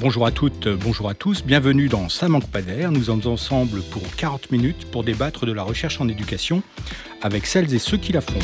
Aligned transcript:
Bonjour 0.00 0.24
à 0.24 0.30
toutes, 0.30 0.66
bonjour 0.66 1.10
à 1.10 1.14
tous, 1.14 1.44
bienvenue 1.44 1.90
dans 1.90 2.08
Ça 2.08 2.26
manque 2.26 2.50
pas 2.50 2.62
d'air. 2.62 2.90
Nous 2.90 3.04
sommes 3.04 3.20
ensemble 3.26 3.82
pour 3.82 4.00
40 4.16 4.50
minutes 4.50 4.86
pour 4.90 5.04
débattre 5.04 5.44
de 5.44 5.52
la 5.52 5.62
recherche 5.62 6.00
en 6.00 6.08
éducation 6.08 6.62
avec 7.20 7.44
celles 7.44 7.74
et 7.74 7.78
ceux 7.78 7.98
qui 7.98 8.14
la 8.14 8.22
font. 8.22 8.38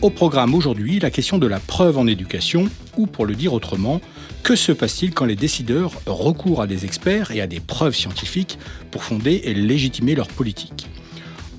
Au 0.00 0.10
programme 0.10 0.54
aujourd'hui, 0.54 1.00
la 1.00 1.10
question 1.10 1.38
de 1.38 1.48
la 1.48 1.58
preuve 1.58 1.98
en 1.98 2.06
éducation, 2.06 2.68
ou 2.96 3.08
pour 3.08 3.26
le 3.26 3.34
dire 3.34 3.52
autrement, 3.52 4.00
que 4.44 4.54
se 4.54 4.70
passe-t-il 4.70 5.12
quand 5.12 5.24
les 5.24 5.34
décideurs 5.34 5.90
recourent 6.06 6.62
à 6.62 6.68
des 6.68 6.84
experts 6.84 7.32
et 7.32 7.40
à 7.40 7.48
des 7.48 7.58
preuves 7.58 7.96
scientifiques 7.96 8.60
pour 8.92 9.02
fonder 9.02 9.40
et 9.42 9.54
légitimer 9.54 10.14
leur 10.14 10.28
politique? 10.28 10.86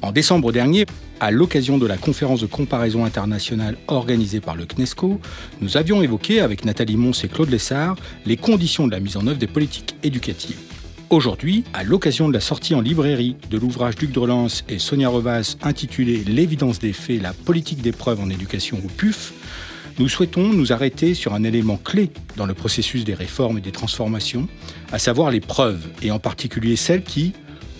En 0.06 0.12
décembre 0.12 0.52
dernier, 0.52 0.86
à 1.20 1.32
l'occasion 1.32 1.80
de 1.80 1.88
la 1.88 1.98
conférence 1.98 2.40
de 2.40 2.46
comparaison 2.46 3.06
internationale 3.06 3.76
organisée 3.88 4.40
par 4.40 4.56
le 4.56 4.68
CNESCO, 4.68 5.20
nous 5.62 5.78
avions 5.78 6.04
évoqué 6.04 6.42
avec 6.42 6.64
Nathalie 6.64 6.96
Mons 6.96 7.24
et 7.24 7.28
Claude 7.28 7.50
Lessard 7.50 7.96
les 8.24 8.38
conditions 8.38 8.86
de 8.86 8.92
la 8.92 9.00
mise 9.00 9.18
en 9.18 9.26
œuvre 9.26 9.40
des 9.40 9.48
politiques 9.48 9.96
éducatives. 10.04 10.60
Aujourd'hui, 11.10 11.64
à 11.74 11.84
l'occasion 11.84 12.28
de 12.28 12.36
la 12.36 12.40
sortie 12.40 12.76
en 12.76 12.82
librairie 12.82 13.36
de 13.50 13.58
l'ouvrage 13.58 13.96
d'Hugues 13.96 14.12
Drelans 14.12 14.62
et 14.70 14.78
Sonia 14.78 15.10
Revas 15.10 15.58
intitulé 15.64 16.24
L'évidence 16.24 16.78
des 16.78 16.94
faits, 16.94 17.20
la 17.20 17.34
politique 17.34 17.82
des 17.82 17.92
preuves 17.92 18.22
en 18.22 18.30
éducation 18.30 18.78
au 18.86 18.88
PUF, 18.90 19.34
nous 19.98 20.08
souhaitons 20.08 20.50
nous 20.50 20.72
arrêter 20.72 21.16
sur 21.16 21.34
un 21.34 21.44
élément 21.44 21.78
clé 21.78 22.12
dans 22.36 22.46
le 22.46 22.54
processus 22.54 23.06
des 23.06 23.16
réformes 23.16 23.58
et 23.58 23.62
des 23.62 23.72
transformations, 23.72 24.48
à 24.92 25.00
savoir 25.00 25.32
les 25.32 25.40
preuves, 25.40 25.88
et 26.04 26.12
en 26.12 26.20
particulier 26.20 26.76
celles 26.76 27.04
qui, 27.04 27.34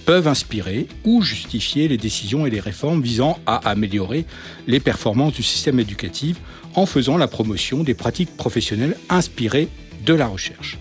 peuvent 0.06 0.28
inspirer 0.28 0.88
ou 1.04 1.22
justifier 1.22 1.88
les 1.88 1.98
décisions 1.98 2.46
et 2.46 2.50
les 2.50 2.60
réformes 2.60 3.02
visant 3.02 3.40
à 3.46 3.70
améliorer 3.70 4.26
les 4.68 4.80
performances 4.80 5.34
du 5.34 5.44
système 5.44 5.80
éducatif 5.80 6.38
en 6.76 6.86
faisant 6.86 7.18
la 7.18 7.28
promotion 7.28 7.84
des 7.84 7.94
pratiques 7.94 8.36
professionnelles 8.38 8.98
inspirées 9.10 9.68
de 10.06 10.14
la 10.14 10.28
recherche. 10.28 10.78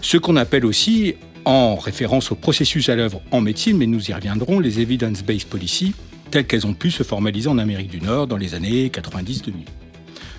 Ce 0.00 0.16
qu'on 0.16 0.36
appelle 0.36 0.64
aussi, 0.64 1.14
en 1.44 1.76
référence 1.76 2.30
au 2.30 2.34
processus 2.34 2.88
à 2.88 2.96
l'œuvre 2.96 3.20
en 3.30 3.40
médecine, 3.40 3.76
mais 3.76 3.86
nous 3.86 4.10
y 4.10 4.14
reviendrons, 4.14 4.60
les 4.60 4.80
evidence-based 4.80 5.48
policy, 5.48 5.94
telles 6.30 6.46
qu'elles 6.46 6.66
ont 6.66 6.74
pu 6.74 6.90
se 6.90 7.02
formaliser 7.02 7.48
en 7.48 7.58
Amérique 7.58 7.90
du 7.90 8.00
Nord 8.00 8.26
dans 8.26 8.36
les 8.36 8.54
années 8.54 8.88
90-2000. 8.88 9.52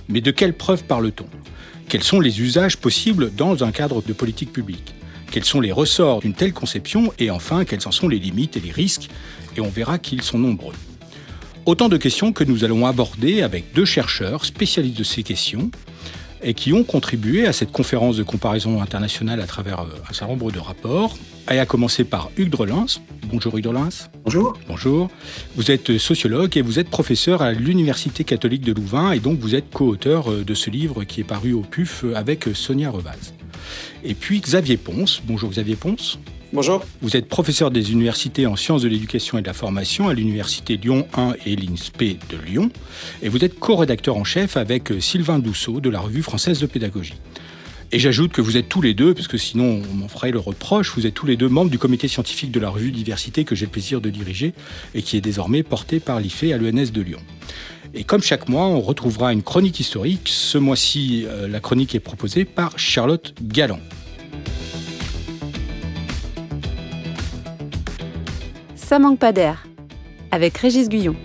Mais 0.08 0.22
de 0.22 0.32
quelles 0.32 0.54
preuves 0.54 0.84
parle-t-on? 0.84 1.28
Quels 1.88 2.04
sont 2.04 2.20
les 2.20 2.42
usages 2.42 2.78
possibles 2.78 3.34
dans 3.36 3.64
un 3.64 3.72
cadre 3.72 4.02
de 4.02 4.14
politique 4.14 4.54
publique? 4.54 4.94
Quels 5.30 5.46
sont 5.46 5.62
les 5.62 5.72
ressorts 5.72 6.20
d'une 6.22 6.34
telle 6.34 6.54
conception 6.54 7.14
et 7.20 7.32
enfin 7.32 7.66
quelles 7.66 7.88
en 7.88 7.92
sont 7.92 8.08
les 8.08 8.20
limites 8.20 8.58
et 8.58 8.60
les 8.60 8.72
risques 8.72 9.10
Et 9.56 9.62
on 9.62 9.70
verra 9.70 9.98
qu'ils 10.00 10.22
sont 10.22 10.40
nombreux. 10.40 10.76
Autant 11.66 11.90
de 11.90 11.98
questions 11.98 12.34
que 12.34 12.44
nous 12.44 12.64
allons 12.64 12.86
aborder 12.86 13.42
avec 13.42 13.74
deux 13.74 13.86
chercheurs 13.86 14.46
spécialistes 14.46 14.98
de 14.98 15.04
ces 15.04 15.24
questions 15.24 15.70
et 16.42 16.54
qui 16.54 16.74
ont 16.74 16.84
contribué 16.84 17.46
à 17.46 17.54
cette 17.54 17.72
conférence 17.72 18.18
de 18.18 18.24
comparaison 18.24 18.82
internationale 18.82 19.42
à 19.42 19.46
travers 19.46 19.82
euh, 19.82 19.88
un 20.10 20.14
certain 20.14 20.34
nombre 20.34 20.52
de 20.52 20.60
rapports. 20.60 21.18
Et 21.52 21.60
à 21.60 21.66
commencer 21.66 22.04
par 22.04 22.30
Hugues 22.38 22.50
Drelins. 22.50 22.86
Bonjour 23.26 23.58
Hugues 23.58 23.64
Drelins. 23.64 23.90
Bonjour. 24.24 24.58
Bonjour. 24.68 25.10
Vous 25.56 25.72
êtes 25.72 25.98
sociologue 25.98 26.56
et 26.58 26.62
vous 26.62 26.80
êtes 26.80 26.90
professeur 26.90 27.42
à 27.42 27.52
l'Université 27.52 28.24
catholique 28.24 28.62
de 28.62 28.72
Louvain 28.72 29.12
et 29.12 29.20
donc 29.20 29.40
vous 29.40 29.56
êtes 29.56 29.70
co-auteur 29.72 30.32
euh, 30.32 30.44
de 30.44 30.54
ce 30.54 30.70
livre 30.70 31.04
qui 31.04 31.22
est 31.22 31.26
paru 31.26 31.54
au 31.54 31.62
PUF 31.62 32.06
avec 32.16 32.48
Sonia 32.54 32.90
Revaz. 32.90 33.34
Et 34.04 34.14
puis 34.14 34.40
Xavier 34.40 34.78
Ponce. 34.78 35.22
Bonjour 35.26 35.50
Xavier 35.50 35.76
Ponce. 35.76 36.20
Bonjour. 36.52 36.84
Vous 37.02 37.16
êtes 37.16 37.28
professeur 37.28 37.70
des 37.70 37.92
universités 37.92 38.48
en 38.48 38.56
sciences 38.56 38.82
de 38.82 38.88
l'éducation 38.88 39.38
et 39.38 39.42
de 39.42 39.48
la 39.48 39.54
formation 39.54 40.10
à 40.10 40.14
l'Université 40.14 40.78
Lyon 40.78 41.08
1 41.14 41.34
et 41.46 41.56
l'INSPE 41.56 42.18
de 42.30 42.38
Lyon. 42.44 42.72
Et 43.22 43.30
vous 43.30 43.46
êtes 43.46 43.60
co-rédacteur 43.60 44.18
en 44.18 44.24
chef 44.24 44.58
avec 44.58 44.92
Sylvain 45.00 45.38
Dousseau 45.38 45.80
de 45.80 45.90
la 45.90 46.00
Revue 46.00 46.24
française 46.24 46.60
de 46.60 46.66
pédagogie. 46.66 47.14
Et 47.92 47.98
j'ajoute 47.98 48.32
que 48.32 48.42
vous 48.42 48.56
êtes 48.56 48.70
tous 48.70 48.82
les 48.82 48.94
deux, 48.94 49.16
parce 49.16 49.28
que 49.28 49.38
sinon 49.38 49.82
on 49.92 49.96
m'en 49.96 50.08
ferait 50.08 50.30
le 50.30 50.38
reproche, 50.38 50.94
vous 50.96 51.08
êtes 51.08 51.16
tous 51.16 51.26
les 51.26 51.38
deux 51.38 51.50
membres 51.50 51.72
du 51.72 51.80
comité 51.80 52.08
scientifique 52.08 52.52
de 52.52 52.60
la 52.60 52.70
revue 52.70 52.92
Diversité 52.92 53.46
que 53.46 53.56
j'ai 53.56 53.66
le 53.66 53.72
plaisir 53.72 54.00
de 54.00 54.12
diriger 54.12 54.54
et 54.94 55.02
qui 55.02 55.18
est 55.18 55.22
désormais 55.22 55.64
porté 55.64 56.00
par 56.00 56.20
l'IFE 56.20 56.52
à 56.54 56.58
l'ENS 56.58 56.92
de 56.92 57.02
Lyon. 57.02 57.20
Et 57.94 58.04
comme 58.04 58.22
chaque 58.22 58.48
mois, 58.48 58.66
on 58.66 58.82
retrouvera 58.82 59.34
une 59.34 59.42
chronique 59.42 59.80
historique. 59.80 60.30
Ce 60.30 60.58
mois-ci, 60.58 61.26
euh, 61.28 61.48
la 61.48 61.60
chronique 61.60 61.96
est 61.96 62.00
proposée 62.00 62.46
par 62.46 62.78
Charlotte 62.78 63.34
Galland. 63.42 63.80
Ça 68.76 69.00
manque 69.00 69.20
pas 69.20 69.32
d'air, 69.32 69.68
avec 70.32 70.58
Régis 70.58 70.90
Guyon. 70.90 71.16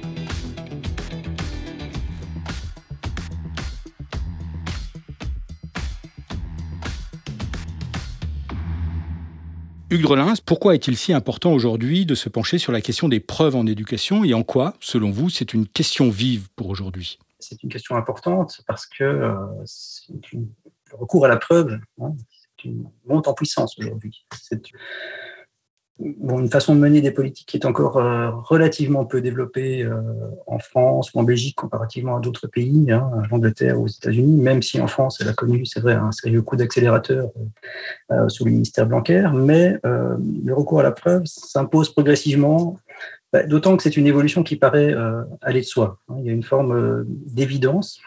Hugues 9.90 10.02
Drelins, 10.02 10.34
pourquoi 10.44 10.74
est-il 10.74 10.96
si 10.96 11.12
important 11.12 11.52
aujourd'hui 11.52 12.06
de 12.06 12.14
se 12.14 12.28
pencher 12.28 12.58
sur 12.58 12.72
la 12.72 12.80
question 12.80 13.08
des 13.08 13.20
preuves 13.20 13.54
en 13.54 13.66
éducation 13.66 14.24
et 14.24 14.34
en 14.34 14.42
quoi, 14.42 14.74
selon 14.80 15.10
vous, 15.10 15.30
c'est 15.30 15.54
une 15.54 15.66
question 15.66 16.10
vive 16.10 16.48
pour 16.56 16.68
aujourd'hui? 16.68 17.18
C'est 17.38 17.62
une 17.62 17.68
question 17.68 17.96
importante 17.96 18.62
parce 18.66 18.86
que 18.86 19.04
euh, 19.04 19.34
le 20.32 20.96
recours 20.96 21.26
à 21.26 21.28
la 21.28 21.36
preuve, 21.36 21.78
hein, 22.00 22.14
une 22.64 22.84
monte 23.06 23.28
en 23.28 23.34
puissance 23.34 23.78
aujourd'hui. 23.78 24.26
Bon, 25.98 26.40
une 26.40 26.50
façon 26.50 26.74
de 26.74 26.80
mener 26.80 27.00
des 27.00 27.10
politiques 27.10 27.48
qui 27.48 27.56
est 27.56 27.66
encore 27.66 27.98
euh, 27.98 28.30
relativement 28.30 29.04
peu 29.04 29.20
développée 29.20 29.82
euh, 29.82 30.00
en 30.46 30.58
France 30.58 31.12
ou 31.14 31.20
en 31.20 31.22
Belgique 31.22 31.56
comparativement 31.56 32.16
à 32.16 32.20
d'autres 32.20 32.46
pays, 32.46 32.90
hein, 32.90 33.10
à 33.22 33.26
l'Angleterre 33.28 33.80
ou 33.80 33.84
aux 33.84 33.88
États-Unis, 33.88 34.40
même 34.40 34.62
si 34.62 34.80
en 34.80 34.86
France, 34.86 35.18
elle 35.20 35.28
a 35.28 35.32
connu, 35.32 35.64
c'est 35.66 35.80
vrai, 35.80 35.94
un 35.94 36.12
sérieux 36.12 36.42
coup 36.42 36.56
d'accélérateur 36.56 37.30
euh, 38.10 38.28
sous 38.28 38.44
le 38.44 38.50
ministère 38.50 38.86
Blanquer, 38.86 39.28
mais 39.32 39.78
le 39.84 40.52
recours 40.52 40.80
à 40.80 40.82
la 40.82 40.92
preuve 40.92 41.22
s'impose 41.26 41.92
progressivement, 41.92 42.78
bah, 43.32 43.44
d'autant 43.44 43.76
que 43.76 43.82
c'est 43.82 43.96
une 43.96 44.06
évolution 44.06 44.42
qui 44.42 44.56
paraît 44.56 44.94
aller 45.40 45.60
de 45.60 45.66
soi. 45.66 45.98
Hein. 46.08 46.16
Il 46.18 46.26
y 46.26 46.30
a 46.30 46.32
une 46.32 46.42
forme 46.42 47.04
d'évidence, 47.06 48.00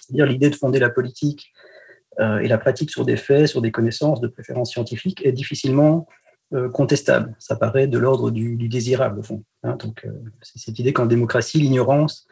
c'est-à-dire 0.00 0.26
l'idée 0.26 0.50
de 0.50 0.54
fonder 0.54 0.78
la 0.78 0.90
politique 0.90 1.52
et 2.20 2.48
la 2.48 2.58
pratique 2.58 2.90
sur 2.90 3.04
des 3.04 3.16
faits, 3.16 3.46
sur 3.46 3.62
des 3.62 3.70
connaissances 3.70 4.20
de 4.20 4.26
préférence 4.26 4.72
scientifique 4.72 5.24
est 5.24 5.32
difficilement 5.32 6.08
contestable. 6.72 7.34
Ça 7.38 7.56
paraît 7.56 7.86
de 7.86 7.98
l'ordre 7.98 8.30
du, 8.30 8.56
désirable, 8.68 9.20
au 9.20 9.22
fond. 9.22 9.44
Hein. 9.62 9.76
donc, 9.76 10.04
euh, 10.04 10.10
c'est 10.40 10.58
cette 10.58 10.78
idée 10.78 10.92
qu'en 10.92 11.06
démocratie, 11.06 11.58
l'ignorance 11.58 12.26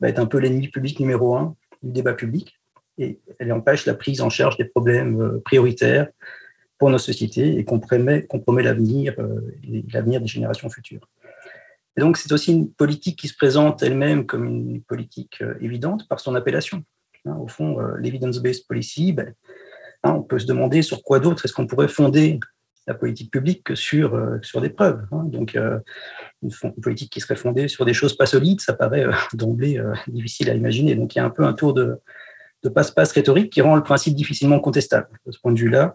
va 0.00 0.08
être 0.08 0.18
un 0.18 0.26
peu 0.26 0.38
l'ennemi 0.38 0.68
public 0.68 0.98
numéro 0.98 1.36
un 1.36 1.56
du 1.82 1.92
débat 1.92 2.14
public 2.14 2.58
et 2.96 3.20
elle 3.38 3.52
empêche 3.52 3.86
la 3.86 3.94
prise 3.94 4.22
en 4.22 4.30
charge 4.30 4.56
des 4.56 4.64
problèmes 4.64 5.20
euh, 5.20 5.42
prioritaires 5.44 6.08
pour 6.78 6.88
nos 6.88 6.98
sociétés 6.98 7.58
et 7.58 7.64
compromet, 7.64 8.24
compromet 8.26 8.62
l'avenir 8.62 9.14
l'avenir 9.92 10.22
des 10.22 10.26
générations 10.26 10.70
futures. 10.70 11.06
Et 11.98 12.00
donc, 12.00 12.16
c'est 12.16 12.32
aussi 12.32 12.52
une 12.52 12.72
politique 12.72 13.18
qui 13.18 13.28
se 13.28 13.36
présente 13.36 13.82
elle-même 13.82 14.24
comme 14.24 14.46
une 14.46 14.82
politique 14.82 15.42
évidente 15.60 16.08
par 16.08 16.20
son 16.20 16.34
appellation. 16.34 16.82
Hein. 17.26 17.36
au 17.36 17.48
fond, 17.48 17.78
l'evidence-based 17.98 18.66
policy, 18.66 19.12
ben, 19.12 19.34
hein, 20.04 20.14
on 20.14 20.22
peut 20.22 20.38
se 20.38 20.46
demander 20.46 20.80
sur 20.80 21.02
quoi 21.02 21.20
d'autre 21.20 21.44
est-ce 21.44 21.52
qu'on 21.52 21.66
pourrait 21.66 21.88
fonder 21.88 22.40
la 22.86 22.94
politique 22.94 23.30
publique 23.30 23.62
que 23.64 23.74
sur, 23.74 24.14
euh, 24.14 24.38
sur 24.42 24.60
des 24.60 24.70
preuves. 24.70 25.02
Hein. 25.12 25.24
Donc, 25.24 25.54
euh, 25.54 25.78
une, 26.42 26.50
politique 26.82 27.12
qui 27.12 27.20
serait 27.20 27.36
fondée 27.36 27.68
sur 27.68 27.84
des 27.84 27.92
choses 27.92 28.16
pas 28.16 28.26
solides, 28.26 28.60
ça 28.60 28.72
paraît 28.72 29.06
euh, 29.06 29.12
d'emblée 29.34 29.80
difficile 30.08 30.50
à 30.50 30.54
imaginer. 30.54 30.94
Donc, 30.94 31.14
il 31.14 31.18
y 31.18 31.20
a 31.20 31.24
un 31.24 31.30
peu 31.30 31.44
un 31.44 31.52
tour 31.52 31.74
de, 31.74 31.98
de 32.62 32.68
passe-passe 32.68 33.12
rhétorique 33.12 33.52
qui 33.52 33.60
rend 33.60 33.76
le 33.76 33.82
principe 33.82 34.14
difficilement 34.14 34.60
contestable. 34.60 35.08
De 35.26 35.32
ce 35.32 35.38
point 35.40 35.52
de 35.52 35.58
vue-là, 35.58 35.94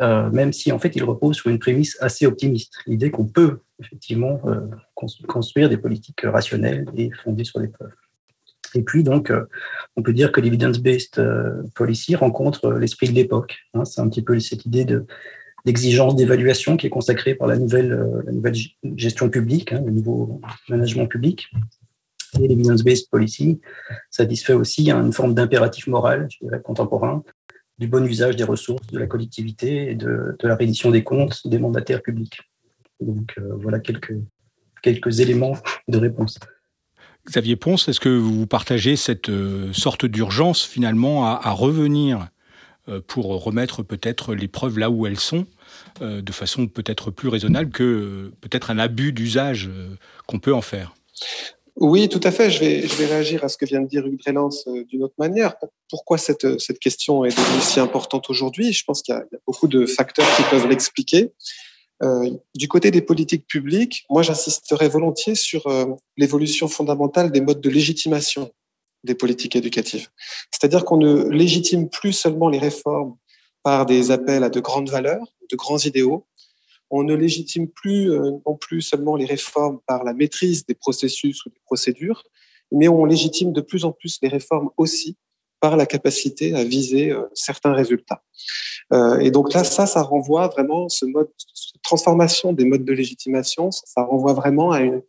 même 0.00 0.52
si 0.52 0.72
en 0.72 0.80
fait 0.80 0.96
il 0.96 1.04
repose 1.04 1.36
sur 1.36 1.50
une 1.50 1.60
prémisse 1.60 1.96
assez 2.00 2.26
optimiste, 2.26 2.74
l'idée 2.84 3.12
qu'on 3.12 3.26
peut 3.26 3.60
effectivement 3.80 4.42
construire 4.94 5.68
des 5.68 5.76
politiques 5.76 6.22
rationnelles 6.24 6.84
et 6.96 7.10
fondées 7.22 7.44
sur 7.44 7.60
des 7.60 7.68
preuves. 7.68 7.94
Et 8.74 8.82
puis 8.82 9.04
donc, 9.04 9.32
on 9.94 10.02
peut 10.02 10.12
dire 10.12 10.32
que 10.32 10.40
l'evidence-based 10.40 11.24
policy 11.76 12.16
rencontre 12.16 12.72
l'esprit 12.72 13.08
de 13.08 13.14
l'époque. 13.14 13.56
Hein. 13.72 13.84
C'est 13.84 14.00
un 14.00 14.08
petit 14.08 14.22
peu 14.22 14.38
cette 14.40 14.66
idée 14.66 14.84
de 14.84 15.06
d'exigence 15.64 16.14
d'évaluation 16.14 16.76
qui 16.76 16.86
est 16.86 16.90
consacrée 16.90 17.34
par 17.34 17.48
la 17.48 17.56
nouvelle, 17.56 17.92
euh, 17.92 18.52
gestion 18.96 19.30
publique, 19.30 19.72
hein, 19.72 19.82
le 19.84 19.92
nouveau 19.92 20.40
management 20.68 21.06
public. 21.06 21.50
Et 22.40 22.48
l'evidence-based 22.48 23.08
policy 23.10 23.60
satisfait 24.10 24.54
aussi 24.54 24.90
une 24.90 25.12
forme 25.12 25.34
d'impératif 25.34 25.86
moral, 25.86 26.26
je 26.30 26.38
dirais, 26.44 26.60
contemporain, 26.60 27.22
du 27.78 27.86
bon 27.86 28.04
usage 28.04 28.36
des 28.36 28.44
ressources 28.44 28.86
de 28.88 28.98
la 28.98 29.06
collectivité 29.06 29.90
et 29.90 29.94
de, 29.94 30.36
la 30.42 30.56
reddition 30.56 30.90
des 30.90 31.04
comptes 31.04 31.46
des 31.46 31.58
mandataires 31.58 32.02
publics. 32.02 32.40
Donc 33.00 33.34
euh, 33.38 33.54
voilà 33.60 33.78
quelques, 33.78 35.20
éléments 35.20 35.56
de 35.88 35.98
réponse. 35.98 36.38
Xavier 37.26 37.56
Ponce, 37.56 37.88
est-ce 37.88 38.00
que 38.00 38.10
vous 38.10 38.46
partagez 38.46 38.96
cette 38.96 39.30
euh, 39.30 39.72
sorte 39.72 40.04
d'urgence 40.04 40.62
finalement 40.64 41.26
à 41.26 41.50
revenir 41.52 42.28
pour 43.06 43.42
remettre 43.42 43.82
peut-être 43.82 44.34
les 44.34 44.46
preuves 44.46 44.78
là 44.78 44.90
où 44.90 45.06
elles 45.06 45.18
sont? 45.18 45.46
Euh, 46.00 46.22
de 46.22 46.32
façon 46.32 46.66
peut-être 46.66 47.10
plus 47.10 47.28
raisonnable 47.28 47.70
que 47.70 48.32
peut-être 48.40 48.70
un 48.70 48.78
abus 48.78 49.12
d'usage 49.12 49.68
euh, 49.68 49.96
qu'on 50.26 50.38
peut 50.38 50.54
en 50.54 50.62
faire. 50.62 50.94
Oui, 51.76 52.08
tout 52.08 52.20
à 52.22 52.30
fait. 52.30 52.50
Je 52.50 52.60
vais, 52.60 52.82
je 52.82 52.94
vais 52.94 53.06
réagir 53.06 53.42
à 53.42 53.48
ce 53.48 53.56
que 53.56 53.64
vient 53.64 53.80
de 53.80 53.88
dire 53.88 54.06
Hugues 54.06 54.20
Drélance 54.20 54.64
euh, 54.68 54.84
d'une 54.84 55.02
autre 55.02 55.14
manière. 55.18 55.56
Pourquoi 55.88 56.18
cette, 56.18 56.60
cette 56.60 56.78
question 56.78 57.24
est 57.24 57.36
devenue 57.36 57.60
si 57.60 57.80
importante 57.80 58.30
aujourd'hui? 58.30 58.72
Je 58.72 58.84
pense 58.84 59.02
qu'il 59.02 59.14
y, 59.14 59.18
a 59.18 59.24
beaucoup 59.46 59.66
de 59.66 59.84
facteurs 59.86 60.26
qui 60.36 60.42
peuvent 60.44 60.68
l'expliquer. 60.68 61.32
Euh, 62.02 62.30
du 62.54 62.68
côté 62.68 62.90
des 62.90 63.02
politiques 63.02 63.46
publiques, 63.46 64.04
moi 64.10 64.22
j'insisterai 64.22 64.88
volontiers 64.88 65.34
sur 65.34 65.66
euh, 65.66 65.86
l'évolution 66.16 66.68
fondamentale 66.68 67.30
des 67.30 67.40
modes 67.40 67.60
de 67.60 67.70
légitimation 67.70 68.52
des 69.04 69.14
politiques 69.14 69.54
éducatives. 69.54 70.08
C'est-à-dire 70.50 70.84
qu'on 70.84 70.96
ne 70.96 71.28
légitime 71.28 71.88
plus 71.88 72.12
seulement 72.12 72.48
les 72.48 72.58
réformes 72.58 73.16
par 73.64 73.86
des 73.86 74.12
appels 74.12 74.44
à 74.44 74.50
de 74.50 74.60
grandes 74.60 74.90
valeurs, 74.90 75.26
de 75.50 75.56
grands 75.56 75.78
idéaux, 75.78 76.26
on 76.90 77.02
ne 77.02 77.14
légitime 77.14 77.68
plus 77.68 78.12
euh, 78.12 78.30
non 78.46 78.56
plus 78.56 78.82
seulement 78.82 79.16
les 79.16 79.24
réformes 79.24 79.80
par 79.86 80.04
la 80.04 80.12
maîtrise 80.12 80.64
des 80.66 80.74
processus 80.74 81.44
ou 81.44 81.50
des 81.50 81.60
procédures, 81.64 82.22
mais 82.70 82.86
on 82.88 83.04
légitime 83.04 83.52
de 83.52 83.60
plus 83.60 83.84
en 83.84 83.90
plus 83.90 84.18
les 84.22 84.28
réformes 84.28 84.70
aussi 84.76 85.16
par 85.60 85.76
la 85.76 85.86
capacité 85.86 86.54
à 86.54 86.62
viser 86.62 87.10
euh, 87.10 87.22
certains 87.32 87.72
résultats. 87.72 88.22
Euh, 88.92 89.18
et 89.18 89.30
donc 89.30 89.54
là, 89.54 89.64
ça, 89.64 89.86
ça 89.86 90.02
renvoie 90.02 90.48
vraiment 90.48 90.88
ce 90.88 91.06
mode, 91.06 91.30
cette 91.54 91.80
transformation 91.82 92.52
des 92.52 92.64
modes 92.64 92.84
de 92.84 92.92
légitimation, 92.92 93.70
ça, 93.70 94.02
renvoie 94.02 94.34
vraiment 94.34 94.72
à 94.72 94.82
une, 94.82 95.02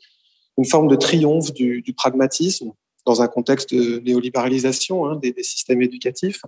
forme 0.65 0.87
de 0.87 0.95
triomphe 0.95 1.51
du, 1.53 1.93
pragmatisme 1.97 2.71
dans 3.05 3.21
un 3.21 3.27
contexte 3.27 3.73
de 3.73 3.99
néolibéralisation 3.99 5.05
hein, 5.05 5.17
des, 5.17 5.35
systèmes 5.43 5.81
éducatifs. 5.81 6.41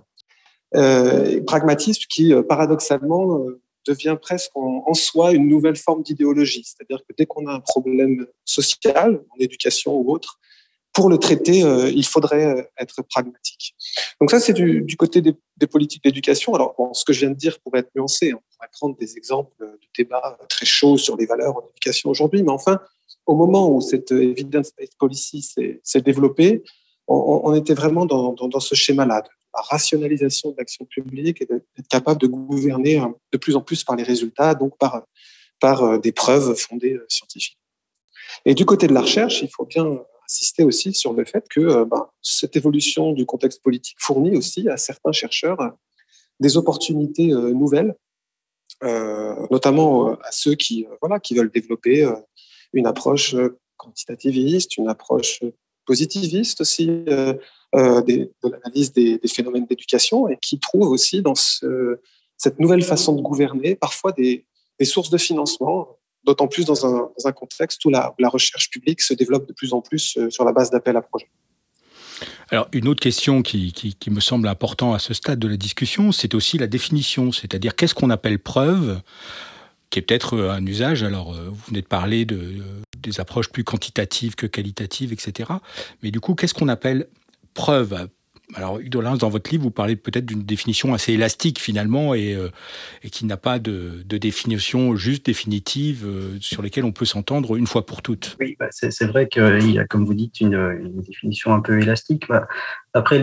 Pragmatisme 0.72 2.02
qui, 2.08 2.32
paradoxalement, 2.48 3.46
devient 3.88 4.16
presque 4.20 4.52
en, 4.54 4.94
soi 4.94 5.32
une 5.32 5.48
nouvelle 5.48 5.76
forme 5.76 6.02
d'idéologie. 6.02 6.64
C'est-à-dire 6.64 7.02
que 7.06 7.14
dès 7.16 7.26
qu'on 7.26 7.46
a 7.46 7.52
un 7.52 7.60
problème 7.60 8.26
social, 8.44 9.22
en 9.30 9.40
éducation 9.40 9.96
ou 9.96 10.12
autre, 10.12 10.38
pour 10.92 11.08
le 11.08 11.18
traiter, 11.18 11.62
euh, 11.62 11.90
il 11.90 12.04
faudrait 12.04 12.46
euh, 12.46 12.62
être 12.78 13.02
pragmatique. 13.02 13.74
Donc 14.20 14.30
ça, 14.30 14.40
c'est 14.40 14.52
du, 14.52 14.96
côté 14.96 15.20
des, 15.20 15.66
politiques 15.66 16.02
d'éducation. 16.02 16.54
Alors, 16.54 16.74
ce 16.92 17.04
que 17.04 17.12
je 17.12 17.20
viens 17.20 17.30
de 17.30 17.36
dire 17.36 17.58
pourrait 17.60 17.80
être 17.80 17.90
nuancé. 17.94 18.32
On 18.34 18.42
pourrait 18.56 18.68
prendre 18.72 18.96
des 18.96 19.16
exemples 19.16 19.52
de 19.60 19.78
débats 19.96 20.38
très 20.48 20.66
chauds 20.66 20.98
sur 20.98 21.16
les 21.16 21.26
valeurs 21.26 21.56
en 21.56 21.62
éducation 21.70 22.10
aujourd'hui. 22.10 22.42
Mais 22.42 22.50
enfin, 22.50 22.80
au 23.26 23.36
moment 23.36 23.70
où 23.70 23.80
cette 23.80 24.10
evidence-based 24.10 24.96
policy 24.98 25.42
s'est 25.82 26.00
développée, 26.00 26.64
on, 27.06 27.54
était 27.54 27.74
vraiment 27.74 28.04
dans, 28.04 28.34
dans, 28.34 28.48
dans 28.48 28.60
ce 28.60 28.74
schéma-là, 28.74 29.22
la 29.54 29.62
rationalisation 29.62 30.50
de 30.50 30.56
l'action 30.58 30.84
publique 30.84 31.42
et 31.42 31.46
d'être 31.46 31.88
capable 31.88 32.20
de 32.20 32.26
gouverner 32.26 33.00
euh, 33.00 33.08
de 33.32 33.38
plus 33.38 33.56
en 33.56 33.60
plus 33.60 33.84
par 33.84 33.96
les 33.96 34.02
résultats, 34.02 34.54
donc 34.54 34.76
par, 34.78 35.04
par 35.60 35.82
euh, 35.82 35.98
des 35.98 36.12
preuves 36.12 36.54
fondées 36.54 36.94
euh, 36.94 37.06
scientifiques. 37.08 37.58
Et 38.44 38.54
du 38.54 38.64
côté 38.64 38.86
de 38.86 38.94
la 38.94 39.00
recherche, 39.00 39.42
il 39.42 39.48
faut 39.48 39.64
bien 39.64 39.86
insister 40.24 40.62
aussi 40.64 40.92
sur 40.92 41.14
le 41.14 41.24
fait 41.24 41.46
que 41.48 41.84
ben, 41.84 42.06
cette 42.20 42.54
évolution 42.56 43.12
du 43.12 43.24
contexte 43.24 43.62
politique 43.62 43.96
fournit 43.98 44.36
aussi 44.36 44.68
à 44.68 44.76
certains 44.76 45.12
chercheurs 45.12 45.56
des 46.38 46.58
opportunités 46.58 47.28
nouvelles, 47.28 47.96
notamment 49.50 50.12
à 50.20 50.30
ceux 50.30 50.54
qui, 50.54 50.86
voilà, 51.00 51.18
qui 51.18 51.34
veulent 51.34 51.50
développer 51.50 52.06
une 52.74 52.86
approche 52.86 53.34
quantitativiste, 53.78 54.76
une 54.76 54.88
approche 54.88 55.40
positiviste 55.88 56.60
aussi 56.60 56.90
euh, 57.08 57.32
de 57.74 58.30
l'analyse 58.42 58.92
des, 58.92 59.20
phénomènes 59.26 59.66
d'éducation 59.66 60.28
et 60.28 60.36
qui 60.40 60.58
trouve 60.58 60.88
aussi 60.88 61.22
dans 61.22 61.34
cette 62.38 62.60
nouvelle 62.60 62.82
façon 62.82 63.14
de 63.14 63.20
gouverner 63.20 63.74
parfois 63.74 64.12
des, 64.12 64.46
sources 64.84 65.10
de 65.10 65.18
financement, 65.18 65.98
d'autant 66.24 66.46
plus 66.46 66.64
dans 66.64 66.86
un, 66.86 67.32
contexte 67.32 67.84
où 67.84 67.90
la, 67.90 68.14
recherche 68.28 68.70
publique 68.70 69.02
se 69.02 69.12
développe 69.12 69.46
de 69.46 69.52
plus 69.52 69.72
en 69.72 69.80
plus 69.80 70.16
euh, 70.16 70.30
sur 70.30 70.44
la 70.44 70.52
base 70.52 70.70
d'appels 70.70 70.96
à 70.96 71.02
projets. 71.02 71.28
Alors, 72.50 72.68
une 72.72 72.88
autre 72.88 73.00
question 73.00 73.42
qui, 73.42 73.72
qui, 73.72 74.10
me 74.10 74.20
semble 74.20 74.48
importante 74.48 74.94
à 74.94 74.98
ce 74.98 75.12
stade 75.12 75.38
de 75.38 75.48
la 75.48 75.56
discussion, 75.56 76.12
c'est 76.12 76.34
aussi 76.34 76.56
la 76.56 76.66
définition, 76.66 77.30
c'est-à-dire 77.32 77.76
qu'est-ce 77.76 77.94
qu'on 77.94 78.10
appelle 78.10 78.38
preuve 78.38 79.00
qui 79.90 79.98
est 79.98 80.02
peut-être 80.02 80.34
euh, 80.34 80.50
un 80.50 80.64
usage? 80.64 81.02
Alors, 81.02 81.34
vous 81.34 81.60
venez 81.68 81.82
de 81.82 81.86
parler 81.86 82.24
de, 82.24 82.56
des 82.98 83.20
approches 83.20 83.48
plus 83.48 83.64
quantitatives 83.64 84.34
que 84.34 84.46
qualitatives, 84.46 85.12
etc. 85.12 85.50
Mais 86.02 86.10
du 86.10 86.20
coup, 86.20 86.34
qu'est-ce 86.34 86.54
qu'on 86.54 86.68
appelle 86.68 87.08
preuve. 87.58 88.08
Alors, 88.54 88.78
dans 89.18 89.28
votre 89.28 89.50
livre, 89.50 89.64
vous 89.64 89.70
parlez 89.70 89.94
peut-être 89.94 90.24
d'une 90.24 90.42
définition 90.42 90.94
assez 90.94 91.12
élastique 91.12 91.58
finalement 91.58 92.14
et, 92.14 92.34
euh, 92.34 92.48
qui 93.10 93.26
n'a 93.26 93.36
pas 93.36 93.58
de, 93.58 94.02
définition 94.06 94.96
juste 94.96 95.26
définitive 95.26 96.04
euh, 96.06 96.38
sur 96.40 96.62
lesquelles 96.62 96.86
on 96.86 96.92
peut 96.92 97.04
s'entendre 97.04 97.56
une 97.56 97.66
fois 97.66 97.84
pour 97.84 98.00
toutes. 98.00 98.36
Oui, 98.40 98.56
bah, 98.58 98.68
c'est 98.70 99.06
vrai 99.06 99.28
qu'il 99.28 99.72
y 99.72 99.78
a, 99.78 99.84
comme 99.84 100.06
vous 100.06 100.14
dites, 100.14 100.40
une, 100.40 101.02
définition 101.02 101.52
un 101.52 101.60
peu 101.60 101.82
élastique. 101.82 102.24
Après, 102.94 103.20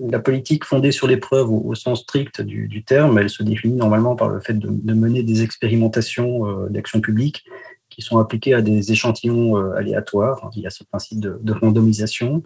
la 0.00 0.18
politique 0.18 0.64
fondée 0.64 0.90
sur 0.90 1.06
les 1.06 1.18
preuves 1.18 1.50
au, 1.50 1.74
sens 1.76 2.00
strict 2.00 2.40
du, 2.40 2.82
terme, 2.82 3.18
elle 3.18 3.30
se 3.30 3.42
définit 3.42 3.76
normalement 3.76 4.16
par 4.16 4.30
le 4.30 4.40
fait 4.40 4.54
de, 4.54 4.94
mener 4.94 5.22
des 5.22 5.42
expérimentations 5.42 6.46
euh, 6.46 6.68
d'action 6.70 7.00
publique 7.00 7.44
qui 7.88 8.02
sont 8.02 8.18
appliquées 8.18 8.52
à 8.52 8.62
des 8.62 8.90
échantillons 8.90 9.56
aléatoires. 9.72 10.50
Il 10.56 10.62
y 10.62 10.66
a 10.66 10.70
ce 10.70 10.82
principe 10.82 11.20
de 11.20 11.52
randomisation 11.52 12.42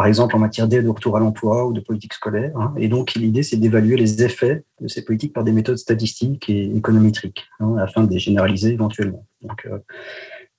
par 0.00 0.06
exemple 0.06 0.34
en 0.34 0.38
matière 0.38 0.66
d'aide 0.66 0.86
au 0.86 0.94
retour 0.94 1.18
à 1.18 1.20
l'emploi 1.20 1.66
ou 1.66 1.74
de 1.74 1.80
politique 1.80 2.14
scolaire. 2.14 2.56
Hein. 2.56 2.72
Et 2.78 2.88
donc, 2.88 3.12
l'idée, 3.16 3.42
c'est 3.42 3.58
d'évaluer 3.58 3.98
les 3.98 4.22
effets 4.22 4.64
de 4.80 4.88
ces 4.88 5.04
politiques 5.04 5.34
par 5.34 5.44
des 5.44 5.52
méthodes 5.52 5.76
statistiques 5.76 6.48
et 6.48 6.74
économétriques, 6.74 7.46
hein, 7.60 7.76
afin 7.76 8.04
de 8.04 8.10
les 8.10 8.18
généraliser 8.18 8.72
éventuellement. 8.72 9.26
Donc, 9.42 9.66
euh, 9.66 9.76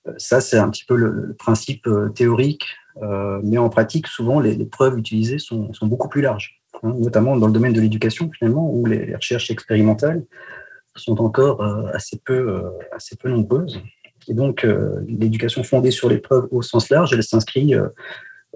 euh, 0.06 0.12
ça, 0.16 0.40
c'est 0.40 0.58
un 0.58 0.70
petit 0.70 0.84
peu 0.84 0.94
le, 0.94 1.34
principe 1.36 1.88
euh, 1.88 2.10
théorique, 2.10 2.66
mais 3.42 3.58
en 3.58 3.68
pratique, 3.68 4.06
souvent, 4.06 4.38
les, 4.38 4.64
preuves 4.64 4.96
utilisées 4.96 5.40
sont, 5.40 5.72
beaucoup 5.82 6.08
plus 6.08 6.22
larges, 6.22 6.62
hein, 6.84 6.94
notamment 6.96 7.36
dans 7.36 7.48
le 7.48 7.52
domaine 7.52 7.72
de 7.72 7.80
l'éducation, 7.80 8.30
finalement, 8.38 8.72
où 8.72 8.86
les, 8.86 9.12
recherches 9.12 9.50
expérimentales 9.50 10.22
sont 10.94 11.20
encore 11.20 11.64
assez, 11.92 12.20
peu, 12.24 12.62
assez 12.92 13.16
peu 13.16 13.28
nombreuses. 13.28 13.82
Et 14.28 14.34
donc, 14.34 14.64
l'éducation 15.08 15.64
fondée 15.64 15.90
sur 15.90 16.08
les 16.08 16.18
preuves 16.18 16.46
au 16.52 16.62
sens 16.62 16.90
large, 16.90 17.12
elle 17.12 17.24
s'inscrit 17.24 17.74
euh, 17.74 17.88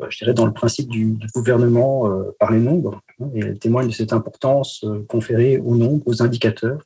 je 0.09 0.19
dirais, 0.19 0.35
dans 0.35 0.47
le 0.47 0.53
principe 0.53 0.89
du, 0.89 1.17
gouvernement 1.35 2.11
euh, 2.11 2.35
par 2.39 2.51
les 2.51 2.61
nombres, 2.61 3.01
hein, 3.21 3.29
et 3.35 3.41
elle 3.41 3.59
témoigne 3.59 3.89
de 3.89 3.93
cette 3.93 4.13
importance 4.13 4.85
euh, 4.85 5.05
conférée 5.09 5.59
aux 5.59 5.77
nombres, 5.77 6.03
aux 6.07 6.23
indicateurs, 6.23 6.83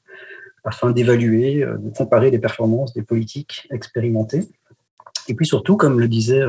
afin 0.65 0.91
d'évaluer, 0.91 1.65
de 1.65 1.91
comparer 1.97 2.31
les 2.31 2.39
performances 2.39 2.93
des 2.93 3.03
politiques 3.03 3.67
expérimentées. 3.71 4.47
Et 5.27 5.35
puis 5.35 5.47
surtout, 5.47 5.79
comme 5.79 5.99
le 5.99 6.07
disait 6.07 6.43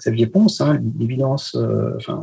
Xavier 0.00 0.26
Ponce, 0.26 0.60
hein, 0.60 0.80
l'évidence, 0.98 1.56
enfin, 1.96 2.22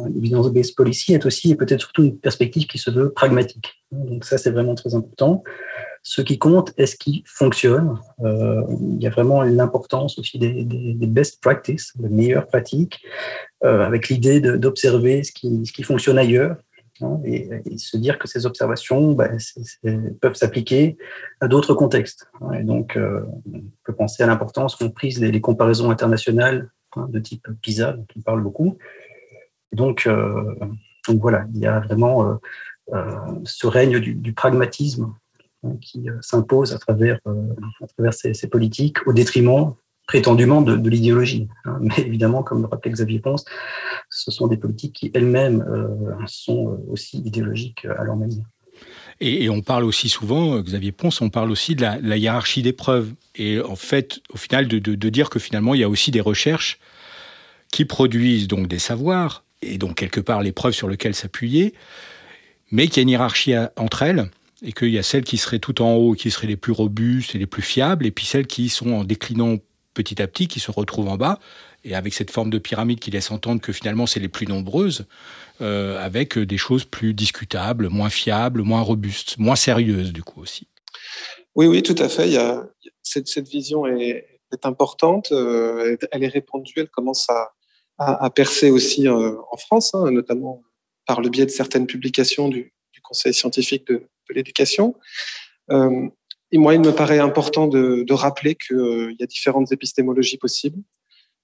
based 0.51 0.75
policy 0.75 1.13
est 1.13 1.25
aussi 1.25 1.51
et 1.51 1.55
peut-être 1.55 1.79
surtout 1.79 2.03
une 2.03 2.17
perspective 2.17 2.67
qui 2.67 2.77
se 2.77 2.91
veut 2.91 3.09
pragmatique. 3.09 3.85
Donc 3.93 4.25
ça, 4.25 4.37
c'est 4.37 4.51
vraiment 4.51 4.75
très 4.75 4.95
important. 4.95 5.43
Ce 6.05 6.21
qui 6.21 6.37
compte 6.37 6.73
est 6.77 6.85
ce 6.85 6.97
qui 6.97 7.23
fonctionne? 7.25 7.97
Euh, 8.19 8.61
il 8.69 9.01
y 9.01 9.07
a 9.07 9.09
vraiment 9.09 9.41
l'importance 9.41 10.19
aussi 10.19 10.37
des, 10.37 10.65
best 11.07 11.41
practices, 11.41 11.93
des 11.95 12.09
meilleures 12.09 12.45
pratiques, 12.45 13.01
euh, 13.63 13.85
avec 13.85 14.09
l'idée 14.09 14.41
d'observer 14.41 15.23
ce 15.23 15.31
qui, 15.31 15.83
fonctionne 15.83 16.17
ailleurs 16.17 16.57
hein, 17.01 17.21
et, 17.23 17.77
se 17.77 17.95
dire 17.95 18.19
que 18.19 18.27
ces 18.27 18.45
observations 18.45 19.13
ben, 19.13 19.37
peuvent 20.19 20.35
s'appliquer 20.35 20.97
à 21.39 21.47
d'autres 21.47 21.73
contextes. 21.73 22.27
Hein. 22.41 22.51
et 22.51 22.63
donc, 22.63 22.97
euh, 22.97 23.21
on 23.53 23.61
peut 23.85 23.95
penser 23.95 24.23
à 24.23 24.27
l'importance 24.27 24.75
qu'ont 24.75 24.91
prise 24.91 25.21
les, 25.21 25.39
comparaisons 25.39 25.89
internationales 25.89 26.69
hein, 26.97 27.07
de 27.09 27.19
type 27.19 27.47
PISA, 27.61 27.93
dont 27.93 28.07
on 28.17 28.21
parle 28.21 28.43
beaucoup. 28.43 28.77
donc, 29.71 30.05
voilà, 31.07 31.45
il 31.53 31.61
y 31.61 31.65
a 31.65 31.79
vraiment 31.79 32.39
ce 33.45 33.67
règne 33.67 33.99
du 33.99 34.33
pragmatisme 34.33 35.13
qui 35.81 36.09
euh, 36.09 36.17
s'impose 36.21 36.73
à 36.73 36.77
travers, 36.77 37.19
euh, 37.27 37.53
à 37.81 37.87
travers 37.87 38.13
ces, 38.13 38.47
politiques 38.47 39.05
au 39.07 39.13
détriment 39.13 39.73
prétendument 40.07 40.61
de, 40.61 40.89
l'idéologie. 40.89 41.47
Hein. 41.65 41.77
Mais 41.81 41.99
évidemment, 41.99 42.43
comme 42.43 42.61
le 42.61 42.67
rappelait 42.67 42.91
Xavier 42.91 43.19
Ponce, 43.19 43.45
ce 44.09 44.31
sont 44.31 44.47
des 44.47 44.57
politiques 44.57 44.93
qui 44.93 45.11
elles-mêmes 45.13 45.61
euh, 45.61 46.13
sont 46.25 46.79
aussi 46.89 47.19
idéologiques 47.19 47.85
à 47.85 48.03
leur 48.03 48.15
manière. 48.15 48.45
Et, 49.21 49.49
on 49.49 49.61
parle 49.61 49.85
aussi 49.85 50.09
souvent, 50.09 50.59
Xavier 50.59 50.91
Ponce, 50.91 51.21
on 51.21 51.29
parle 51.29 51.51
aussi 51.51 51.75
de 51.75 51.81
la, 51.83 52.17
hiérarchie 52.17 52.63
des 52.63 52.73
preuves. 52.73 53.13
Et 53.35 53.61
en 53.61 53.75
fait, 53.75 54.19
au 54.33 54.37
final, 54.37 54.67
de, 54.67 54.79
de, 54.79 55.09
dire 55.09 55.29
que 55.29 55.39
finalement, 55.39 55.75
il 55.75 55.81
y 55.81 55.83
a 55.83 55.89
aussi 55.89 56.11
des 56.11 56.19
recherches 56.19 56.79
qui 57.71 57.85
produisent 57.85 58.47
donc 58.47 58.67
des 58.67 58.79
savoirs, 58.79 59.43
et 59.61 59.77
donc 59.77 59.95
quelque 59.95 60.19
part 60.19 60.41
les 60.41 60.51
preuves 60.51 60.73
sur 60.73 60.89
lesquelles 60.89 61.15
s'appuyer, 61.15 61.73
mais 62.71 62.87
qu'il 62.87 62.97
y 62.97 62.99
a 62.99 63.03
une 63.03 63.09
hiérarchie 63.09 63.53
entre 63.77 64.01
elles 64.01 64.29
et 64.63 64.71
qu'il 64.71 64.89
y 64.89 64.97
a 64.97 65.03
celles 65.03 65.23
qui 65.23 65.37
seraient 65.37 65.59
tout 65.59 65.81
en 65.81 65.93
haut, 65.93 66.13
qui 66.13 66.31
seraient 66.31 66.47
les 66.47 66.57
plus 66.57 66.71
robustes 66.71 67.35
et 67.35 67.37
les 67.37 67.45
plus 67.45 67.61
fiables, 67.61 68.05
et 68.05 68.11
puis 68.11 68.25
celles 68.25 68.47
qui 68.47 68.69
sont 68.69 68.91
en 68.91 69.03
déclinant 69.03 69.57
petit 69.93 70.21
à 70.21 70.27
petit, 70.27 70.47
qui 70.47 70.59
se 70.59 70.71
retrouvent 70.71 71.09
en 71.09 71.17
bas, 71.17 71.39
et 71.83 71.95
avec 71.95 72.13
cette 72.13 72.31
forme 72.31 72.49
de 72.49 72.57
pyramide 72.57 72.99
qui 72.99 73.11
laisse 73.11 73.29
entendre 73.29 73.61
que 73.61 73.73
finalement 73.73 74.07
c'est 74.07 74.19
les 74.19 74.29
plus 74.29 74.47
nombreuses, 74.47 75.05
euh, 75.61 76.03
avec 76.03 76.39
des 76.39 76.57
choses 76.57 76.85
plus 76.85 77.13
discutables, 77.13 77.89
moins 77.89 78.09
fiables, 78.09 78.61
moins 78.61 78.81
robustes, 78.81 79.37
moins 79.37 79.55
sérieuses 79.55 80.13
du 80.13 80.23
coup 80.23 80.41
aussi. 80.41 80.67
Oui, 81.55 81.67
oui, 81.67 81.83
tout 81.83 81.95
à 81.99 82.09
fait. 82.09 82.35
Cette, 83.03 83.27
cette 83.27 83.47
vision 83.47 83.85
est 83.85 84.25
importante, 84.63 85.31
elle 85.31 86.23
est 86.23 86.27
répandue, 86.27 86.73
elle 86.77 86.89
commence 86.89 87.29
à, 87.29 87.51
à, 87.97 88.29
percer 88.29 88.71
aussi 88.71 89.07
en 89.07 89.57
France, 89.57 89.93
hein, 89.93 90.09
notamment 90.09 90.63
par 91.05 91.21
le 91.21 91.29
biais 91.29 91.45
de 91.45 91.51
certaines 91.51 91.87
publications 91.87 92.49
du, 92.49 92.71
Conseil 93.03 93.33
scientifique 93.33 93.85
de, 93.87 94.07
l'éducation. 94.29 94.95
et 95.71 96.57
moi, 96.57 96.73
il 96.73 96.81
me 96.81 96.91
paraît 96.91 97.19
important 97.19 97.67
de, 97.67 98.03
de 98.07 98.13
rappeler 98.13 98.55
qu'il 98.55 99.15
y 99.19 99.23
a 99.23 99.25
différentes 99.25 99.71
épistémologies 99.71 100.37
possibles 100.37 100.81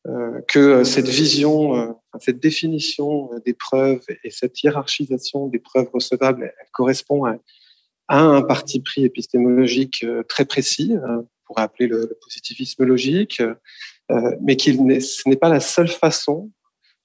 euh, 0.07 0.41
que 0.47 0.59
euh, 0.59 0.83
cette 0.85 1.09
vision, 1.09 1.75
euh, 1.75 1.91
cette 2.19 2.39
définition 2.39 3.29
des 3.45 3.53
preuves 3.53 4.01
et 4.23 4.29
cette 4.29 4.63
hiérarchisation 4.63 5.47
des 5.47 5.59
preuves 5.59 5.89
recevables, 5.93 6.43
elle, 6.43 6.67
correspond 6.71 7.25
à, 7.25 7.37
un 8.07 8.41
parti 8.41 8.79
pris 8.79 9.03
épistémologique 9.03 10.03
très 10.27 10.45
précis, 10.45 10.95
on 10.95 11.27
pourrait 11.45 11.61
appeler 11.61 11.87
le, 11.87 12.17
positivisme 12.23 12.83
logique, 12.83 13.39
mais 14.41 14.55
qu'il 14.55 14.99
ce 14.99 15.29
n'est 15.29 15.35
pas 15.35 15.49
la 15.49 15.59
seule 15.59 15.89
façon 15.89 16.49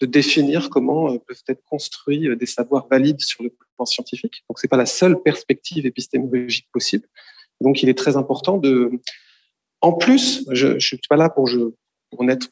de 0.01 0.07
définir 0.07 0.71
comment 0.71 1.19
peuvent 1.19 1.43
être 1.49 1.63
construits 1.65 2.35
des 2.39 2.47
savoirs 2.47 2.89
valides 2.91 3.21
sur 3.21 3.43
le 3.43 3.51
scientifique. 3.85 4.45
Donc, 4.49 4.59
c'est 4.59 4.69
pas 4.69 4.77
la 4.77 4.87
seule 4.87 5.21
perspective 5.23 5.87
épistémologique 5.87 6.69
possible. 6.73 7.07
Donc, 7.61 7.83
il 7.83 7.89
est 7.89 7.99
très 7.99 8.17
important 8.17 8.59
de, 8.59 9.01
en 9.85 9.93
plus, 9.93 10.47
je 10.51 10.69
ne 10.69 10.79
suis 10.79 10.99
pas 11.11 11.17
là 11.17 11.29
pour, 11.29 11.47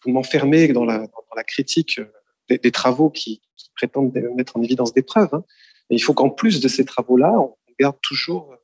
m'enfermer 0.06 0.68
dans 0.68 0.84
la, 0.84 1.08
critique 1.46 1.98
euh, 1.98 2.58
des, 2.62 2.70
travaux 2.70 3.08
qui, 3.08 3.40
prétendent 3.74 4.12
mettre 4.36 4.58
en 4.58 4.62
évidence 4.62 4.92
des 4.92 5.02
preuves. 5.02 5.30
Hein. 5.32 5.42
il 5.88 6.02
faut 6.02 6.12
qu'en 6.12 6.28
plus 6.28 6.60
de 6.60 6.68
ces 6.68 6.84
travaux-là, 6.84 7.32
on 7.40 7.54
garde 7.80 7.96
toujours 8.02 8.54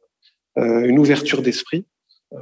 euh, 0.59 0.85
une 0.85 0.99
ouverture 0.99 1.41
d'esprit 1.41 1.87
euh, 2.35 2.39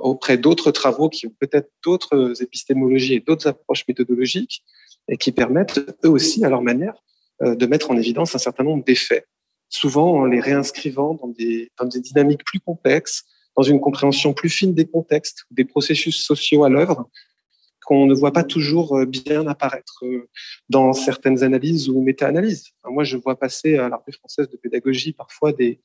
auprès 0.00 0.36
d'autres 0.36 0.72
travaux 0.72 1.08
qui 1.08 1.28
ont 1.28 1.34
peut-être 1.38 1.70
d'autres 1.84 2.42
épistémologies 2.42 3.14
et 3.14 3.20
d'autres 3.20 3.46
approches 3.46 3.86
méthodologiques 3.86 4.64
et 5.06 5.16
qui 5.16 5.30
permettent 5.30 5.78
eux 6.04 6.10
aussi, 6.10 6.44
à 6.44 6.50
leur 6.50 6.62
manière, 6.62 6.94
de 7.40 7.66
mettre 7.66 7.92
en 7.92 7.96
évidence 7.96 8.34
un 8.34 8.38
certain 8.38 8.64
nombre 8.64 8.82
d'effets, 8.82 9.26
souvent 9.68 10.12
en 10.20 10.24
les 10.24 10.40
réinscrivant 10.40 11.14
dans 11.14 11.28
des, 11.28 11.70
dans 11.78 11.86
des 11.86 12.00
dynamiques 12.00 12.44
plus 12.44 12.60
complexes, 12.60 13.24
dans 13.56 13.62
une 13.62 13.80
compréhension 13.80 14.32
plus 14.34 14.50
fine 14.50 14.74
des 14.74 14.86
contextes, 14.86 15.44
des 15.50 15.64
processus 15.64 16.24
sociaux 16.24 16.64
à 16.64 16.68
l'œuvre, 16.68 17.08
qu'on 17.84 18.06
ne 18.06 18.14
voit 18.14 18.32
pas 18.32 18.44
toujours 18.44 18.98
euh, 18.98 19.06
bien 19.06 19.46
apparaître 19.46 20.04
euh, 20.04 20.28
dans 20.68 20.92
certaines 20.92 21.42
analyses 21.42 21.88
ou 21.88 22.02
méta-analyses. 22.02 22.72
moi, 22.84 23.02
je 23.02 23.16
vois 23.16 23.38
passer 23.38 23.78
à 23.78 23.88
la 23.88 23.96
revue 23.96 24.12
française 24.12 24.48
de 24.50 24.58
pédagogie 24.58 25.14
parfois 25.14 25.52
des, 25.52 25.80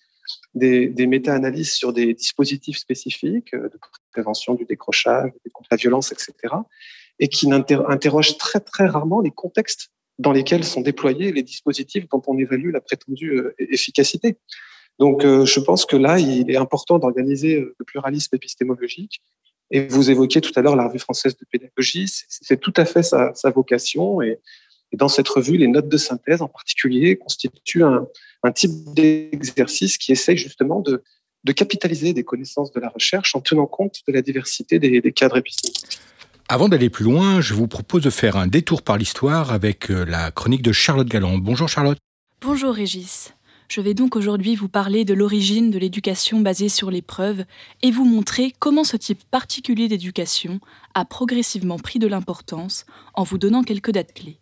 des, 0.54 0.88
des 0.90 1.08
méta-analyses 1.08 1.72
sur 1.72 1.94
des 1.94 2.14
dispositifs 2.14 2.78
spécifiques 2.78 3.54
euh, 3.54 3.70
de 3.70 3.80
prévention 4.12 4.54
du 4.54 4.66
décrochage, 4.66 5.32
contre 5.54 5.70
la 5.72 5.78
violence, 5.78 6.12
etc., 6.12 6.34
et 7.20 7.30
qui 7.30 7.50
interrogent 7.52 8.38
très, 8.38 8.60
très 8.60 8.88
rarement 8.88 9.22
les 9.22 9.32
contextes 9.32 9.93
dans 10.20 10.32
lesquels 10.32 10.64
sont 10.64 10.82
déployés 10.82 11.32
les 11.32 11.44
dispositifs 11.44 12.08
dont 12.10 12.22
on 12.28 12.38
évalue 12.38 12.72
la 12.72 12.82
prétendue 12.82 13.42
efficacité. 13.58 14.38
Donc, 15.00 15.24
je 15.24 15.60
pense 15.60 15.86
que 15.86 15.96
là, 15.96 16.20
il 16.20 16.52
est 16.52 16.58
important 16.58 17.00
d'organiser 17.00 17.60
le 17.60 17.86
pluralisme 17.86 18.36
épistémologique 18.36 19.22
et 19.74 19.88
vous 19.88 20.12
évoquiez 20.12 20.40
tout 20.40 20.52
à 20.56 20.62
l'heure 20.62 20.76
la 20.76 20.88
revue 20.88 21.00
française 21.00 21.36
de 21.36 21.46
pédagogie, 21.50 22.06
c'est 22.08 22.60
tout 22.60 22.74
à 22.78 22.86
fait 22.86 23.02
sa, 23.02 23.34
vocation. 23.54 24.22
Et, 24.22 24.40
dans 24.94 25.08
cette 25.08 25.28
revue, 25.28 25.58
les 25.58 25.68
notes 25.68 25.90
de 25.90 25.98
synthèse 25.98 26.44
en 26.44 26.48
particulier 26.48 27.18
constituent 27.18 27.84
un, 27.84 28.08
type 28.54 28.94
d'exercice 28.94 29.98
qui 29.98 30.12
essaye 30.12 30.38
justement 30.38 30.82
de, 30.82 31.02
capitaliser 31.54 32.14
des 32.14 32.24
connaissances 32.24 32.72
de 32.72 32.80
la 32.80 32.90
recherche 32.90 33.36
en 33.36 33.42
tenant 33.42 33.66
compte 33.66 34.02
de 34.08 34.14
la 34.14 34.22
diversité 34.22 34.78
des, 34.78 35.02
des 35.02 35.12
cadres 35.12 35.38
épistémiques. 35.38 36.00
Avant 36.54 36.70
d'aller 36.70 36.92
plus 36.92 37.06
loin, 37.06 37.42
je 37.42 37.56
vous 37.56 37.68
propose 37.68 38.04
de 38.04 38.12
faire 38.12 38.38
un 38.38 38.46
détour 38.46 38.84
par 38.84 39.00
l'histoire 39.00 39.52
avec 39.52 39.90
euh, 39.90 40.06
la 40.06 40.30
chronique 40.30 40.62
de 40.62 40.72
Charlotte 40.72 41.08
Galland. 41.08 41.40
Bonjour 41.40 41.68
Charlotte. 41.68 41.98
Bonjour 42.42 42.76
Régis. 42.76 43.34
Je 43.70 43.82
vais 43.82 43.96
donc 43.96 44.16
aujourd'hui 44.16 44.56
vous 44.56 44.70
parler 44.70 45.04
de 45.04 45.16
l'origine 45.16 45.72
de 45.72 45.80
l'éducation 45.80 46.42
basée 46.42 46.70
sur 46.70 46.92
l'épreuve 46.92 47.44
et 47.82 47.90
vous 47.90 48.06
montrer 48.06 48.54
comment 48.60 48.84
ce 48.84 48.98
type 48.98 49.24
particulier 49.32 49.88
d'éducation 49.88 50.60
a 50.94 51.06
progressivement 51.06 51.80
pris 51.80 51.98
de 51.98 52.06
l'importance 52.06 52.86
en 53.16 53.24
vous 53.24 53.40
donnant 53.40 53.64
quelques 53.64 53.90
dates 53.90 54.14
clés. 54.14 54.38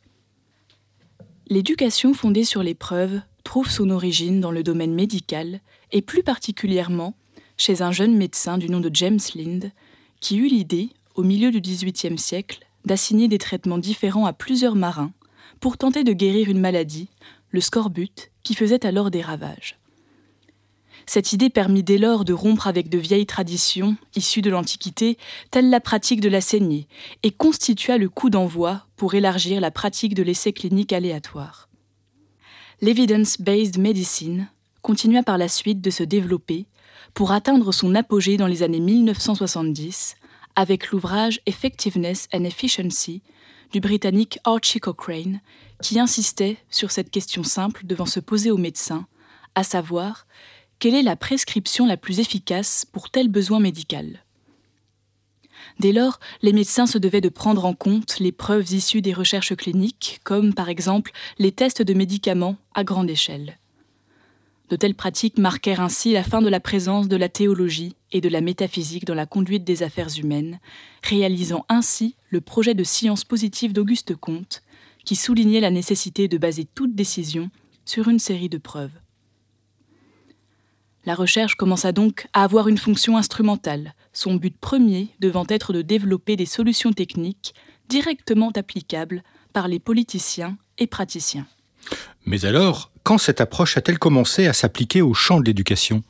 L'éducation 1.48 2.13
fondée 2.13 2.44
sur 2.44 2.62
l'épreuve 2.62 3.22
trouve 3.46 3.72
son 3.72 3.89
origine 3.89 4.41
dans 4.41 4.51
le 4.51 4.63
domaine 4.63 4.94
médical 4.94 5.62
et 5.94 6.01
plus 6.01 6.24
particulièrement 6.24 7.15
chez 7.56 7.82
un 7.82 7.94
jeune 7.94 8.18
médecin 8.18 8.58
du 8.58 8.70
nom 8.70 8.82
de 8.82 8.91
James 8.94 9.22
Lind 9.34 9.72
qui 10.20 10.38
eut 10.39 10.50
l'idée, 10.50 10.89
au 11.15 11.24
milieu 11.24 11.51
du 11.51 11.62
XVIIIe 11.62 12.18
siècle, 12.18 12.65
d'assigner 12.86 13.27
des 13.27 13.38
traitements 13.38 13.77
différents 13.77 14.25
à 14.25 14.34
plusieurs 14.34 14.75
marins 14.75 15.12
pour 15.60 15.77
tenter 15.77 16.03
de 16.03 16.13
guérir 16.13 16.50
une 16.50 16.60
maladie 16.60 17.10
le 17.51 17.62
scorbut, 17.62 18.32
qui 18.44 18.56
faisait 18.56 18.86
alors 18.86 19.12
des 19.12 19.22
ravages. 19.22 19.77
Cette 21.06 21.34
idée 21.34 21.50
permit 21.50 21.84
dès 21.84 21.98
lors 21.98 22.25
de 22.25 22.34
rompre 22.34 22.68
avec 22.68 22.88
de 22.88 22.98
vieilles 22.98 23.25
traditions 23.25 23.98
issues 24.15 24.41
de 24.41 24.50
l'Antiquité, 24.50 25.18
telle 25.50 25.70
la 25.70 25.80
pratique 25.80 26.22
de 26.22 26.30
la 26.30 26.41
saignée, 26.41 26.88
et 27.24 27.32
constitua 27.32 27.98
le 27.98 28.08
coup 28.08 28.30
d'envoi 28.30 28.86
pour 28.96 29.13
élargir 29.15 29.60
la 29.60 29.72
pratique 29.72 30.13
de 30.13 30.24
l'essai 30.24 30.53
clinique 30.53 30.94
aléatoire. 30.94 31.70
L'evidence-based 32.82 33.77
medicine 33.77 34.48
continua 34.82 35.24
par 35.24 35.38
la 35.38 35.48
suite 35.48 35.82
de 35.82 35.89
se 35.89 36.03
développer 36.03 36.65
pour 37.13 37.32
atteindre 37.32 37.72
son 37.72 37.94
apogée 37.96 38.38
dans 38.38 38.48
les 38.48 38.63
années 38.63 38.80
1970 38.80 40.15
avec 40.55 40.91
l'ouvrage 40.91 41.39
Effectiveness 41.46 42.27
and 42.34 42.43
Efficiency 42.43 43.22
du 43.72 43.79
Britannique 43.79 44.39
Archie 44.43 44.79
Cochrane, 44.79 45.41
qui 45.81 46.00
insistait 46.00 46.58
sur 46.70 46.91
cette 46.91 47.10
question 47.10 47.43
simple 47.43 47.86
devant 47.86 48.05
se 48.05 48.20
poser 48.20 48.51
au 48.51 48.58
médecin, 48.58 49.08
à 49.55 49.63
savoir 49.63 50.27
quelle 50.79 50.96
est 50.96 51.03
la 51.03 51.15
prescription 51.15 51.86
la 51.86 51.98
plus 51.98 52.20
efficace 52.20 52.86
pour 52.86 53.10
tel 53.10 53.27
besoin 53.27 53.60
médical? 53.60 54.24
Dès 55.79 55.91
lors, 55.91 56.20
les 56.41 56.53
médecins 56.53 56.86
se 56.88 56.98
devaient 56.98 57.22
de 57.22 57.29
prendre 57.29 57.65
en 57.65 57.74
compte 57.74 58.20
les 58.20 58.31
preuves 58.31 58.72
issues 58.74 59.01
des 59.01 59.13
recherches 59.13 59.55
cliniques, 59.55 60.20
comme 60.24 60.53
par 60.53 60.70
exemple 60.70 61.12
les 61.39 61.51
tests 61.51 61.81
de 61.81 61.93
médicaments 61.93 62.58
à 62.74 62.84
grande 62.84 63.10
échelle. 63.10 63.58
De 64.72 64.78
telles 64.78 64.96
pratiques 64.96 65.38
marquèrent 65.38 65.82
ainsi 65.82 66.13
la 66.13 66.24
fin 66.24 66.42
de 66.42 66.48
la 66.48 66.62
présence 66.62 67.10
de 67.10 67.18
la 67.18 67.28
théologie 67.28 67.98
et 68.13 68.22
de 68.22 68.30
la 68.30 68.40
métaphysique 68.40 69.04
dans 69.04 69.13
la 69.13 69.25
conduite 69.25 69.66
des 69.66 69.84
affaires 69.84 70.18
humaines, 70.18 70.62
réalisant 71.04 71.66
ainsi 71.68 72.16
le 72.30 72.40
projet 72.40 72.74
de 72.74 72.86
science 72.86 73.25
positive 73.25 73.74
d'Auguste 73.74 74.16
Comte, 74.16 74.63
qui 75.04 75.18
soulignait 75.18 75.60
la 75.60 75.72
nécessité 75.72 76.30
de 76.30 76.38
baser 76.38 76.63
toute 76.74 76.96
décision 76.96 77.51
sur 77.84 78.08
une 78.08 78.18
série 78.18 78.48
de 78.48 78.58
preuves. 78.58 78.98
La 81.04 81.16
recherche 81.16 81.56
commença 81.56 81.92
donc 81.92 82.30
à 82.32 82.46
avoir 82.46 82.70
une 82.70 82.78
fonction 82.78 83.18
instrumentale, 83.18 83.94
son 84.13 84.36
but 84.36 84.58
premier 84.58 85.10
devant 85.20 85.46
être 85.50 85.74
de 85.74 85.82
développer 85.82 86.38
des 86.38 86.46
solutions 86.46 86.94
techniques 86.94 87.54
directement 87.90 88.51
applicables 88.56 89.22
par 89.51 89.68
les 89.68 89.80
politiciens 89.80 90.58
et 90.78 90.88
praticiens. 90.88 91.48
Mais 92.25 92.46
alors, 92.46 92.92
quand 93.04 93.18
cette 93.18 93.42
approche 93.42 93.78
a-t-elle 93.78 94.00
commencé 94.00 94.48
à 94.48 94.54
s'appliquer 94.54 95.01
au 95.01 95.13
champ 95.13 95.40
de 95.40 95.46
l'éducation? 95.46 96.04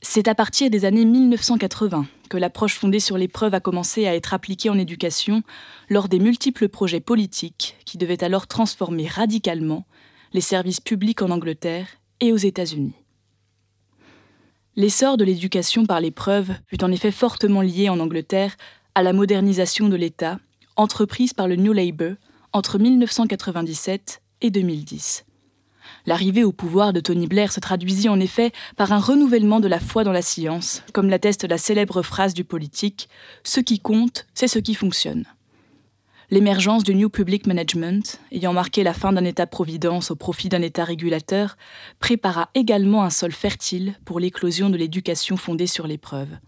C'est 0.00 0.28
à 0.28 0.34
partir 0.34 0.70
des 0.70 0.84
années 0.84 1.04
1980 1.04 2.06
que 2.28 2.36
l'approche 2.36 2.74
fondée 2.74 3.00
sur 3.00 3.18
l'épreuve 3.18 3.54
a 3.54 3.60
commencé 3.60 4.06
à 4.06 4.14
être 4.14 4.34
appliquée 4.34 4.70
en 4.70 4.78
éducation 4.78 5.42
lors 5.88 6.08
des 6.08 6.18
multiples 6.18 6.68
projets 6.68 7.00
politiques 7.00 7.76
qui 7.84 7.98
devaient 7.98 8.22
alors 8.22 8.46
transformer 8.46 9.06
radicalement 9.08 9.86
les 10.32 10.40
services 10.40 10.80
publics 10.80 11.22
en 11.22 11.30
Angleterre 11.30 11.86
et 12.20 12.32
aux 12.32 12.36
États-Unis. 12.36 12.94
L'essor 14.76 15.16
de 15.16 15.24
l'éducation 15.24 15.86
par 15.86 16.00
l'épreuve 16.00 16.52
fut 16.66 16.84
en 16.84 16.92
effet 16.92 17.10
fortement 17.10 17.62
lié 17.62 17.88
en 17.88 17.98
Angleterre 17.98 18.56
à 18.94 19.02
la 19.02 19.12
modernisation 19.12 19.88
de 19.88 19.96
l'État, 19.96 20.38
entreprise 20.76 21.32
par 21.32 21.48
le 21.48 21.56
New 21.56 21.72
Labour 21.72 22.14
entre 22.52 22.78
1997 22.78 24.22
et 24.42 24.50
2010. 24.50 25.24
L'arrivée 26.08 26.42
au 26.42 26.52
pouvoir 26.52 26.94
de 26.94 27.00
Tony 27.00 27.26
Blair 27.26 27.52
se 27.52 27.60
traduisit 27.60 28.08
en 28.08 28.18
effet 28.18 28.52
par 28.78 28.92
un 28.92 28.98
renouvellement 28.98 29.60
de 29.60 29.68
la 29.68 29.78
foi 29.78 30.04
dans 30.04 30.12
la 30.12 30.22
science, 30.22 30.82
comme 30.94 31.10
l'atteste 31.10 31.44
la 31.44 31.58
célèbre 31.58 32.00
phrase 32.00 32.32
du 32.32 32.44
politique 32.44 33.10
Ce 33.44 33.60
qui 33.60 33.78
compte, 33.78 34.26
c'est 34.32 34.48
ce 34.48 34.58
qui 34.58 34.72
fonctionne. 34.72 35.26
L'émergence 36.30 36.82
du 36.82 36.94
New 36.94 37.10
Public 37.10 37.46
Management, 37.46 38.20
ayant 38.32 38.54
marqué 38.54 38.84
la 38.84 38.94
fin 38.94 39.12
d'un 39.12 39.26
État-providence 39.26 40.10
au 40.10 40.16
profit 40.16 40.48
d'un 40.48 40.62
État 40.62 40.84
régulateur, 40.84 41.58
prépara 42.00 42.48
également 42.54 43.04
un 43.04 43.10
sol 43.10 43.32
fertile 43.32 43.92
pour 44.06 44.18
l'éclosion 44.18 44.70
de 44.70 44.78
l'éducation 44.78 45.36
fondée 45.36 45.66
sur 45.66 45.86
l'épreuve. 45.86 46.38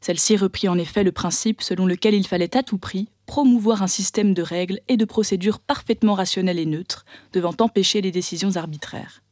Celle-ci 0.00 0.36
reprit 0.36 0.68
en 0.68 0.78
effet 0.78 1.02
le 1.02 1.10
principe 1.10 1.60
selon 1.60 1.86
lequel 1.86 2.14
il 2.14 2.24
fallait 2.24 2.56
à 2.56 2.62
tout 2.62 2.78
prix 2.78 3.08
promouvoir 3.26 3.82
un 3.82 3.88
système 3.88 4.34
de 4.34 4.42
règles 4.42 4.80
et 4.88 4.96
de 4.96 5.04
procédures 5.04 5.58
parfaitement 5.58 6.14
rationnelles 6.14 6.58
et 6.58 6.66
neutres, 6.66 7.04
devant 7.32 7.54
empêcher 7.60 8.00
les 8.00 8.12
décisions 8.12 8.56
arbitraires. 8.56 9.22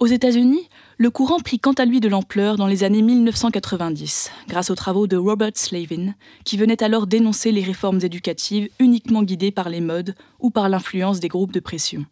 Aux 0.00 0.06
États-Unis, 0.06 0.66
le 0.96 1.10
courant 1.10 1.40
prit 1.40 1.60
quant 1.60 1.74
à 1.74 1.84
lui 1.84 2.00
de 2.00 2.08
l'ampleur 2.08 2.56
dans 2.56 2.66
les 2.66 2.84
années 2.84 3.02
1990, 3.02 4.30
grâce 4.48 4.70
aux 4.70 4.74
travaux 4.74 5.06
de 5.06 5.18
Robert 5.18 5.50
Slavin, 5.56 6.14
qui 6.44 6.56
venait 6.56 6.82
alors 6.82 7.06
dénoncer 7.06 7.52
les 7.52 7.62
réformes 7.62 8.00
éducatives 8.02 8.70
uniquement 8.78 9.22
guidées 9.22 9.50
par 9.50 9.68
les 9.68 9.82
modes 9.82 10.14
ou 10.38 10.48
par 10.48 10.70
l'influence 10.70 11.20
des 11.20 11.28
groupes 11.28 11.52
de 11.52 11.60
pression. 11.60 12.06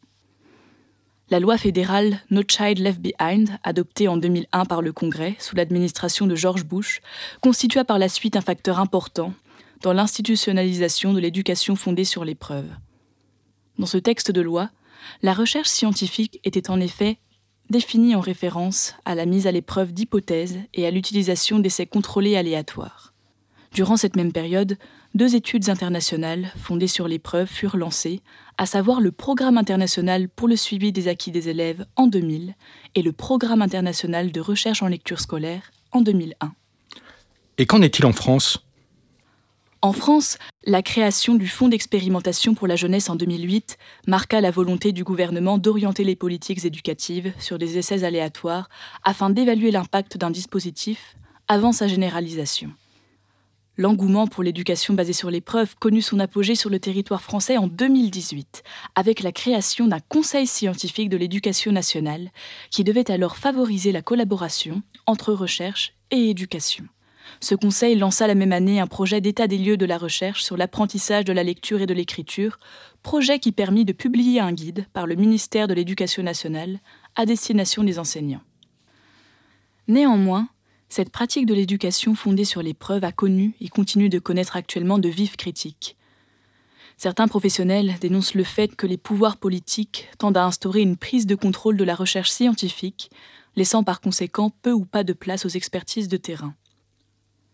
La 1.30 1.40
loi 1.40 1.56
fédérale 1.56 2.20
No 2.30 2.42
Child 2.46 2.78
Left 2.78 3.00
Behind, 3.00 3.58
adoptée 3.62 4.06
en 4.06 4.18
2001 4.18 4.66
par 4.66 4.82
le 4.82 4.92
Congrès 4.92 5.36
sous 5.38 5.56
l'administration 5.56 6.26
de 6.26 6.34
George 6.34 6.64
Bush, 6.64 7.00
constitua 7.40 7.84
par 7.84 7.98
la 7.98 8.10
suite 8.10 8.36
un 8.36 8.42
facteur 8.42 8.80
important 8.80 9.32
dans 9.82 9.92
l'institutionnalisation 9.92 11.12
de 11.12 11.20
l'éducation 11.20 11.76
fondée 11.76 12.04
sur 12.04 12.24
l'épreuve. 12.24 12.68
Dans 13.78 13.86
ce 13.86 13.98
texte 13.98 14.30
de 14.30 14.40
loi, 14.40 14.70
la 15.22 15.32
recherche 15.32 15.68
scientifique 15.68 16.40
était 16.44 16.70
en 16.70 16.80
effet 16.80 17.18
définie 17.70 18.14
en 18.14 18.20
référence 18.20 18.94
à 19.04 19.14
la 19.14 19.26
mise 19.26 19.46
à 19.46 19.52
l'épreuve 19.52 19.92
d'hypothèses 19.92 20.58
et 20.74 20.86
à 20.86 20.90
l'utilisation 20.90 21.58
d'essais 21.58 21.86
contrôlés 21.86 22.36
aléatoires. 22.36 23.12
Durant 23.72 23.98
cette 23.98 24.16
même 24.16 24.32
période, 24.32 24.78
deux 25.14 25.36
études 25.36 25.68
internationales 25.68 26.50
fondées 26.56 26.86
sur 26.86 27.06
l'épreuve 27.06 27.46
furent 27.46 27.76
lancées, 27.76 28.22
à 28.56 28.66
savoir 28.66 29.00
le 29.00 29.12
Programme 29.12 29.58
international 29.58 30.28
pour 30.28 30.48
le 30.48 30.56
suivi 30.56 30.92
des 30.92 31.08
acquis 31.08 31.30
des 31.30 31.48
élèves 31.48 31.86
en 31.96 32.06
2000 32.06 32.54
et 32.94 33.02
le 33.02 33.12
Programme 33.12 33.62
international 33.62 34.32
de 34.32 34.40
recherche 34.40 34.82
en 34.82 34.88
lecture 34.88 35.20
scolaire 35.20 35.70
en 35.92 36.00
2001. 36.00 36.52
Et 37.58 37.66
qu'en 37.66 37.82
est-il 37.82 38.06
en 38.06 38.12
France? 38.12 38.64
En 39.80 39.92
France, 39.92 40.38
la 40.64 40.82
création 40.82 41.36
du 41.36 41.46
Fonds 41.46 41.68
d'expérimentation 41.68 42.54
pour 42.54 42.66
la 42.66 42.74
jeunesse 42.74 43.08
en 43.10 43.14
2008 43.14 43.78
marqua 44.08 44.40
la 44.40 44.50
volonté 44.50 44.90
du 44.90 45.04
gouvernement 45.04 45.56
d'orienter 45.56 46.02
les 46.02 46.16
politiques 46.16 46.64
éducatives 46.64 47.32
sur 47.38 47.58
des 47.58 47.78
essais 47.78 48.02
aléatoires 48.02 48.68
afin 49.04 49.30
d'évaluer 49.30 49.70
l'impact 49.70 50.16
d'un 50.16 50.32
dispositif 50.32 51.16
avant 51.46 51.70
sa 51.70 51.86
généralisation. 51.86 52.72
L'engouement 53.76 54.26
pour 54.26 54.42
l'éducation 54.42 54.94
basée 54.94 55.12
sur 55.12 55.30
l'épreuve 55.30 55.76
connut 55.76 56.02
son 56.02 56.18
apogée 56.18 56.56
sur 56.56 56.70
le 56.70 56.80
territoire 56.80 57.22
français 57.22 57.56
en 57.56 57.68
2018, 57.68 58.64
avec 58.96 59.22
la 59.22 59.30
création 59.30 59.86
d'un 59.86 60.00
Conseil 60.00 60.48
scientifique 60.48 61.08
de 61.08 61.16
l'éducation 61.16 61.70
nationale 61.70 62.32
qui 62.72 62.82
devait 62.82 63.12
alors 63.12 63.36
favoriser 63.36 63.92
la 63.92 64.02
collaboration 64.02 64.82
entre 65.06 65.32
recherche 65.32 65.94
et 66.10 66.30
éducation. 66.30 66.86
Ce 67.40 67.54
conseil 67.54 67.96
lança 67.96 68.26
la 68.26 68.34
même 68.34 68.52
année 68.52 68.80
un 68.80 68.86
projet 68.86 69.20
d'état 69.20 69.46
des 69.46 69.58
lieux 69.58 69.76
de 69.76 69.86
la 69.86 69.98
recherche 69.98 70.42
sur 70.42 70.56
l'apprentissage 70.56 71.24
de 71.24 71.32
la 71.32 71.42
lecture 71.42 71.80
et 71.80 71.86
de 71.86 71.94
l'écriture, 71.94 72.58
projet 73.02 73.38
qui 73.38 73.52
permit 73.52 73.84
de 73.84 73.92
publier 73.92 74.40
un 74.40 74.52
guide 74.52 74.86
par 74.92 75.06
le 75.06 75.14
ministère 75.14 75.68
de 75.68 75.74
l'Éducation 75.74 76.22
nationale 76.22 76.80
à 77.16 77.26
destination 77.26 77.84
des 77.84 77.98
enseignants. 77.98 78.42
Néanmoins, 79.86 80.48
cette 80.88 81.10
pratique 81.10 81.46
de 81.46 81.54
l'éducation 81.54 82.14
fondée 82.14 82.44
sur 82.44 82.62
l'épreuve 82.62 83.04
a 83.04 83.12
connu 83.12 83.54
et 83.60 83.68
continue 83.68 84.08
de 84.08 84.18
connaître 84.18 84.56
actuellement 84.56 84.98
de 84.98 85.08
vives 85.08 85.36
critiques. 85.36 85.96
Certains 86.96 87.28
professionnels 87.28 87.94
dénoncent 88.00 88.34
le 88.34 88.42
fait 88.42 88.74
que 88.74 88.86
les 88.86 88.96
pouvoirs 88.96 89.36
politiques 89.36 90.08
tendent 90.18 90.36
à 90.36 90.44
instaurer 90.44 90.80
une 90.80 90.96
prise 90.96 91.26
de 91.26 91.36
contrôle 91.36 91.76
de 91.76 91.84
la 91.84 91.94
recherche 91.94 92.30
scientifique, 92.30 93.10
laissant 93.54 93.84
par 93.84 94.00
conséquent 94.00 94.50
peu 94.62 94.72
ou 94.72 94.84
pas 94.84 95.04
de 95.04 95.12
place 95.12 95.44
aux 95.46 95.50
expertises 95.50 96.08
de 96.08 96.16
terrain. 96.16 96.54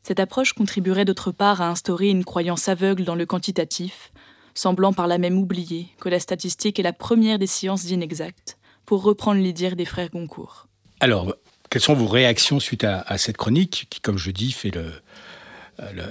Cette 0.07 0.21
approche 0.21 0.53
contribuerait 0.53 1.07
d'autre 1.07 1.33
part 1.33 1.63
à 1.63 1.71
instaurer 1.71 2.11
une 2.11 2.27
croyance 2.27 2.69
aveugle 2.69 3.05
dans 3.05 3.15
le 3.15 3.25
quantitatif, 3.25 4.13
semblant 4.53 4.93
par 4.93 5.07
là 5.07 5.17
même 5.17 5.39
oublier 5.39 5.89
que 5.99 6.11
la 6.11 6.21
statistique 6.21 6.79
est 6.79 6.83
la 6.83 6.93
première 6.93 7.39
des 7.39 7.47
sciences 7.47 7.91
inexactes, 7.91 8.59
pour 8.85 9.03
reprendre 9.03 9.41
les 9.41 9.55
dires 9.55 9.77
des 9.77 9.87
frères 9.87 10.11
Goncourt. 10.11 10.69
Alors, 11.01 11.35
quelles 11.71 11.81
sont 11.81 11.95
vos 11.95 12.07
réactions 12.07 12.61
suite 12.61 12.85
à, 12.85 13.17
cette 13.17 13.39
chronique 13.39 13.87
qui, 13.89 14.01
comme 14.03 14.19
je 14.19 14.31
dis, 14.31 14.53
fait 14.53 14.71
le, 14.71 14.85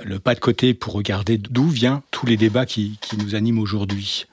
le, 0.03 0.17
pas 0.17 0.33
de 0.33 0.39
côté 0.39 0.73
pour 0.73 0.93
regarder 0.93 1.37
d'où 1.37 1.67
viennent 1.67 2.01
tous 2.09 2.25
les 2.25 2.35
débats 2.35 2.65
qui, 2.65 2.97
nous 3.19 3.35
animent 3.35 3.59
aujourd'hui? 3.59 4.25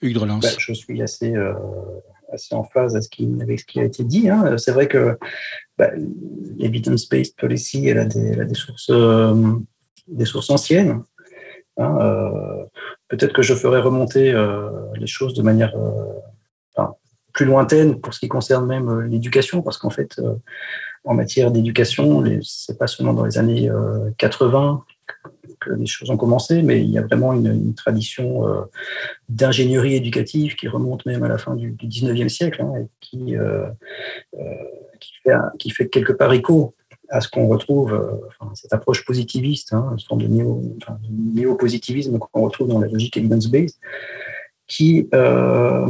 Hugues 0.00 0.14
Drelance. 0.14 0.42
Ben, 0.42 0.54
je 0.58 0.72
suis 0.72 1.02
assez, 1.02 1.36
euh, 1.36 1.52
assez 2.32 2.54
en 2.54 2.64
phase 2.64 2.96
avec 2.96 3.60
ce 3.60 3.66
qui 3.66 3.78
a 3.78 3.84
été 3.84 4.04
dit. 4.04 4.30
Hein. 4.30 4.56
C'est 4.56 4.72
vrai 4.72 4.88
que 4.88 5.18
bah, 5.82 5.90
l'evidence-based 6.58 7.34
policy, 7.36 7.88
elle 7.88 7.98
a 7.98 8.04
des, 8.04 8.54
sources, 8.54 8.90
euh, 8.90 9.34
sources 10.24 10.50
anciennes. 10.50 11.02
Hein, 11.76 11.96
euh, 12.00 12.64
peut-être 13.08 13.32
que 13.32 13.42
je 13.42 13.54
ferai 13.54 13.80
remonter 13.80 14.32
euh, 14.32 14.70
les 14.94 15.08
choses 15.08 15.34
de 15.34 15.42
manière 15.42 15.74
plus 17.32 17.46
lointaine 17.46 17.98
pour 17.98 18.12
ce 18.12 18.20
qui 18.20 18.28
concerne 18.28 18.66
même 18.66 19.00
l'éducation, 19.00 19.62
parce 19.62 19.78
qu'en 19.78 19.88
fait, 19.88 20.20
en 21.04 21.14
matière 21.14 21.50
d'éducation, 21.50 22.22
c'est 22.42 22.78
pas 22.78 22.86
seulement 22.86 23.14
dans 23.14 23.24
les 23.24 23.38
années 23.38 23.70
80 24.18 24.84
que 25.58 25.70
les 25.70 25.86
choses 25.86 26.10
ont 26.10 26.18
commencé, 26.18 26.60
mais 26.60 26.82
il 26.82 26.90
y 26.90 26.98
a 26.98 27.02
vraiment 27.02 27.32
une, 27.32 27.74
tradition 27.74 28.44
d'ingénierie 29.30 29.94
éducative 29.94 30.56
qui 30.56 30.68
remonte 30.68 31.06
même 31.06 31.22
à 31.22 31.28
la 31.28 31.38
fin 31.38 31.54
du, 31.54 31.72
19e 31.72 32.28
siècle 32.28 32.60
hein, 32.60 32.74
et 32.76 32.86
qui, 33.00 33.34
qui 35.58 35.70
fait, 35.70 35.88
quelque 35.88 36.12
part 36.12 36.32
écho 36.32 36.74
à 37.12 37.20
ce 37.20 37.28
qu'on 37.28 37.46
retrouve, 37.46 37.92
euh, 37.92 38.46
cette 38.54 38.72
approche 38.72 39.04
positiviste, 39.04 39.74
hein, 39.74 39.90
une 39.92 40.00
forme 40.00 40.22
de 40.22 40.28
néo-positivisme 41.08 42.18
qu'on 42.18 42.42
retrouve 42.42 42.68
dans 42.68 42.80
la 42.80 42.88
logique 42.88 43.16
evidence-based, 43.18 43.76
qui, 44.66 45.08
euh, 45.12 45.86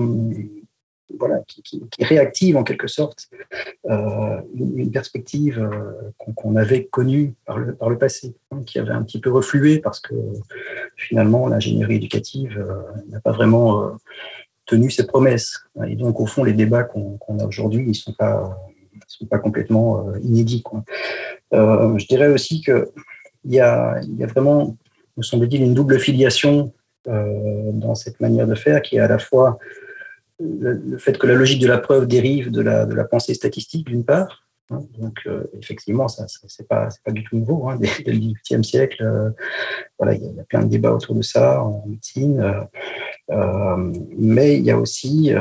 voilà, 1.17 1.43
qui, 1.47 1.81
réactive 2.01 2.57
en 2.57 2.65
quelque 2.65 2.89
sorte 2.89 3.29
euh, 3.89 4.41
une, 4.55 4.91
perspective 4.91 5.71
qu'on 6.19 6.57
avait 6.57 6.87
connue 6.87 7.35
par 7.47 7.59
le, 7.59 7.75
par 7.75 7.89
le 7.89 7.99
passé, 7.99 8.35
hein, 8.51 8.63
qui 8.67 8.81
avait 8.81 8.91
un 8.93 9.03
petit 9.03 9.21
peu 9.21 9.31
reflué 9.31 9.79
parce 9.79 10.01
que 10.01 10.15
finalement 10.97 11.47
l'ingénierie 11.47 11.97
éducative 11.97 12.67
n'a 13.11 13.21
pas 13.21 13.33
vraiment 13.33 13.93
tenu 14.67 14.91
ses 14.91 15.07
promesses. 15.07 15.65
Et 15.87 15.95
donc 15.95 16.19
au 16.19 16.27
fond 16.27 16.43
les 16.43 16.55
débats 16.55 16.83
qu'on 16.83 17.39
a 17.39 17.45
aujourd'hui, 17.45 17.85
ils 17.85 17.89
ne 17.89 17.93
sont 17.93 18.15
pas 18.15 18.59
sont 19.19 19.27
pas 19.27 19.39
complètement 19.39 20.09
euh, 20.09 20.19
inédits. 20.23 20.65
Euh, 21.53 21.99
je 21.99 22.07
dirais 22.07 22.29
aussi 22.29 22.63
qu'il 22.63 22.85
y 23.45 23.61
a, 23.61 24.01
y 24.03 24.25
a 24.25 24.27
vraiment, 24.27 24.77
me 25.17 25.23
semble-t-il, 25.23 25.63
une 25.63 25.75
double 25.75 25.99
filiation 25.99 26.73
euh, 27.09 27.73
dans 27.73 27.95
cette 27.95 28.21
manière 28.21 28.47
de 28.47 28.55
faire 28.55 28.81
qui 28.83 28.97
est 28.97 29.01
à 29.01 29.09
la 29.09 29.19
fois 29.19 29.59
le, 30.41 30.99
fait 30.99 31.19
que 31.19 31.27
la 31.27 31.35
logique 31.35 31.61
de 31.61 31.69
la 31.69 31.79
preuve 31.79 32.07
dérive 32.07 32.51
de 32.51 32.63
la, 32.63 33.05
pensée 33.05 33.35
statistique 33.35 33.87
d'une 33.87 34.05
part, 34.05 34.41
Hein, 34.71 34.85
donc, 34.99 35.29
effectivement, 35.61 36.09
ça, 36.09 36.25
c'est 36.47 36.67
pas, 36.67 36.89
du 37.09 37.25
tout 37.25 37.37
nouveau. 37.37 37.69
Hein, 37.69 37.77
dès, 37.79 37.89
le 38.11 38.19
XVIIIe 38.19 38.65
siècle, 38.65 39.35
voilà, 39.99 40.15
il 40.15 40.23
y, 40.23 40.41
a 40.41 40.45
plein 40.45 40.63
de 40.63 40.69
débats 40.69 40.93
autour 40.93 41.15
de 41.15 41.21
ça 41.21 41.63
en 41.63 41.85
médecine. 41.87 42.43
Mais 44.19 44.57
il 44.57 44.65
y 44.65 44.71
a 44.71 44.79
aussi 44.79 45.33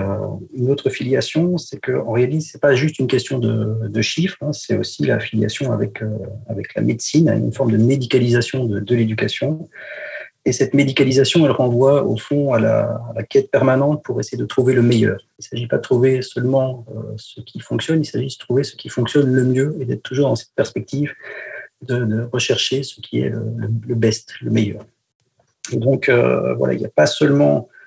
une 0.53 0.71
autre 0.71 0.89
filiation, 0.89 1.57
c'est 1.57 1.79
qu'en 1.79 2.11
réalité, 2.11 2.41
c'est 2.41 2.61
pas 2.61 2.75
juste 2.75 2.99
une 2.99 3.07
question 3.07 3.39
de, 3.39 4.01
chiffres, 4.01 4.37
hein, 4.41 4.53
c'est 4.53 4.77
aussi 4.77 5.05
la 5.05 5.19
filiation 5.19 5.71
avec, 5.71 6.01
avec 6.47 6.73
la 6.75 6.81
médecine, 6.81 7.29
une 7.29 7.53
forme 7.53 7.71
de 7.71 7.77
médicalisation 7.77 8.65
de, 8.65 8.95
l'éducation. 8.95 9.69
Et 10.43 10.53
cette 10.53 10.73
médicalisation, 10.73 11.45
elle 11.45 11.51
renvoie 11.51 12.03
au 12.03 12.17
fond 12.17 12.53
à 12.53 12.59
la, 12.59 12.99
quête 13.29 13.51
permanente 13.51 14.03
pour 14.03 14.19
essayer 14.19 14.39
de 14.39 14.45
trouver 14.45 14.73
le 14.73 14.81
meilleur. 14.81 15.19
Il 15.37 15.41
ne 15.41 15.43
s'agit 15.43 15.67
pas 15.67 15.77
de 15.77 15.83
trouver 15.83 16.21
seulement 16.23 16.85
euh, 16.89 17.13
ce 17.17 17.41
qui 17.41 17.59
fonctionne, 17.59 18.01
il 18.01 18.05
s'agit 18.05 18.27
de 18.27 18.39
trouver 18.39 18.63
ce 18.63 18.75
qui 18.75 18.89
fonctionne 18.89 19.31
le 19.31 19.43
mieux 19.43 19.77
et 19.79 19.85
d'être 19.85 20.01
toujours 20.01 20.29
dans 20.29 20.35
cette 20.35 20.55
perspective 20.55 21.13
de, 21.83 22.27
rechercher 22.31 22.83
ce 22.83 22.99
qui 23.01 23.19
est 23.19 23.29
le, 23.29 23.95
best, 23.95 24.33
le 24.41 24.51
meilleur. 24.51 24.83
Donc, 25.73 26.09
euh, 26.09 26.53
voilà, 26.55 26.73
il 26.73 26.79
n'y 26.79 26.85
a 26.85 26.89
pas 26.89 27.05
seulement 27.05 27.69
euh, 27.69 27.80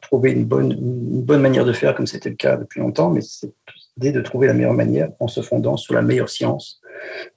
trouver 0.00 0.32
une 0.32 0.44
bonne, 0.44 0.72
une 0.72 1.22
bonne 1.22 1.40
manière 1.40 1.64
de 1.64 1.72
faire 1.72 1.94
comme 1.94 2.06
c'était 2.06 2.30
le 2.30 2.36
cas 2.36 2.56
depuis 2.56 2.80
longtemps, 2.80 3.10
mais 3.10 3.20
c'est 3.20 3.52
l'idée 3.96 4.12
de 4.12 4.20
trouver 4.20 4.46
la 4.46 4.54
meilleure 4.54 4.74
manière 4.74 5.10
en 5.20 5.28
se 5.28 5.40
fondant 5.40 5.76
sur 5.76 5.94
la 5.94 6.02
meilleure 6.02 6.28
science 6.28 6.82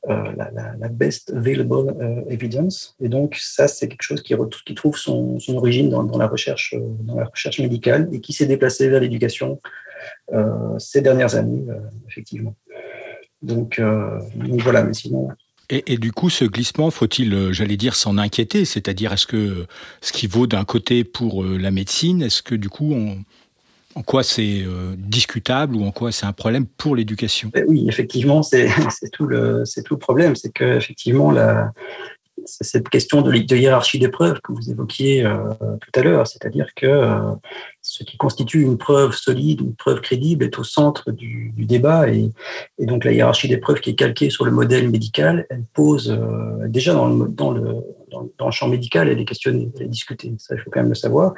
euh, 0.09 0.31
la, 0.37 0.87
best 0.89 1.31
available 1.31 1.95
euh, 1.99 2.21
evidence. 2.29 2.95
Et 3.01 3.09
donc, 3.09 3.35
ça, 3.39 3.67
c'est 3.67 3.87
quelque 3.87 4.03
chose 4.03 4.21
qui, 4.21 4.35
trouve 4.75 4.97
son, 4.97 5.37
origine 5.49 5.89
dans, 5.89 6.17
la 6.17 6.27
recherche, 6.27 6.75
euh, 6.75 6.79
dans 6.99 7.15
la 7.15 7.25
recherche 7.25 7.59
médicale 7.59 8.07
et 8.11 8.21
qui 8.21 8.33
s'est 8.33 8.45
déplacé 8.45 8.87
vers 8.89 9.01
l'éducation 9.01 9.59
ces 10.77 11.01
dernières 11.01 11.35
années, 11.35 11.63
effectivement. 12.07 12.55
Donc, 13.41 13.81
voilà, 14.59 14.83
mais 14.83 14.93
sinon, 14.93 15.29
et, 15.69 15.97
du 15.97 16.11
coup, 16.11 16.29
ce 16.29 16.45
glissement, 16.45 16.91
faut-il, 16.91 17.51
j'allais 17.51 17.77
dire, 17.77 17.95
s'en 17.95 18.17
inquiéter? 18.17 18.65
C'est-à-dire, 18.65 19.13
est-ce 19.13 19.27
que 19.27 19.65
ce 20.01 20.11
qui 20.11 20.27
vaut 20.27 20.47
d'un 20.47 20.63
côté 20.63 21.03
pour 21.03 21.43
la 21.43 21.71
médecine, 21.71 22.21
est-ce 22.21 22.41
que 22.41 22.55
du 22.55 22.69
coup, 22.69 22.93
en 23.95 24.03
quoi 24.03 24.23
c'est 24.23 24.61
euh, 24.61 24.93
discutable 24.97 25.75
ou 25.75 25.85
en 25.85 25.91
quoi 25.91 26.11
c'est 26.11 26.25
un 26.25 26.33
problème 26.33 26.65
pour 26.65 26.95
l'éducation? 26.95 27.49
Ben 27.53 27.65
Oui, 27.67 27.85
effectivement, 27.87 28.43
c'est 28.43 28.67
tout, 29.13 29.25
le, 29.25 29.63
tout 29.85 29.93
le 29.95 29.99
problème. 29.99 30.35
C'est 30.35 30.51
que 30.51 30.75
effectivement, 30.75 31.31
la, 31.31 31.71
cette 32.45 32.89
question 32.89 33.21
de, 33.21 33.31
de 33.31 33.55
hiérarchie 33.55 33.99
d'épreuves 33.99 34.41
que 34.41 34.51
vous 34.51 34.69
évoquiez 34.69 35.25
euh, 35.25 35.37
tout 35.81 35.99
à 35.99 36.03
l'heure, 36.03 36.27
c'est-à-dire 36.27 36.67
que 36.75 36.85
euh, 36.85 37.31
ce 37.97 38.03
qui 38.03 38.17
constitue 38.17 38.61
une 38.61 38.77
preuve 38.77 39.13
solide, 39.13 39.61
une 39.61 39.73
preuve 39.73 40.01
crédible, 40.01 40.43
est 40.43 40.59
au 40.59 40.65
centre 40.65 41.11
du, 41.11 41.53
débat. 41.57 42.09
Et, 42.09 42.29
donc 42.79 43.05
la 43.05 43.13
hiérarchie 43.13 43.47
des 43.47 43.57
preuves 43.57 43.79
qui 43.79 43.91
est 43.91 43.95
calquée 43.95 44.29
sur 44.29 44.43
le 44.43 44.51
modèle 44.51 44.89
médical, 44.89 45.45
elle 45.49 45.63
pose 45.73 46.11
euh, 46.11 46.67
déjà 46.67 46.93
dans 46.93 47.51
le, 47.51 47.81
champ 48.51 48.67
médical, 48.67 49.07
elle 49.07 49.19
est 49.19 49.25
questionnée, 49.25 49.71
elle 49.77 49.83
est 49.83 49.89
discutée. 49.89 50.33
Ça, 50.37 50.55
il 50.55 50.61
faut 50.61 50.69
quand 50.69 50.81
même 50.81 50.89
le 50.89 50.95
savoir. 50.95 51.35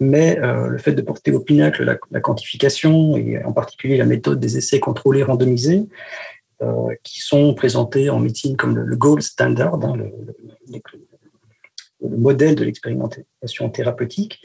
Mais 0.00 0.38
euh, 0.40 0.68
le 0.68 0.78
fait 0.78 0.92
de 0.92 1.02
porter 1.02 1.30
au 1.30 1.40
pinacle 1.40 1.84
la, 1.84 2.20
quantification 2.20 3.16
et 3.18 3.44
en 3.44 3.52
particulier 3.52 3.98
la 3.98 4.06
méthode 4.06 4.40
des 4.40 4.56
essais 4.56 4.80
contrôlés 4.80 5.22
randomisés, 5.22 5.86
euh, 6.62 6.94
qui 7.02 7.20
sont 7.20 7.52
présentés 7.52 8.08
en 8.08 8.18
médecine 8.18 8.56
comme 8.56 8.78
le, 8.78 8.96
gold 8.96 9.20
standard, 9.20 9.74
hein, 9.74 9.94
le, 9.94 10.10
le 10.72 10.80
modèle 12.08 12.54
de 12.54 12.64
l'expérimentation 12.64 13.70
thérapeutique, 13.70 14.40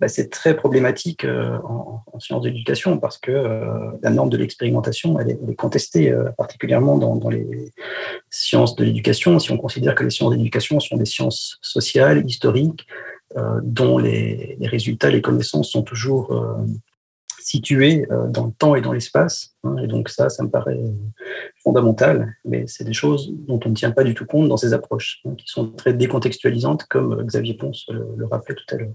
bah, 0.00 0.08
c'est 0.08 0.30
très 0.30 0.56
problématique 0.56 1.24
euh, 1.24 1.58
en, 1.64 2.02
sciences 2.18 2.42
d'éducation 2.42 2.98
parce 2.98 3.18
que 3.18 3.30
euh, 3.30 3.90
la 4.02 4.10
norme 4.10 4.30
de 4.30 4.36
l'expérimentation, 4.36 5.18
elle, 5.18 5.30
est 5.30 5.54
contestée 5.54 6.10
euh, 6.10 6.30
particulièrement 6.36 6.96
dans, 6.96 7.28
les 7.28 7.72
sciences 8.30 8.76
de 8.76 8.84
l'éducation. 8.84 9.38
Si 9.38 9.50
on 9.50 9.56
considère 9.56 9.94
que 9.94 10.04
les 10.04 10.10
sciences 10.10 10.32
d'éducation 10.32 10.80
sont 10.80 10.96
des 10.96 11.04
sciences 11.04 11.58
sociales, 11.62 12.24
historiques, 12.26 12.86
dont 13.62 13.98
les, 13.98 14.56
résultats, 14.60 15.10
les 15.10 15.20
connaissances 15.20 15.70
sont 15.72 15.82
toujours 15.82 16.32
situé 17.44 18.06
euh, 18.10 18.26
dans 18.28 18.46
le 18.46 18.52
temps 18.52 18.74
et 18.74 18.80
dans 18.80 18.92
l'espace. 18.92 19.54
Hein, 19.64 19.76
et 19.82 19.86
donc 19.86 20.08
ça, 20.08 20.30
ça 20.30 20.42
me 20.42 20.50
paraît 20.50 20.80
fondamental, 21.62 22.34
mais 22.44 22.64
c'est 22.66 22.84
des 22.84 22.92
choses 22.94 23.32
dont 23.46 23.60
on 23.64 23.68
ne 23.68 23.74
tient 23.74 23.90
pas 23.90 24.02
du 24.02 24.14
tout 24.14 24.24
compte 24.24 24.48
dans 24.48 24.56
ces 24.56 24.72
approches, 24.72 25.20
hein, 25.26 25.34
qui 25.36 25.46
sont 25.46 25.70
très 25.70 25.92
décontextualisantes, 25.92 26.84
comme 26.84 27.22
Xavier 27.22 27.54
Ponce 27.54 27.86
le 27.90 28.26
rappelait 28.26 28.54
tout 28.54 28.74
à 28.74 28.78
l'heure. 28.78 28.94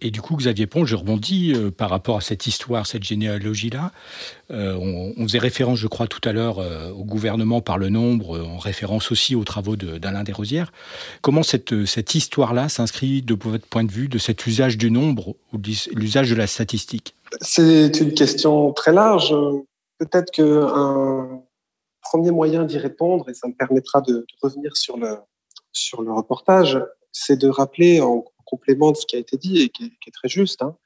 Et, 0.00 0.10
du 0.10 0.22
coup, 0.22 0.36
Xavier 0.36 0.66
Pont, 0.66 0.86
je 0.86 0.96
rebondis 0.96 1.52
euh, 1.54 1.70
par 1.70 1.90
rapport 1.90 2.16
à 2.16 2.20
cette 2.22 2.46
histoire, 2.46 2.86
cette 2.86 3.02
généalogie-là. 3.02 3.92
Euh, 4.50 4.74
on, 4.76 5.22
faisait 5.24 5.38
référence, 5.38 5.78
je 5.78 5.86
crois, 5.88 6.06
tout 6.06 6.26
à 6.26 6.32
l'heure 6.32 6.58
euh, 6.58 6.90
au 6.90 7.04
gouvernement 7.04 7.60
par 7.60 7.76
le 7.76 7.90
nombre, 7.90 8.40
en 8.40 8.56
référence 8.56 9.12
aussi 9.12 9.34
aux 9.34 9.44
travaux 9.44 9.76
d'Alain 9.76 10.22
Desrosières. 10.22 10.72
Comment 11.20 11.42
cette, 11.42 11.84
cette 11.84 12.14
histoire-là 12.14 12.70
s'inscrit, 12.70 13.20
de 13.20 13.34
votre 13.34 13.66
point 13.66 13.84
de 13.84 13.92
vue, 13.92 14.08
de 14.08 14.16
cet 14.16 14.46
usage 14.46 14.78
du 14.78 14.90
nombre 14.90 15.36
ou 15.52 15.58
l'usage 15.94 16.30
de 16.30 16.34
la 16.34 16.46
statistique? 16.46 17.14
C'est 17.42 18.00
une 18.00 18.14
question 18.14 18.72
très 18.72 18.92
large. 18.92 19.34
Peut-être 19.98 20.30
qu'un 20.30 21.42
premier 22.00 22.30
moyen 22.30 22.64
d'y 22.64 22.78
répondre, 22.78 23.28
et 23.28 23.34
ça 23.34 23.48
me 23.48 23.54
permettra 23.54 24.00
de, 24.00 24.24
revenir 24.40 24.76
sur 24.78 24.96
le, 24.96 25.18
sur 25.72 26.00
le 26.00 26.10
reportage, 26.12 26.80
c'est 27.12 27.36
de 27.38 27.48
rappeler 27.48 28.00
en 28.00 28.24
complément 28.44 28.92
de 28.92 28.96
ce 28.96 29.06
qui 29.06 29.16
a 29.16 29.18
été 29.18 29.36
dit 29.36 29.62
et 29.62 29.68
qui 29.68 29.84
est, 29.84 30.10
très 30.12 30.28
juste, 30.28 30.62
hein, 30.62 30.76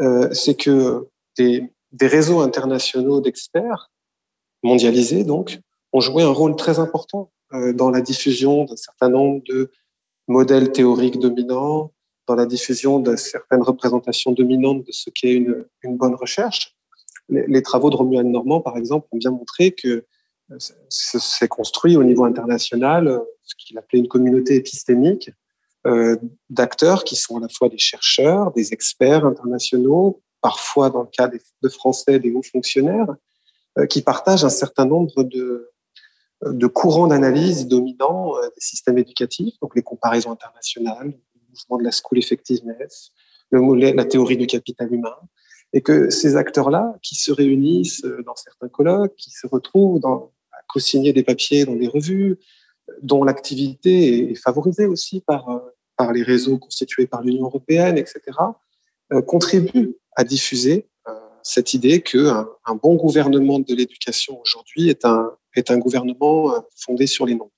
euh, 0.00 0.32
c'est 0.32 0.54
que 0.54 1.08
des, 1.38 1.70
réseaux 2.00 2.40
internationaux 2.40 3.20
d'experts, 3.20 3.90
mondialisés 4.62 5.24
donc, 5.24 5.60
ont 5.92 6.00
joué 6.00 6.22
un 6.22 6.30
rôle 6.30 6.56
très 6.56 6.78
important 6.78 7.30
euh, 7.52 7.72
dans 7.72 7.90
la 7.90 8.00
diffusion 8.00 8.64
d'un 8.64 8.76
certain 8.76 9.08
nombre 9.08 9.42
de 9.48 9.70
modèles 10.26 10.72
théoriques 10.72 11.18
dominants, 11.18 11.92
dans 12.26 12.34
la 12.34 12.46
diffusion 12.46 12.98
de 12.98 13.16
certaines 13.16 13.62
représentations 13.62 14.32
dominantes 14.32 14.84
de 14.84 14.92
ce 14.92 15.10
qu'est 15.10 15.32
une, 15.32 15.66
une 15.82 15.96
bonne 15.96 16.14
recherche. 16.14 16.74
Les, 17.28 17.62
travaux 17.62 17.90
de 17.90 17.96
Romuald 17.96 18.26
Normand, 18.26 18.60
par 18.60 18.76
exemple, 18.76 19.06
ont 19.12 19.16
bien 19.16 19.30
montré 19.30 19.72
que 19.72 20.04
euh, 20.50 20.58
c'est 20.88 21.48
construit 21.48 21.96
au 21.96 22.04
niveau 22.04 22.24
international 22.24 23.22
ce 23.44 23.54
qu'il 23.56 23.78
appelait 23.78 23.98
une 23.98 24.08
communauté 24.08 24.56
épistémique 24.56 25.30
d'acteurs 26.48 27.04
qui 27.04 27.16
sont 27.16 27.36
à 27.36 27.40
la 27.40 27.48
fois 27.48 27.68
des 27.68 27.78
chercheurs, 27.78 28.52
des 28.52 28.72
experts 28.72 29.26
internationaux, 29.26 30.22
parfois 30.40 30.90
dans 30.90 31.02
le 31.02 31.08
cas 31.08 31.28
de 31.28 31.68
Français, 31.68 32.18
des 32.18 32.32
hauts 32.32 32.42
fonctionnaires, 32.42 33.14
euh, 33.78 33.86
qui 33.86 34.02
partagent 34.02 34.44
un 34.44 34.50
certain 34.50 34.86
nombre 34.86 35.24
de, 35.24 35.70
de 36.42 36.66
courants 36.66 37.06
d'analyse 37.06 37.66
dominants 37.66 38.36
euh, 38.36 38.42
des 38.42 38.60
systèmes 38.60 38.98
éducatifs, 38.98 39.54
donc 39.60 39.74
les 39.74 39.82
comparaisons 39.82 40.30
internationales, 40.30 41.08
le 41.34 41.40
mouvement 41.50 41.78
de 41.78 41.84
la 41.84 41.90
school 41.90 42.18
effectiveness, 42.18 43.10
la 43.50 44.04
théorie 44.04 44.36
du 44.36 44.46
capital 44.46 44.92
humain, 44.92 45.16
et 45.72 45.82
que 45.82 46.08
ces 46.08 46.36
acteurs-là, 46.36 46.96
qui 47.02 47.14
se 47.14 47.32
réunissent 47.32 48.04
dans 48.24 48.36
certains 48.36 48.68
colloques, 48.68 49.16
qui 49.16 49.30
se 49.30 49.46
retrouvent 49.46 50.00
à 50.04 50.56
co-signer 50.68 51.12
des 51.12 51.22
papiers 51.22 51.64
dans 51.64 51.74
des 51.74 51.88
revues, 51.88 52.38
dont 53.02 53.24
l'activité 53.24 54.30
est 54.30 54.34
favorisée 54.34 54.86
aussi 54.86 55.20
par, 55.20 55.48
euh, 55.48 55.58
par 55.96 56.12
les 56.12 56.22
réseaux 56.22 56.58
constitués 56.58 57.06
par 57.06 57.22
l'Union 57.22 57.44
européenne, 57.44 57.98
etc., 57.98 58.20
euh, 59.12 59.22
contribuent 59.22 59.96
à 60.16 60.24
diffuser 60.24 60.88
euh, 61.08 61.12
cette 61.42 61.74
idée 61.74 62.00
qu'un 62.02 62.48
un 62.64 62.74
bon 62.74 62.94
gouvernement 62.96 63.58
de 63.58 63.74
l'éducation 63.74 64.40
aujourd'hui 64.40 64.88
est 64.88 65.04
un, 65.04 65.32
est 65.54 65.70
un 65.70 65.78
gouvernement 65.78 66.52
fondé 66.76 67.06
sur 67.06 67.26
les 67.26 67.34
nombres. 67.34 67.50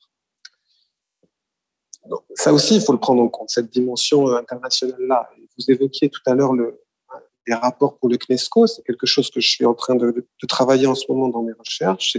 Ça 2.35 2.53
aussi, 2.53 2.77
il 2.77 2.81
faut 2.81 2.93
le 2.93 3.01
prendre 3.01 3.23
en 3.23 3.29
compte, 3.29 3.51
cette 3.51 3.71
dimension 3.71 4.29
internationale-là. 4.29 5.29
Vous 5.59 5.71
évoquiez 5.71 6.09
tout 6.09 6.21
à 6.27 6.35
l'heure 6.35 6.53
le, 6.53 6.81
les 7.47 7.55
rapports 7.55 7.99
pour 7.99 8.09
le 8.09 8.17
CNESCO, 8.17 8.67
c'est 8.67 8.83
quelque 8.83 9.07
chose 9.07 9.31
que 9.31 9.41
je 9.41 9.49
suis 9.49 9.65
en 9.65 9.75
train 9.75 9.95
de 9.95 10.27
travailler 10.49 10.87
en 10.87 10.95
ce 10.95 11.05
moment 11.09 11.29
dans 11.29 11.43
mes 11.43 11.53
recherches. 11.53 12.17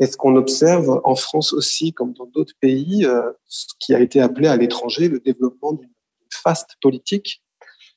Est-ce 0.00 0.16
qu'on 0.16 0.36
observe 0.36 1.00
en 1.04 1.14
France 1.14 1.52
aussi, 1.52 1.92
comme 1.92 2.12
dans 2.14 2.26
d'autres 2.26 2.54
pays, 2.60 3.06
euh, 3.06 3.30
ce 3.46 3.66
qui 3.78 3.94
a 3.94 4.00
été 4.00 4.20
appelé 4.20 4.48
à 4.48 4.56
l'étranger 4.56 5.08
le 5.08 5.20
développement 5.20 5.72
d'une 5.72 5.90
faste 6.30 6.76
politique 6.82 7.42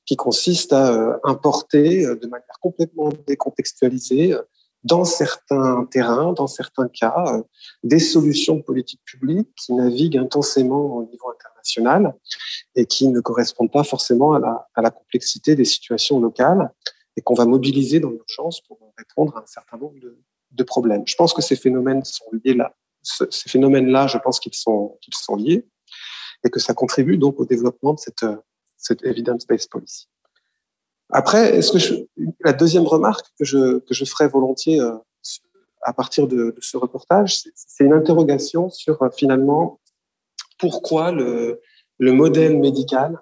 qui 0.06 0.16
consiste 0.16 0.74
à 0.74 0.94
euh, 0.94 1.18
importer 1.24 2.06
euh, 2.06 2.16
de 2.16 2.28
manière 2.28 2.60
complètement 2.62 3.10
décontextualisée 3.26 4.36
dans 4.84 5.06
certains 5.06 5.86
terrains, 5.86 6.34
dans 6.34 6.48
certains 6.48 6.88
cas, 6.88 7.42
des 7.84 8.00
solutions 8.00 8.62
politiques 8.62 9.02
publiques 9.04 9.50
qui 9.56 9.74
naviguent 9.74 10.18
intensément 10.18 10.98
au 10.98 11.04
niveau 11.04 11.32
international 11.32 12.16
et 12.76 12.86
qui 12.86 13.08
ne 13.08 13.20
correspondent 13.20 13.72
pas 13.72 13.84
forcément 13.84 14.34
à 14.34 14.40
la, 14.40 14.68
à 14.76 14.82
la 14.82 14.92
complexité 14.92 15.56
des 15.56 15.66
situations 15.66 16.22
locales 16.22 16.72
et 17.18 17.22
qu'on 17.22 17.34
va 17.34 17.46
mobiliser 17.46 18.00
dans 18.00 18.12
l'urgence 18.12 18.62
pour 18.62 18.78
répondre 18.98 19.36
à 19.36 19.42
un 19.42 19.48
certain 19.48 19.78
nombre 19.78 20.00
de, 20.00 20.24
de 20.52 20.64
problèmes. 20.64 21.04
Je 21.06 21.16
pense 21.16 21.34
que 21.34 21.42
ces 21.42 21.56
phénomènes 21.56 22.04
sont 22.04 22.26
liés 22.44 22.54
là. 22.54 22.76
Ces 23.04 23.50
phénomènes-là, 23.50 24.08
je 24.08 24.18
pense 24.18 24.40
qu'ils 24.40 24.54
sont, 24.56 24.98
sont 25.12 25.36
liés 25.36 25.66
et 26.44 26.50
que 26.50 26.60
ça 26.60 26.74
contribue 26.74 27.18
donc 27.18 27.40
au 27.40 27.46
développement 27.46 27.94
de 27.94 28.00
cette, 28.00 28.26
cette 28.78 29.04
evidence-based 29.06 29.70
policy. 29.70 30.08
Après, 31.10 31.60
la 32.44 32.54
deuxième 32.54 32.86
remarque 32.86 33.28
que 33.40 33.46
je, 33.46 33.80
que 33.80 33.94
je 33.94 34.04
ferai 34.04 34.28
volontiers 34.28 34.82
euh, 34.82 34.98
à 35.82 35.94
partir 35.94 36.28
de, 36.28 36.56
ce 36.60 36.76
reportage, 36.76 37.44
c'est 37.56 37.86
une 37.86 37.94
interrogation 37.94 38.70
sur 38.70 39.02
euh, 39.02 39.10
finalement 39.10 39.80
pourquoi 40.60 41.12
le, 41.12 41.62
le 41.98 42.12
modèle 42.12 42.58
médical 42.58 43.22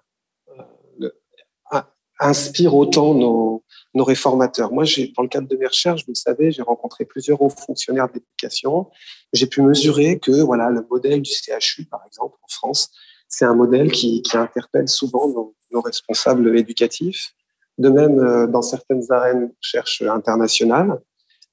euh, 1.02 1.82
inspire 2.20 2.76
autant 2.76 3.14
nos, 3.14 3.55
nos 3.94 4.04
réformateurs. 4.04 4.72
Moi, 4.72 4.84
j'ai, 4.84 5.14
dans 5.16 5.24
le 5.24 5.30
cadre 5.30 5.48
de 5.48 5.56
mes 5.56 5.68
recherches, 5.68 6.02
vous 6.06 6.12
le 6.12 6.16
savez, 6.16 6.52
j'ai 6.52 6.62
rencontré 6.62 7.06
plusieurs 7.06 7.42
hauts 7.42 7.50
fonctionnaires 7.50 8.10
d'éducation. 8.10 8.90
J'ai 9.34 9.48
pu 9.48 9.62
mesurer 9.62 10.20
que 10.20 10.42
voilà, 10.42 10.70
le 10.70 10.86
modèle 10.90 11.22
du 11.22 11.32
CHU, 11.32 11.86
par 11.86 12.02
exemple, 12.06 12.38
en 12.42 12.48
France, 12.48 12.92
c'est 13.28 13.46
un 13.46 13.56
modèle 13.56 13.92
qui, 13.92 14.22
interpelle 14.34 14.88
souvent 14.88 15.28
nos, 15.28 15.82
responsables 15.82 16.58
éducatifs. 16.58 17.34
De 17.78 17.90
même, 17.90 18.20
euh, 18.20 18.48
dans 18.48 18.62
certaines 18.62 19.04
arènes 19.12 19.48
de 19.48 19.54
recherche 19.62 20.02
internationales, 20.02 21.02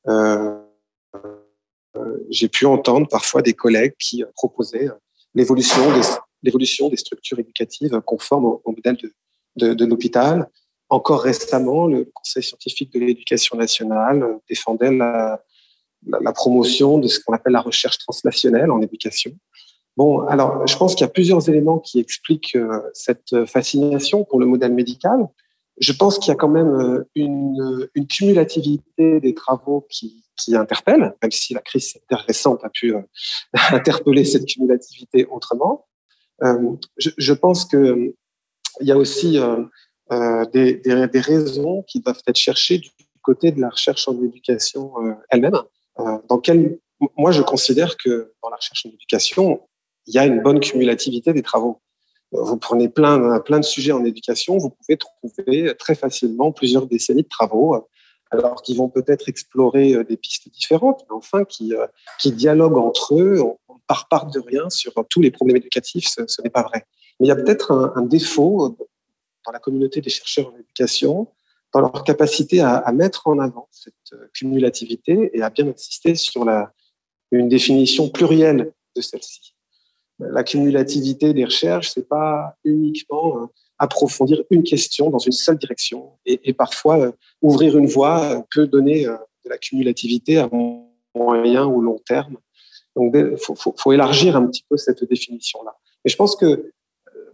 euh, 0.08 0.56
euh, 1.96 2.26
j'ai 2.30 2.48
pu 2.48 2.66
entendre 2.66 3.08
parfois 3.08 3.42
des 3.42 3.52
collègues 3.52 3.94
qui 3.98 4.24
proposaient 4.34 4.90
l'évolution 5.34 5.90
des, 6.88 6.96
structures 6.96 7.40
éducatives 7.40 8.00
conformes 8.02 8.44
au, 8.44 8.62
modèle 8.66 8.96
de 9.56 9.84
l'hôpital, 9.84 10.48
encore 10.92 11.22
récemment, 11.22 11.86
le 11.86 12.04
Conseil 12.12 12.42
scientifique 12.42 12.92
de 12.92 13.00
l'éducation 13.00 13.56
nationale 13.56 14.22
euh, 14.22 14.34
défendait 14.48 14.92
la, 14.92 15.42
promotion 16.34 16.98
de 16.98 17.08
ce 17.08 17.18
qu'on 17.20 17.32
appelle 17.32 17.54
la 17.54 17.60
recherche 17.60 17.96
translationnelle 17.98 18.70
en 18.70 18.82
éducation. 18.82 19.32
Bon, 19.96 20.20
alors, 20.26 20.66
je 20.66 20.76
pense 20.76 20.94
qu'il 20.94 21.04
y 21.06 21.08
a 21.08 21.12
plusieurs 21.12 21.48
éléments 21.48 21.78
qui 21.78 21.98
expliquent 21.98 22.56
euh, 22.56 22.82
cette 22.92 23.46
fascination 23.46 24.24
pour 24.24 24.38
le 24.38 24.46
modèle 24.46 24.74
médical. 24.74 25.28
Je 25.80 25.92
pense 25.92 26.18
qu'il 26.18 26.28
y 26.28 26.32
a 26.32 26.34
quand 26.34 26.48
même 26.48 26.74
euh, 26.74 27.08
une, 27.14 27.88
cumulativité 28.08 29.20
des 29.20 29.32
travaux 29.34 29.86
qui, 29.88 30.18
interpellent, 30.54 31.14
même 31.22 31.30
si 31.30 31.54
la 31.54 31.60
crise 31.60 31.96
récente 32.10 32.64
a 32.64 32.68
pu 32.68 32.94
interpeller 33.70 34.24
cette 34.24 34.44
cumulativité 34.44 35.24
autrement. 35.26 35.86
je, 36.42 37.10
je, 37.16 37.32
pense 37.32 37.64
que 37.64 38.12
il 38.80 38.88
y 38.88 38.90
a 38.90 38.96
aussi 38.96 39.38
euh, 40.12 40.44
des, 40.52 40.74
des, 40.74 41.20
raisons 41.20 41.82
qui 41.84 42.00
doivent 42.00 42.20
être 42.26 42.36
cherchées 42.36 42.78
du 42.78 42.90
côté 43.22 43.50
de 43.50 43.60
la 43.60 43.70
recherche 43.70 44.06
en 44.08 44.22
éducation 44.22 44.92
euh, 45.02 45.14
elle-même, 45.30 45.58
euh, 46.00 46.18
moi 47.16 47.30
je 47.30 47.40
considère 47.40 47.96
que 47.96 48.32
dans 48.42 48.50
la 48.50 48.56
recherche 48.56 48.84
en 48.84 48.90
éducation, 48.90 49.62
il 50.06 50.14
y 50.14 50.18
a 50.18 50.26
une 50.26 50.42
bonne 50.42 50.60
cumulativité 50.60 51.32
des 51.32 51.42
travaux. 51.42 51.80
vous 52.32 52.58
prenez 52.58 52.90
plein, 52.90 53.40
plein 53.40 53.58
de 53.58 53.64
sujets 53.64 53.92
en 53.92 54.04
éducation, 54.04 54.58
vous 54.58 54.70
pouvez 54.70 54.98
trouver 54.98 55.74
très 55.78 55.94
facilement 55.94 56.52
plusieurs 56.52 56.86
décennies 56.86 57.22
de 57.22 57.28
travaux, 57.28 57.88
alors 58.30 58.60
qu'ils 58.62 58.76
vont 58.76 58.90
peut-être 58.90 59.30
explorer 59.30 60.04
des 60.04 60.16
pistes 60.18 60.50
différentes, 60.50 61.06
mais 61.08 61.16
enfin 61.16 61.44
qui, 61.44 61.72
qui 62.20 62.32
dialoguent 62.32 62.78
entre 62.78 63.18
eux, 63.18 63.40
on, 63.40 63.56
part, 63.86 64.08
part 64.08 64.26
de 64.26 64.40
rien 64.40 64.68
sur 64.68 64.92
tous 65.08 65.22
les 65.22 65.30
problèmes 65.30 65.56
éducatifs, 65.56 66.08
ce, 66.08 66.42
n'est 66.42 66.50
pas 66.50 66.62
vrai. 66.62 66.84
Mais 67.18 67.26
il 67.26 67.28
y 67.28 67.32
a 67.32 67.36
peut-être 67.36 67.92
un, 67.94 68.02
défaut 68.02 68.76
dans 69.44 69.52
la 69.52 69.58
communauté 69.58 70.00
des 70.00 70.10
chercheurs 70.10 70.52
en 70.52 70.56
éducation, 70.56 71.28
dans 71.72 71.80
leur 71.80 72.04
capacité 72.04 72.60
à, 72.60 72.90
mettre 72.92 73.26
en 73.26 73.38
avant 73.38 73.68
cette 73.70 73.94
cumulativité 74.34 75.30
et 75.32 75.42
à 75.42 75.50
bien 75.50 75.66
insister 75.68 76.14
sur 76.14 76.44
la, 76.44 76.72
une 77.30 77.48
définition 77.48 78.08
plurielle 78.08 78.72
de 78.94 79.00
celle-ci. 79.00 79.54
La 80.18 80.44
cumulativité 80.44 81.32
des 81.32 81.44
recherches, 81.44 81.90
c'est 81.94 82.06
pas 82.06 82.56
uniquement 82.64 83.42
euh, 83.42 83.46
approfondir 83.78 84.42
une 84.50 84.62
question 84.62 85.10
dans 85.10 85.18
une 85.18 85.32
seule 85.32 85.58
direction. 85.58 86.12
Et, 86.26 86.52
parfois, 86.52 87.00
euh, 87.00 87.12
ouvrir 87.40 87.76
une 87.76 87.86
voie 87.86 88.22
euh, 88.22 88.40
peut 88.54 88.66
donner 88.66 89.06
de 89.06 89.48
la 89.48 89.58
cumulativité 89.58 90.38
à 90.38 90.48
moyen 91.14 91.66
ou 91.66 91.80
long 91.80 91.98
terme. 92.06 92.36
Donc, 92.94 93.14
il 93.16 93.36
faut, 93.38 93.92
élargir 93.92 94.36
un 94.36 94.46
petit 94.46 94.64
peu 94.68 94.76
cette 94.76 95.02
définition-là. 95.02 95.74
Et 96.04 96.10
je 96.10 96.16
pense 96.16 96.36
que 96.36 96.70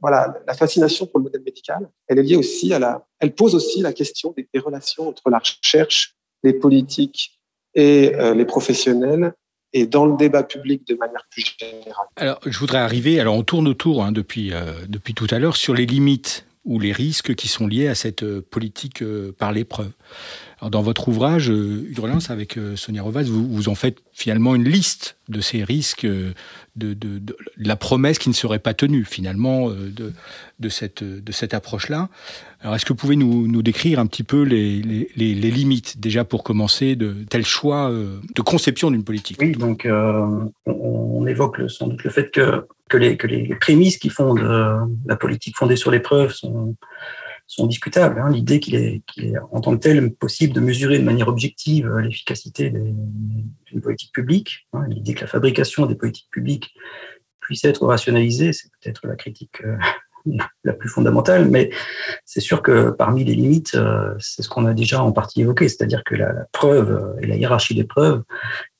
voilà, 0.00 0.38
la 0.46 0.54
fascination 0.54 1.06
pour 1.06 1.18
le 1.18 1.24
modèle 1.24 1.42
médical, 1.42 1.88
elle 2.06 2.18
est 2.18 2.22
liée 2.22 2.36
aussi 2.36 2.72
à 2.72 2.78
la, 2.78 3.06
elle 3.20 3.34
pose 3.34 3.54
aussi 3.54 3.80
la 3.80 3.92
question 3.92 4.34
des, 4.36 4.60
relations 4.60 5.08
entre 5.08 5.30
la 5.30 5.38
recherche, 5.38 6.14
les 6.42 6.52
politiques 6.52 7.40
et 7.74 8.12
les 8.34 8.44
professionnels 8.44 9.34
et 9.72 9.86
dans 9.86 10.06
le 10.06 10.16
débat 10.16 10.42
public 10.42 10.86
de 10.86 10.94
manière 10.94 11.22
plus 11.30 11.44
générale. 11.58 12.06
Alors, 12.16 12.40
je 12.44 12.58
voudrais 12.58 12.78
arriver, 12.78 13.20
alors 13.20 13.36
on 13.36 13.42
tourne 13.42 13.68
autour 13.68 14.04
hein, 14.04 14.12
depuis, 14.12 14.52
euh, 14.52 14.72
depuis 14.88 15.14
tout 15.14 15.26
à 15.30 15.38
l'heure, 15.38 15.56
sur 15.56 15.74
les 15.74 15.86
limites 15.86 16.46
ou 16.68 16.78
les 16.78 16.92
risques 16.92 17.34
qui 17.34 17.48
sont 17.48 17.66
liés 17.66 17.88
à 17.88 17.96
cette 17.96 18.22
euh, 18.22 18.46
politique 18.48 19.02
euh, 19.02 19.34
par 19.36 19.52
l'épreuve. 19.52 19.90
Dans 20.60 20.82
votre 20.82 21.08
ouvrage, 21.08 21.46
Hurlance, 21.48 22.30
avec 22.30 22.58
Sonia 22.74 23.00
Rovaz, 23.00 23.30
vous, 23.30 23.68
en 23.68 23.76
faites 23.76 23.98
finalement 24.12 24.56
une 24.56 24.68
liste 24.68 25.16
de 25.28 25.40
ces 25.40 25.62
risques, 25.62 26.04
de, 26.74 27.20
la 27.56 27.76
promesse 27.76 28.18
qui 28.18 28.28
ne 28.28 28.34
serait 28.34 28.58
pas 28.58 28.74
tenue 28.74 29.04
finalement 29.04 29.70
de 29.70 30.68
cette 30.68 31.54
approche-là. 31.54 32.08
Alors, 32.60 32.74
est-ce 32.74 32.84
que 32.84 32.92
vous 32.92 32.96
pouvez 32.98 33.16
nous, 33.16 33.46
nous 33.46 33.62
décrire 33.62 34.00
un 34.00 34.06
petit 34.06 34.24
peu 34.24 34.42
les, 34.42 34.82
les, 34.82 35.08
les, 35.16 35.50
limites, 35.50 36.00
déjà 36.00 36.24
pour 36.24 36.42
commencer, 36.42 36.96
de 36.96 37.24
tel 37.30 37.44
choix 37.44 37.90
de 37.90 38.42
conception 38.42 38.90
d'une 38.90 39.04
politique 39.04 39.38
Oui, 39.40 39.52
donc 39.52 39.86
on, 39.88 40.52
on, 40.66 41.26
évoque 41.26 41.58
le, 41.58 41.68
sans 41.68 41.86
doute 41.86 42.02
le 42.02 42.10
fait 42.10 42.30
que 42.32 42.66
que 42.88 42.96
les, 42.96 43.16
que 43.16 43.26
les 43.26 43.54
prémices 43.54 43.98
qui 43.98 44.08
fondent 44.08 44.40
euh, 44.40 44.80
la 45.06 45.16
politique 45.16 45.56
fondée 45.56 45.76
sur 45.76 45.90
les 45.90 46.00
preuves 46.00 46.32
sont, 46.32 46.76
sont 47.46 47.66
discutables. 47.66 48.20
Hein. 48.20 48.30
L'idée 48.30 48.60
qu'il 48.60 48.74
est, 48.74 49.02
est, 49.18 49.34
en 49.52 49.60
tant 49.60 49.76
que 49.76 49.82
tel 49.82 50.12
possible 50.12 50.54
de 50.54 50.60
mesurer 50.60 50.98
de 50.98 51.04
manière 51.04 51.28
objective 51.28 51.86
euh, 51.86 52.00
l'efficacité 52.00 52.70
d'une 52.70 53.80
politique 53.80 54.12
publique, 54.12 54.66
hein. 54.72 54.84
l'idée 54.88 55.14
que 55.14 55.20
la 55.20 55.26
fabrication 55.26 55.86
des 55.86 55.94
politiques 55.94 56.30
publiques 56.30 56.74
puisse 57.40 57.64
être 57.64 57.86
rationalisée, 57.86 58.52
c'est 58.52 58.70
peut-être 58.80 59.06
la 59.06 59.16
critique 59.16 59.62
euh, 59.64 59.76
la 60.64 60.72
plus 60.72 60.88
fondamentale, 60.88 61.48
mais 61.48 61.70
c'est 62.24 62.40
sûr 62.40 62.62
que 62.62 62.90
parmi 62.90 63.24
les 63.24 63.34
limites, 63.34 63.76
c'est 64.18 64.42
ce 64.42 64.48
qu'on 64.48 64.66
a 64.66 64.74
déjà 64.74 65.02
en 65.02 65.12
partie 65.12 65.40
évoqué, 65.42 65.68
c'est-à-dire 65.68 66.02
que 66.04 66.14
la, 66.14 66.46
preuve 66.52 67.16
et 67.20 67.26
la 67.26 67.36
hiérarchie 67.36 67.74
des 67.74 67.84
preuves 67.84 68.22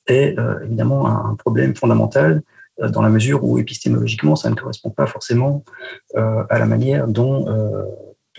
est 0.07 0.37
évidemment 0.65 1.07
un 1.07 1.35
problème 1.35 1.75
fondamental 1.75 2.43
euh, 2.81 2.89
dans 2.89 3.03
la 3.03 3.09
mesure 3.09 3.45
où 3.45 3.59
épistémologiquement, 3.59 4.37
ça 4.37 4.51
ne 4.51 4.55
correspond 4.55 4.91
pas 4.91 5.07
forcément 5.07 5.63
euh, 6.17 6.45
à 6.49 6.59
la 6.59 6.67
manière 6.67 7.09
dont, 7.09 7.49
euh, 7.49 7.85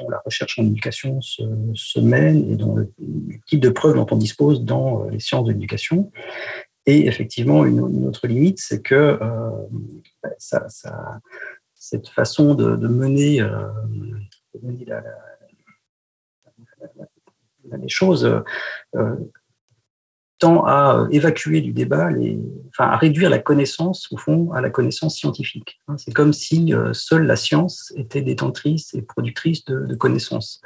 la 0.10 0.22
recherche 0.24 0.58
en 0.58 0.64
éducation 0.64 1.20
se, 1.22 2.00
mène 2.00 2.50
et 2.50 2.56
dont 2.56 2.76
le, 2.76 2.90
type 3.48 3.60
de 3.60 3.70
preuves 3.70 3.96
dont 3.96 4.08
on 4.12 4.16
dispose 4.16 4.64
dans 4.64 5.04
les 5.10 5.20
sciences 5.20 5.46
de 5.46 5.52
l'éducation. 5.52 6.10
Et 6.86 7.08
effectivement, 7.08 7.66
une, 7.66 8.08
autre 8.08 8.26
limite, 8.26 8.60
c'est 8.60 8.82
que 8.82 9.20
ça, 10.38 10.66
cette 11.80 12.10
façon 12.10 12.54
de, 12.56 12.88
mener, 12.88 13.42
les 17.72 17.88
choses 17.88 18.44
tend 20.40 20.64
à 20.66 20.98
euh, 20.98 21.08
évacuer 21.12 21.62
du 21.62 21.74
débat, 21.74 22.10
les, 22.10 22.40
enfin 22.70 22.90
à 22.90 22.98
réduire 22.98 23.30
la 23.30 23.40
connaissance, 23.40 24.08
au 24.12 24.18
fond, 24.18 24.52
à 24.54 24.62
la 24.62 24.70
connaissance 24.70 25.18
scientifique. 25.18 25.82
Hein, 25.88 25.98
c'est 25.98 26.14
comme 26.14 26.34
si 26.34 26.74
euh, 26.74 26.94
seule 26.94 27.26
la 27.26 27.36
science 27.36 27.94
était 27.98 28.22
détentrice 28.22 28.94
et 28.94 29.02
productrice 29.02 29.66
de, 29.66 29.86
de 29.86 29.96
connaissances, 29.96 30.62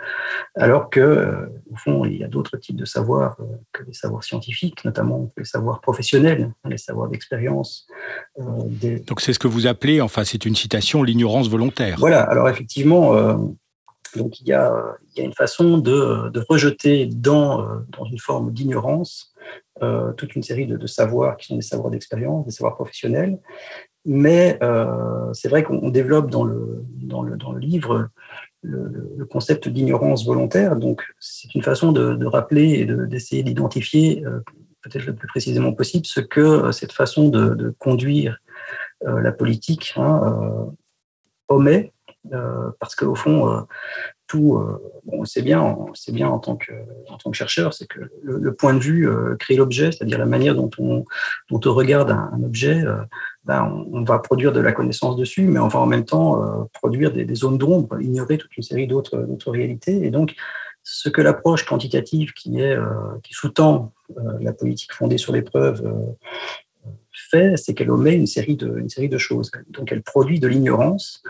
alors 0.55 0.89
que, 0.91 0.99
euh, 0.99 1.47
au 1.71 1.75
fond, 1.75 2.05
il 2.05 2.17
y 2.17 2.23
a 2.23 2.27
d'autres 2.27 2.57
types 2.57 2.75
de 2.75 2.85
savoirs 2.85 3.35
que 3.71 3.83
les 3.83 3.93
savoirs 3.93 4.23
scientifiques, 4.23 4.85
notamment 4.85 5.31
les 5.37 5.45
savoirs 5.45 5.81
professionnels, 5.81 6.53
hein, 6.63 6.69
les 6.69 6.77
savoirs 6.77 7.09
d'expérience. 7.09 7.87
Des... 8.65 8.99
Donc 8.99 9.21
c'est 9.21 9.33
ce 9.33 9.39
que 9.39 9.47
vous 9.47 9.65
appelez, 9.65 10.01
enfin 10.01 10.23
c'est 10.23 10.45
une 10.45 10.55
citation, 10.55 11.01
l'ignorance 11.01 11.49
volontaire. 11.49 11.97
Voilà, 11.99 12.21
alors 12.21 12.47
effectivement, 12.47 13.13
donc 14.15 14.39
il 14.41 14.47
y, 14.47 14.53
a, 14.53 14.71
il 15.11 15.19
y 15.19 15.21
a 15.21 15.25
une 15.25 15.33
façon 15.33 15.79
de, 15.79 16.29
de 16.29 16.45
rejeter 16.47 17.07
dans, 17.07 17.65
dans 17.97 18.05
une 18.05 18.19
forme 18.19 18.51
d'ignorance 18.51 19.33
euh, 19.83 20.13
toute 20.13 20.35
une 20.35 20.43
série 20.43 20.65
de, 20.65 20.87
savoirs 20.87 21.37
qui 21.37 21.47
sont 21.47 21.55
des 21.55 21.61
savoirs 21.61 21.91
d'expérience, 21.91 22.45
des 22.45 22.51
savoirs 22.51 22.75
professionnels. 22.75 23.39
Mais 24.05 24.57
euh, 24.61 25.31
c'est 25.33 25.49
vrai 25.49 25.63
qu'on 25.63 25.89
développe 25.89 26.29
dans 26.29 26.43
le, 26.43 26.83
dans 27.01 27.21
le, 27.21 27.37
dans 27.37 27.51
le 27.51 27.59
livre 27.59 28.09
le, 28.61 29.25
concept 29.29 29.67
d'ignorance 29.67 30.25
volontaire. 30.25 30.75
Donc, 30.75 31.03
c'est 31.19 31.53
une 31.55 31.63
façon 31.63 31.91
de, 31.91 32.25
rappeler 32.25 32.71
et 32.79 32.85
d'essayer 32.85 33.43
d'identifier, 33.43 34.23
euh, 34.25 34.39
peut-être 34.81 35.05
le 35.05 35.15
plus 35.15 35.27
précisément 35.27 35.73
possible, 35.73 36.05
ce 36.05 36.19
que 36.19 36.71
cette 36.71 36.91
façon 36.91 37.29
de, 37.29 37.73
conduire 37.79 38.37
la 39.05 39.33
politique 39.33 39.93
hein, 39.97 40.73
omet, 41.49 41.91
parce 42.79 42.95
qu'au 42.95 43.15
fond, 43.15 43.65
euh, 44.35 44.81
on 45.07 45.25
sait 45.25 45.41
bien, 45.41 45.75
bien 46.09 46.27
en 46.27 46.39
tant 46.39 46.55
que, 46.55 46.71
que 46.71 47.33
chercheur, 47.33 47.73
c'est 47.73 47.87
que 47.87 47.99
le, 48.21 48.53
point 48.53 48.73
de 48.73 48.79
vue 48.79 49.07
euh, 49.07 49.35
crée 49.37 49.55
l'objet, 49.55 49.91
c'est-à-dire 49.91 50.17
la 50.17 50.25
manière 50.25 50.55
dont 50.55 50.69
on, 50.77 51.05
dont 51.49 51.61
on 51.65 51.73
regarde 51.73 52.11
un, 52.11 52.43
objet, 52.43 52.83
euh, 52.83 52.97
ben, 53.45 53.85
on, 53.91 54.03
va 54.03 54.19
produire 54.19 54.51
de 54.51 54.59
la 54.59 54.71
connaissance 54.71 55.15
dessus, 55.15 55.43
mais 55.43 55.59
on 55.59 55.67
va 55.67 55.79
en 55.79 55.85
même 55.85 56.05
temps 56.05 56.69
produire 56.73 57.11
des, 57.11 57.35
zones 57.35 57.57
d'ombre, 57.57 58.01
ignorer 58.01 58.37
toute 58.37 58.55
une 58.55 58.63
série 58.63 58.87
d'autres 58.87 59.51
réalités. 59.51 60.05
Et 60.05 60.11
donc, 60.11 60.35
ce 60.83 61.09
que 61.09 61.21
l'approche 61.21 61.65
quantitative 61.65 62.33
qui 62.33 62.61
est 62.61 62.77
qui 63.23 63.33
sous-tend 63.33 63.91
la 64.39 64.53
politique 64.53 64.93
fondée 64.93 65.17
sur 65.17 65.33
les 65.33 65.41
preuves 65.41 65.83
fait, 67.33 67.57
c'est 67.57 67.73
qu'elle 67.73 67.91
omet 67.91 68.15
une 68.15 68.27
série 68.27 68.55
de 68.55 68.77
une 68.77 68.89
série 68.89 69.09
de 69.09 69.17
choses. 69.17 69.51
Donc, 69.69 69.91
elle 69.91 70.03
produit 70.03 70.39
de 70.39 70.47
l'ignorance 70.47 71.23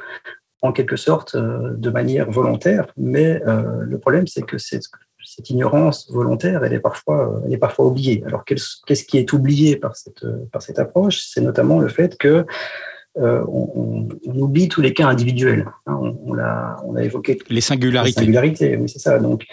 en 0.64 0.72
quelque 0.72 0.96
sorte 0.96 1.36
euh, 1.36 1.74
de 1.76 1.90
manière 1.92 2.32
volontaire, 2.32 2.88
mais 2.98 3.42
euh, 3.46 3.82
le 3.82 4.00
problème 4.00 4.26
c'est 4.26 4.42
que 4.42 4.58
cette, 4.58 4.86
cette, 5.24 5.50
ignorance 5.50 6.10
volontaire, 6.10 6.64
elle 6.64 6.74
est 6.74 6.80
parfois, 6.80 7.42
elle 7.46 7.54
est 7.54 7.58
parfois 7.58 7.86
oubliée. 7.86 8.24
Alors 8.26 8.44
qu'est-ce 8.46 9.04
qui 9.04 9.18
est 9.18 9.32
oublié 9.34 9.76
par 9.76 9.96
cette, 9.96 10.26
par 10.52 10.62
cette 10.62 10.80
approche? 10.80 11.22
C'est 11.22 11.42
notamment 11.42 11.80
le 11.80 11.90
fait 11.90 12.18
que 12.18 12.46
euh, 13.18 13.44
on, 13.48 14.10
on, 14.26 14.40
oublie 14.40 14.68
tous 14.68 14.82
les 14.82 14.94
cas 14.94 15.08
individuels. 15.08 15.68
Hein, 15.86 16.00
on, 16.02 16.18
on 16.26 16.34
l'a 16.34 17.04
évoqué. 17.04 17.38
Les 17.50 17.62
singularités. 17.62 18.20
Les 18.20 18.26
singularités, 18.26 18.78
oui, 18.78 18.90
c'est 18.90 19.00
ça. 19.00 19.20
Donc, 19.20 19.46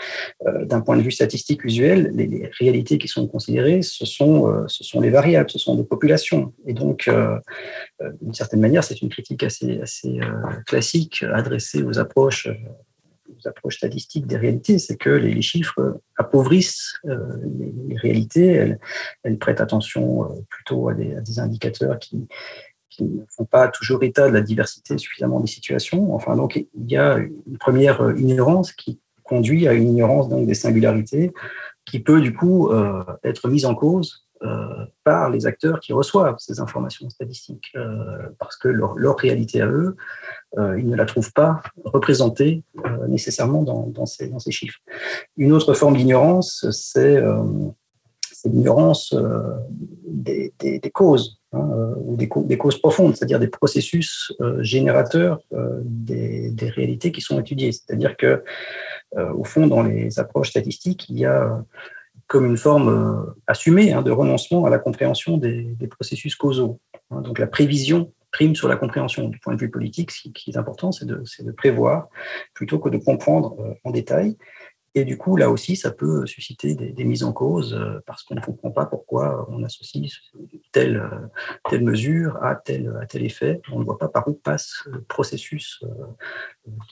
euh, 0.47 0.65
d'un 0.65 0.81
point 0.81 0.97
de 0.97 1.03
vue 1.03 1.11
statistique 1.11 1.65
usuel, 1.65 2.11
les, 2.15 2.27
les, 2.27 2.51
réalités 2.59 2.97
qui 2.97 3.09
sont 3.09 3.27
considérées, 3.27 3.83
ce 3.83 4.07
sont, 4.07 4.49
euh, 4.49 4.65
ce 4.67 4.83
sont 4.83 5.01
les 5.01 5.11
variables, 5.11 5.51
ce 5.51 5.59
sont 5.59 5.75
des 5.75 5.85
populations. 5.85 6.55
Et 6.67 6.73
donc, 6.73 7.11
d'une 8.23 8.35
certaine 8.35 8.61
manière, 8.61 8.83
c'est 8.83 9.03
une 9.03 9.11
critique 9.11 9.43
assez, 9.43 9.81
assez 9.81 10.21
classique 10.67 11.25
adressée 11.33 11.83
aux 11.83 11.99
approches 11.99 12.49
statistiques 13.71 14.27
des 14.27 14.37
réalités, 14.37 14.79
c'est 14.79 14.97
que 14.97 15.11
les, 15.11 15.41
chiffres 15.43 16.01
appauvrissent 16.17 16.95
les, 17.05 17.73
les, 17.89 17.97
réalités, 17.97 18.47
elles, 18.47 18.79
elles, 19.23 19.39
prêtent 19.39 19.61
attention 19.61 20.45
plutôt 20.49 20.89
à 20.89 20.95
des, 20.95 21.15
à 21.15 21.21
des 21.21 21.39
indicateurs 21.39 21.99
qui, 21.99 22.27
qui 22.91 23.05
ne 23.05 23.23
font 23.29 23.45
pas 23.45 23.69
toujours 23.69 24.03
état 24.03 24.29
de 24.29 24.35
la 24.35 24.41
diversité 24.41 24.99
suffisamment 24.99 25.41
des 25.41 25.47
situations. 25.47 26.15
Enfin, 26.15 26.37
donc, 26.37 26.57
il 26.57 26.91
y 26.91 26.97
a 26.97 27.17
une 27.19 27.59
première 27.59 28.13
ignorance 28.17 28.73
qui 28.73 29.01
conduit 29.23 29.69
à 29.69 29.73
une 29.73 29.89
ignorance 29.89 30.29
donc, 30.29 30.47
des 30.47 30.55
singularités 30.55 31.33
qui 31.85 32.01
peut 32.01 32.21
du 32.21 32.35
coup 32.35 32.69
euh, 32.71 33.03
être 33.25 33.49
mise 33.49 33.65
en 33.65 33.75
cause 33.75 34.27
euh, 34.43 34.87
par 35.05 35.29
les 35.29 35.47
acteurs 35.47 35.81
qui 35.81 35.93
reçoivent 35.93 36.37
ces 36.39 36.61
informations 36.61 37.11
statistiques, 37.11 37.73
euh, 37.77 38.31
parce 38.39 38.57
que 38.57 38.69
leur, 38.69 38.95
leur, 38.95 39.19
réalité 39.19 39.61
à 39.61 39.67
eux, 39.67 39.97
euh, 40.57 40.81
ils 40.81 40.89
ne 40.89 40.97
la 40.97 41.05
trouvent 41.05 41.33
pas 41.33 41.63
représentée 41.85 42.65
euh, 42.87 43.07
nécessairement 43.07 43.63
dans, 43.63 44.07
ces, 44.07 44.29
dans, 44.29 44.39
ces, 44.39 44.51
chiffres. 44.51 44.79
Une 45.37 45.53
autre 45.53 45.75
forme 45.75 45.97
d'ignorance, 45.97 46.67
c'est 46.71 47.23
l'ignorance 48.47 49.15
des, 50.07 50.91
causes 50.95 51.40
hein, 51.53 51.95
ou 51.97 52.17
des, 52.17 52.29
causes 52.29 52.79
profondes, 52.79 53.17
c'est-à-dire 53.17 53.39
des 53.39 53.49
processus 53.49 54.33
générateurs 54.61 55.41
des, 55.83 56.55
réalités 56.61 57.13
qui 57.13 57.21
sont 57.21 57.41
étudiées. 57.41 57.73
C'est-à-dire 57.73 58.17
que, 58.17 58.43
au 59.17 59.45
fond, 59.45 59.67
dans 59.67 59.83
les 59.83 60.19
approches 60.19 60.51
statistiques, 60.51 61.09
il 61.09 61.19
y 61.19 61.25
a 61.25 61.65
comme 62.27 62.47
une 62.47 62.57
forme 62.57 63.35
assumée 63.47 63.93
hein, 63.93 64.03
de 64.03 64.11
renoncement 64.11 64.65
à 64.65 64.71
la 64.71 64.79
compréhension 64.79 65.37
des, 65.37 65.77
processus 65.91 66.37
causaux. 66.37 66.79
Hein. 67.11 67.23
donc 67.23 67.39
la 67.39 67.47
prévision 67.47 68.13
prime 68.31 68.55
sur 68.55 68.69
la 68.69 68.77
compréhension. 68.77 69.29
Du 69.29 69.39
point 69.39 69.55
de 69.55 69.61
vue 69.61 69.71
politique, 69.71 70.11
ce 70.11 70.29
qui 70.29 70.51
est 70.51 70.57
important, 70.57 70.93
c'est 70.93 71.07
de, 71.07 71.53
prévoir 71.53 72.09
plutôt 72.55 72.79
que 72.79 72.89
de 72.89 72.99
comprendre 72.99 73.57
euh, 73.61 73.75
en 73.85 73.91
détail. 73.91 74.37
Et 74.95 75.05
du 75.05 75.17
coup, 75.17 75.37
là 75.37 75.51
aussi, 75.51 75.77
ça 75.77 75.93
peut 75.93 76.27
susciter 76.27 76.75
des, 76.75 77.05
mises 77.05 77.23
en 77.23 77.33
cause 77.33 77.75
euh, 77.75 78.01
parce 78.07 78.25
qu'on 78.25 78.35
ne 78.35 78.41
comprend 78.41 78.71
pas 78.71 78.87
pourquoi 78.87 79.47
on 79.49 79.63
associe 79.63 80.11
telle, 80.73 80.97
euh, 80.97 81.29
telle 81.69 81.85
mesure 81.85 82.43
à 82.43 82.57
tel, 82.57 82.93
à 83.01 83.07
tel 83.07 83.25
effet. 83.25 83.61
On 83.71 83.79
ne 83.79 83.85
voit 83.85 83.99
pas 83.99 84.09
par 84.09 84.27
où 84.27 84.33
passe 84.35 84.83
le 84.87 85.01
processus 85.03 85.85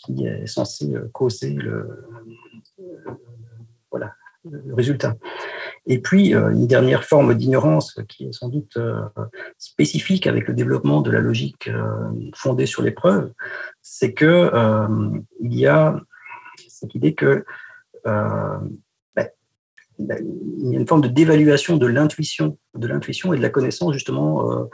qui 0.05 0.27
est 0.27 0.47
censé 0.47 0.95
causer 1.13 1.55
le, 1.55 2.07
résultat. 4.73 5.17
Et 5.87 6.01
puis, 6.01 6.35
euh, 6.35 6.51
une 6.51 6.67
dernière 6.67 7.05
forme 7.05 7.35
d'ignorance 7.35 7.99
qui 8.09 8.27
est 8.27 8.33
sans 8.33 8.49
doute 8.49 8.77
euh, 8.77 9.03
spécifique 9.57 10.27
avec 10.27 10.47
le 10.49 10.55
développement 10.55 11.01
de 11.01 11.11
la 11.11 11.21
logique 11.21 11.69
euh, 11.69 12.11
fondée 12.35 12.67
sur 12.67 12.83
les 12.83 12.91
preuves, 12.91 13.33
c'est 13.83 14.13
que 14.13 14.51
il 15.41 15.55
y 15.55 15.67
a 15.67 16.01
cette 16.69 16.95
idée 16.95 17.15
que 17.15 17.45
il 19.99 20.71
y 20.71 20.77
a 20.77 20.79
une 20.79 20.87
forme 20.87 21.01
de 21.01 21.09
dévaluation 21.09 21.77
de 21.77 21.87
l'intuition, 21.87 22.57
de 22.75 22.87
l'intuition 22.87 23.33
et 23.33 23.37
de 23.37 23.43
la 23.43 23.49
connaissance 23.49 23.93
justement 23.93 24.51
euh, 24.51 24.65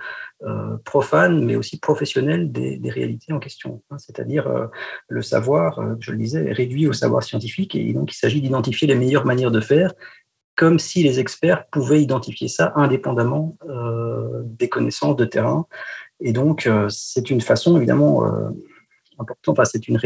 euh, 0.42 0.76
profane, 0.84 1.44
mais 1.44 1.56
aussi 1.56 1.78
professionnelle 1.78 2.52
des, 2.52 2.90
réalités 2.90 3.32
en 3.32 3.38
question. 3.38 3.82
Hein. 3.90 3.96
C'est-à-dire 3.98 4.46
euh, 4.46 4.66
le 5.08 5.22
savoir, 5.22 5.80
je 6.00 6.12
le 6.12 6.18
disais, 6.18 6.44
est 6.44 6.52
réduit 6.52 6.86
au 6.86 6.92
savoir 6.92 7.22
scientifique, 7.22 7.74
et 7.74 7.92
donc 7.92 8.12
il 8.12 8.16
s'agit 8.16 8.40
d'identifier 8.40 8.86
les 8.86 8.94
meilleures 8.94 9.24
manières 9.24 9.50
de 9.50 9.60
faire, 9.60 9.94
comme 10.56 10.78
si 10.78 11.02
les 11.02 11.18
experts 11.20 11.66
pouvaient 11.68 12.02
identifier 12.02 12.48
ça 12.48 12.72
indépendamment 12.76 13.56
des 14.44 14.68
connaissances 14.68 15.16
de 15.16 15.24
terrain. 15.24 15.66
Et 16.20 16.32
donc 16.32 16.68
c'est 16.90 17.28
une 17.28 17.40
façon 17.40 17.76
évidemment 17.76 18.24
importante, 19.18 19.58
enfin 19.58 19.64
c'est 19.64 19.88
une 19.88 19.98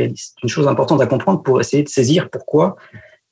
chose 0.46 0.66
importante 0.66 1.02
à 1.02 1.06
comprendre 1.06 1.42
pour 1.42 1.60
essayer 1.60 1.82
de 1.82 1.88
saisir 1.90 2.30
pourquoi 2.30 2.76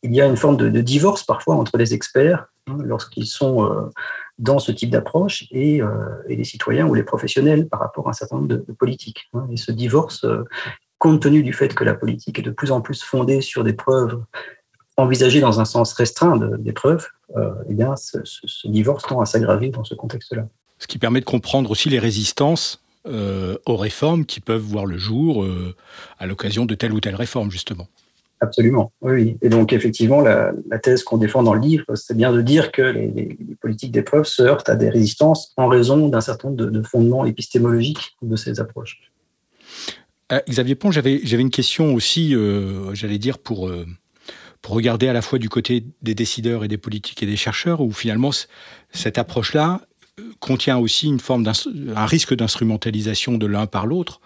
il 0.07 0.15
y 0.15 0.21
a 0.21 0.27
une 0.27 0.37
forme 0.37 0.57
de, 0.57 0.81
divorce 0.81 1.25
parfois 1.25 1.57
entre 1.57 1.77
les 1.77 1.95
experts 1.95 2.47
hein, 2.69 2.79
lorsqu'ils 2.85 3.27
sont 3.27 3.65
euh, 3.65 3.91
dans 4.39 4.59
ce 4.59 4.73
type 4.73 4.91
d'approche 4.91 5.45
et, 5.51 5.83
euh, 5.83 5.89
et, 6.29 6.37
les 6.37 6.45
citoyens 6.45 6.87
ou 6.87 6.95
les 6.95 7.03
professionnels 7.03 7.69
par 7.69 7.81
rapport 7.81 8.07
à 8.07 8.11
un 8.11 8.13
certain 8.13 8.37
nombre 8.37 8.49
de, 8.49 8.73
politiques. 8.79 9.29
Hein. 9.35 9.47
Et 9.51 9.57
ce 9.57 9.73
divorce, 9.73 10.25
euh, 10.25 10.45
compte 10.99 11.21
tenu 11.23 11.43
du 11.43 11.53
fait 11.53 11.75
que 11.75 11.85
la 11.85 11.95
politique 11.95 12.39
est 12.39 12.43
de 12.43 12.51
plus 12.51 12.71
en 12.71 12.81
plus 12.81 13.03
fondée 13.03 13.41
sur 13.41 13.65
des 13.65 13.73
preuves 13.73 14.23
envisagées 14.97 15.41
dans 15.41 15.61
un 15.61 15.67
sens 15.67 15.93
restreint 15.93 16.39
des 16.39 16.73
preuves, 16.73 17.07
eh 17.69 17.75
bien, 17.75 17.97
ce, 17.97 18.19
divorce 18.67 19.03
tend 19.03 19.21
à 19.21 19.27
s'aggraver 19.27 19.69
dans 19.69 19.85
ce 19.85 19.95
contexte-là. 19.95 20.47
Ce 20.79 20.87
qui 20.87 20.97
permet 20.97 21.21
de 21.21 21.27
comprendre 21.27 21.71
aussi 21.71 21.91
les 21.91 21.99
résistances 21.99 22.83
aux 23.05 23.77
réformes 23.77 24.25
qui 24.25 24.41
peuvent 24.41 24.63
voir 24.63 24.87
le 24.87 24.97
jour 24.97 25.47
à 26.19 26.25
l'occasion 26.25 26.65
de 26.65 26.75
telle 26.75 26.95
ou 26.95 27.01
telle 27.01 27.15
réforme, 27.15 27.51
justement. 27.51 27.89
Absolument, 28.41 28.93
oui. 29.01 29.39
Et 29.41 29.49
donc, 29.49 29.73
effectivement, 29.73 30.21
la, 30.21 30.53
thèse 30.83 31.03
qu'on 31.03 31.17
défend 31.17 31.43
dans 31.43 31.55
le 31.55 31.61
livre, 31.61 31.95
c'est 31.95 32.17
bien 32.17 32.33
de 32.33 32.43
dire 32.43 32.71
que 32.71 32.83
les, 32.83 33.39
politiques 33.61 33.93
d'épreuve 33.93 34.25
se 34.25 34.43
heurtent 34.43 34.69
à 34.69 34.77
des 34.77 34.91
résistances 34.91 35.53
en 35.57 35.69
raison 35.69 36.09
d'un 36.09 36.21
certain 36.21 36.49
nombre 36.49 36.67
de, 36.67 36.83
fondements 36.83 37.25
épistémologiques 37.25 38.17
de 38.21 38.37
ces 38.37 38.61
approches. 38.61 39.11
Euh, 40.33 40.41
Xavier 40.49 40.75
Pont, 40.75 40.91
j'avais 40.91 41.17
une 41.23 41.51
question 41.51 41.95
aussi, 41.95 42.35
euh, 42.35 42.95
j'allais 42.95 43.19
dire, 43.19 43.39
pour, 43.39 43.69
euh, 43.69 43.87
pour 44.61 44.75
regarder 44.75 45.09
à 45.09 45.15
la 45.15 45.23
fois 45.23 45.39
du 45.39 45.49
côté 45.49 45.85
des 46.03 46.15
décideurs 46.15 46.63
et 46.63 46.69
des 46.69 46.79
politiques 46.79 47.23
et 47.23 47.27
des 47.27 47.37
chercheurs, 47.37 47.81
où 47.81 47.91
finalement, 47.91 48.31
cette 48.91 49.17
approche-là, 49.17 49.81
contient 50.41 50.79
aussi 50.79 51.09
une 51.09 51.21
forme 51.21 51.47
un 51.95 52.07
risque 52.07 52.35
d'instrumentalisation 52.35 53.37
de 53.37 53.47
l'un 53.47 53.67
par 53.67 53.87
l'autre 53.87 54.21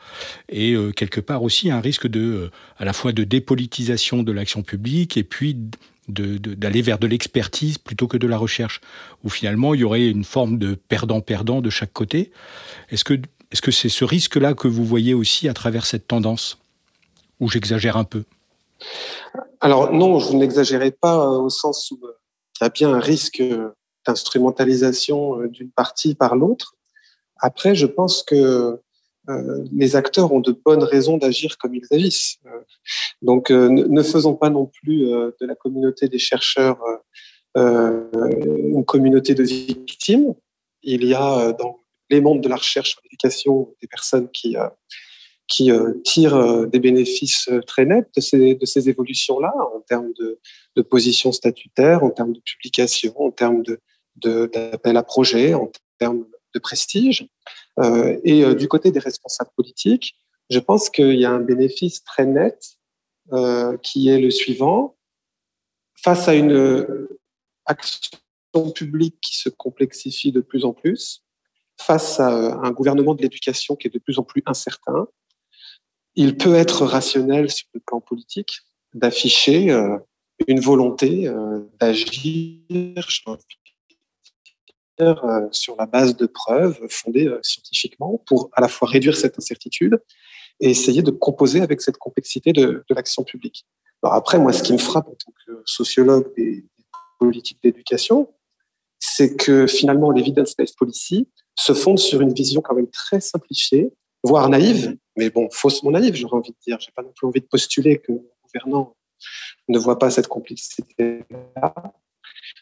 et 0.49 0.73
euh, 0.73 0.93
quelque 0.93 1.21
part 1.21 1.43
aussi 1.43 1.71
un 1.71 1.81
risque 1.81 2.07
de 2.07 2.21
euh, 2.21 2.51
à 2.79 2.85
la 2.85 2.93
fois 2.93 3.13
de 3.13 3.25
dépolitisation 3.25 4.23
de 4.23 4.31
l'action 4.31 4.63
publique 4.63 5.17
et 5.17 5.25
puis 5.25 5.57
d'aller 6.09 6.83
vers 6.83 6.99
de 6.99 7.07
l'expertise 7.07 7.79
plutôt 7.79 8.07
que 8.07 8.17
de 8.17 8.27
la 8.27 8.39
recherche 8.39 8.81
où 9.25 9.29
finalement 9.29 9.75
il 9.75 9.81
y 9.81 9.85
aurait 9.85 10.07
une 10.07 10.25
forme 10.25 10.59
de 10.59 10.75
perdant-perdant 10.75 11.61
de 11.61 11.71
chaque 11.71 11.93
côté. 11.93 12.31
Est-ce 12.91 13.05
que 13.05 13.15
est-ce 13.53 13.63
que 13.63 13.73
c'est 13.73 13.89
ce 13.89 14.05
risque-là 14.05 14.55
que 14.55 14.69
vous 14.69 14.85
voyez 14.85 15.13
aussi 15.13 15.49
à 15.49 15.55
travers 15.55 15.85
cette 15.87 16.07
tendance? 16.07 16.59
Ou 17.41 17.49
j'exagère 17.49 17.97
un 17.97 18.05
peu? 18.05 18.23
Alors 19.61 19.93
non, 19.93 20.21
je 20.21 20.37
n'exagérais 20.37 20.93
pas 20.93 21.17
euh, 21.17 21.39
au 21.39 21.51
sens 21.51 21.91
où 21.91 21.99
il 22.03 22.65
y 22.65 22.67
a 22.67 22.69
bien 22.69 22.93
un 22.93 23.01
risque 23.01 23.43
d'instrumentalisation 24.07 25.41
euh, 25.41 25.49
d'une 25.49 25.71
partie 25.71 26.15
par 26.15 26.37
l'autre. 26.37 26.77
Après, 27.39 27.75
je 27.75 27.87
pense 27.87 28.23
que 28.23 28.81
euh, 29.29 29.65
les 29.73 29.97
acteurs 29.97 30.33
ont 30.33 30.41
de 30.41 30.53
bonnes 30.53 30.83
raisons 30.83 31.19
d'agir 31.19 31.59
comme 31.59 31.75
ils 31.75 31.87
agissent. 31.91 32.39
Euh, 32.47 32.61
donc, 33.23 33.51
ne, 33.51 34.03
faisons 34.03 34.35
pas 34.35 34.51
non 34.51 34.67
plus 34.67 35.01
de 35.01 35.47
la 35.47 35.55
communauté 35.55 36.09
des 36.09 36.19
chercheurs 36.19 36.79
une 37.57 38.85
communauté 38.87 39.35
de 39.35 39.43
victimes. 39.43 40.35
Il 40.83 41.05
y 41.05 41.15
a 41.15 41.53
dans 41.53 41.81
les 42.09 42.21
mondes 42.21 42.41
de 42.41 42.49
la 42.49 42.57
recherche 42.57 42.97
en 42.99 43.07
éducation 43.07 43.75
des 43.83 43.89
personnes 43.89 44.31
qui, 44.31 44.57
qui 45.49 45.71
tirent 46.05 46.67
des 46.67 46.79
bénéfices 46.79 47.51
très 47.67 47.85
nets 47.85 48.09
de 48.17 48.21
ces, 48.21 48.55
de 48.55 48.65
ces 48.65 48.89
évolutions-là 48.89 49.53
en 49.75 49.81
termes 49.81 50.13
de, 50.19 50.41
de 50.77 50.83
position 50.83 51.33
statutaire, 51.33 52.05
en 52.05 52.11
termes 52.11 52.33
de 52.33 52.41
publication, 52.41 53.15
en 53.21 53.31
termes 53.31 53.63
de, 53.63 53.81
d'appel 54.17 54.97
à 54.97 55.03
projet, 55.03 55.55
en 55.55 55.71
termes 55.99 56.25
de 56.55 56.59
prestige. 56.59 57.27
Euh, 57.79 58.19
et 58.25 58.45
euh, 58.45 58.55
du 58.55 58.69
côté 58.69 58.91
des 58.91 58.99
responsables 58.99 59.51
politiques, 59.57 60.17
je 60.51 60.59
pense 60.59 60.91
qu'il 60.91 61.19
y 61.19 61.25
a 61.25 61.31
un 61.31 61.41
bénéfice 61.41 62.03
très 62.03 62.27
net 62.27 62.77
euh, 63.33 63.77
qui 63.79 64.09
est 64.09 64.19
le 64.19 64.31
suivant. 64.31 64.97
Face 65.97 66.29
à 66.29 66.35
une 66.35 67.09
action 67.67 68.19
publique 68.75 69.21
qui 69.21 69.37
se 69.37 69.51
complexifie 69.51 70.33
de 70.33 70.41
plus 70.41 70.65
en 70.65 70.73
plus, 70.73 71.23
face 71.79 72.21
à 72.21 72.31
un 72.31 72.71
gouvernement 72.71 73.15
de 73.15 73.23
l'éducation 73.23 73.77
qui 73.77 73.89
est 73.89 73.95
de 73.95 73.99
plus 73.99 74.19
en 74.19 74.23
plus 74.23 74.43
incertain, 74.47 75.07
il 76.15 76.39
peut 76.39 76.55
être 76.55 76.87
rationnel 76.87 77.51
sur 77.51 77.69
le 77.75 77.81
plan 77.81 78.01
politique 78.01 78.61
d'afficher 78.95 79.71
une 80.47 80.61
volonté 80.61 81.31
d'agir, 81.81 82.61
euh, 82.73 83.37
sur 85.51 85.77
la 85.77 85.87
base 85.87 86.17
de 86.17 86.27
preuves 86.27 86.79
fondées 86.89 87.27
euh, 87.27 87.41
scientifiquement 87.43 88.23
pour 88.27 88.51
à 88.53 88.61
la 88.61 88.69
fois 88.69 88.89
réduire 88.89 89.17
cette 89.17 89.39
incertitude 89.39 90.01
et 90.61 90.71
essayer 90.71 91.03
de 91.03 91.11
composer 91.11 91.61
avec 91.61 91.81
cette 91.81 91.97
complexité 91.97 92.53
de, 92.53 92.85
l'action 92.91 93.25
publique. 93.25 93.67
Alors 94.03 94.15
après, 94.15 94.39
moi, 94.39 94.53
ce 94.53 94.63
qui 94.63 94.73
me 94.73 94.79
frappe 94.79 95.09
en 95.09 95.15
tant 95.15 95.33
que 95.47 95.63
sociologue 95.65 96.33
des, 96.37 96.65
politiques 97.19 97.59
d'éducation, 97.63 98.33
c'est 98.99 99.37
que 99.37 99.67
finalement, 99.67 100.11
l'évidence-based 100.11 100.75
policy 100.77 101.29
se 101.55 101.75
fonde 101.75 101.99
sur 101.99 102.23
une 102.23 102.33
vision 102.33 102.63
quand 102.63 102.75
même 102.75 102.89
très 102.91 103.21
simplifiée, 103.21 103.93
voire 104.23 104.49
naïve, 104.49 104.97
mais 105.17 105.29
bon, 105.29 105.49
faussement 105.51 105.91
naïve, 105.91 106.15
j'aurais 106.15 106.37
envie 106.37 106.53
de 106.53 106.57
dire. 106.67 106.79
J'ai 106.81 106.93
pas 106.93 107.03
non 107.03 107.13
plus 107.15 107.27
envie 107.27 107.41
de 107.41 107.47
postuler 107.47 107.99
que 107.99 108.13
le 108.13 108.23
gouvernant 108.43 108.97
ne 109.69 109.79
voit 109.79 109.99
pas 109.99 110.11
cette 110.11 110.29
complexité-là 110.29 111.75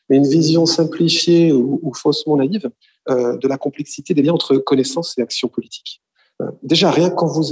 mais 0.09 0.17
une 0.17 0.29
vision 0.29 0.67
simplifiée 0.67 1.53
ou, 1.53 1.93
faussement 1.95 2.37
naïve 2.37 2.71
euh, 3.09 3.37
de 3.37 3.49
la 3.49 3.59
complexité 3.59 4.15
des 4.15 4.23
liens 4.23 4.35
entre 4.35 4.57
connaissance 4.57 5.17
et 5.19 5.23
action 5.23 5.49
politique. 5.49 6.03
Euh, 6.41 6.51
déjà, 6.63 6.91
rien 6.91 7.11
quand 7.11 7.27
vous, 7.27 7.45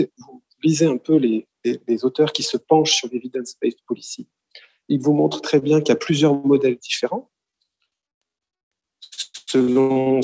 lisez 0.63 0.87
un 0.87 0.97
peu 0.97 1.17
les, 1.17 1.47
auteurs 2.05 2.33
qui 2.33 2.45
se 2.45 2.57
penchent 2.57 2.95
sur 2.95 3.09
l'evidence-based 3.11 3.79
policy, 3.87 4.29
ils 4.89 5.01
vous 5.01 5.13
montrent 5.13 5.41
très 5.41 5.61
bien 5.61 5.81
qu'il 5.81 5.89
y 5.89 5.93
a 5.93 5.97
plusieurs 5.97 6.35
modèles 6.35 6.77
différents 6.77 7.31
selon 9.49 10.21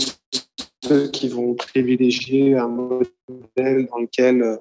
ceux 0.84 1.09
qui 1.09 1.28
vont 1.28 1.54
privilégier 1.54 2.56
un 2.56 2.68
modèle 2.68 3.86
dans 3.86 3.98
lequel 3.98 4.42
euh, 4.42 4.56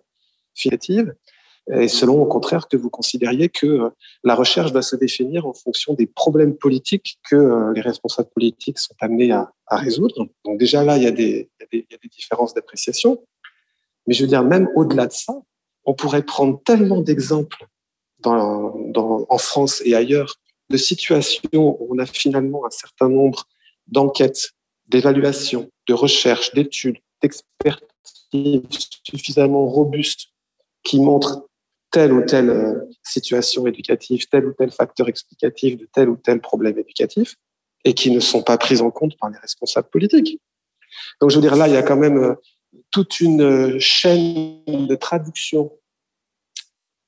et 1.69 1.87
selon 1.87 2.21
au 2.21 2.25
contraire 2.25 2.67
que 2.67 2.75
vous 2.75 2.89
considériez 2.89 3.49
que 3.49 3.67
euh, 3.67 3.89
la 4.23 4.35
recherche 4.35 4.71
doit 4.71 4.81
se 4.81 4.95
définir 4.95 5.45
en 5.45 5.53
fonction 5.53 5.93
des 5.93 6.07
problèmes 6.07 6.55
politiques 6.55 7.19
que 7.29 7.35
euh, 7.35 7.73
les 7.73 7.81
responsables 7.81 8.29
politiques 8.33 8.79
sont 8.79 8.95
amenés 8.99 9.31
à, 9.31 9.51
résoudre. 9.69 10.27
Donc 10.43 10.57
déjà 10.59 10.83
là, 10.83 10.97
il 10.97 11.03
y 11.03 11.07
a 11.07 11.11
des, 11.11 11.49
différences 12.11 12.53
d'appréciation. 12.53 13.23
Mais 14.05 14.13
je 14.13 14.23
veux 14.23 14.27
dire, 14.27 14.43
même 14.43 14.67
au-delà 14.75 15.07
de 15.07 15.13
ça, 15.13 15.33
on 15.85 15.93
pourrait 15.93 16.23
prendre 16.23 16.61
tellement 16.65 16.99
d'exemples 17.01 17.65
en 18.25 19.37
France 19.37 19.81
et 19.85 19.95
ailleurs 19.95 20.35
de 20.69 20.77
situations 20.77 21.41
où 21.53 21.87
on 21.89 21.99
a 21.99 22.05
finalement 22.05 22.65
un 22.65 22.69
certain 22.69 23.07
nombre 23.07 23.47
d'enquête, 23.87 24.51
d'évaluation, 24.87 25.69
de 25.87 25.93
recherche, 25.93 26.53
d'études, 26.53 26.97
d'expertise 27.21 27.85
suffisamment 29.03 29.65
robustes 29.67 30.27
qui 30.83 30.99
montrent 30.99 31.47
telle 31.91 32.13
ou 32.13 32.23
telle 32.25 32.49
euh, 32.49 32.73
situation 33.03 33.67
éducative, 33.67 34.27
tel 34.29 34.45
ou 34.45 34.53
tel 34.53 34.71
facteur 34.71 35.09
explicatif 35.09 35.77
de 35.77 35.87
tel 35.93 36.09
ou 36.09 36.15
tel 36.15 36.39
problème 36.39 36.77
éducatif, 36.79 37.35
et 37.83 37.93
qui 37.93 38.11
ne 38.11 38.19
sont 38.19 38.43
pas 38.43 38.57
prises 38.57 38.81
en 38.81 38.91
compte 38.91 39.17
par 39.19 39.29
les 39.29 39.37
responsables 39.37 39.89
politiques. 39.89 40.41
Donc 41.19 41.29
je 41.29 41.35
veux 41.35 41.41
dire, 41.41 41.55
là, 41.55 41.67
il 41.67 41.73
y 41.73 41.77
a 41.77 41.83
quand 41.83 41.97
même 41.97 42.17
euh, 42.17 42.35
toute 42.91 43.19
une 43.19 43.41
euh, 43.41 43.79
chaîne 43.79 44.63
de 44.65 44.95
traduction 44.95 45.71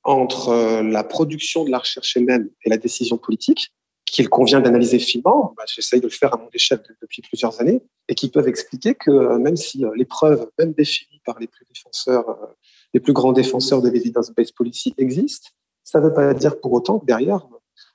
entre 0.06 0.82
la 0.82 1.02
production 1.02 1.64
de 1.64 1.70
la 1.70 1.78
recherche 1.78 2.14
elle-même 2.18 2.50
et 2.66 2.68
la 2.68 2.76
décision 2.76 3.16
politique, 3.16 3.72
qu'il 4.04 4.28
convient 4.28 4.60
d'analyser 4.60 4.98
finement. 4.98 5.54
Bah, 5.56 5.64
J'essaye 5.66 6.00
de 6.00 6.06
le 6.06 6.12
faire 6.12 6.34
à 6.34 6.36
mon 6.36 6.50
échelle 6.52 6.82
depuis 7.00 7.22
plusieurs 7.22 7.58
années, 7.62 7.80
et 8.08 8.14
qui 8.14 8.28
peuvent 8.28 8.46
expliquer 8.46 8.94
que 8.94 9.38
même 9.38 9.56
si 9.56 9.82
les 9.96 10.04
preuves, 10.04 10.46
même 10.58 10.74
définies 10.74 11.22
par 11.24 11.38
les 11.38 11.46
plus 11.46 11.64
défenseurs 11.64 12.54
les 12.94 13.00
plus 13.00 13.12
grands 13.12 13.32
défenseurs 13.32 13.82
de 13.82 13.90
l'evidence-based 13.90 14.54
policy 14.54 14.94
existent, 14.96 15.50
ça 15.82 16.00
ne 16.00 16.06
veut 16.06 16.14
pas 16.14 16.32
dire 16.32 16.58
pour 16.60 16.72
autant 16.72 16.98
que 16.98 17.04
derrière, 17.04 17.46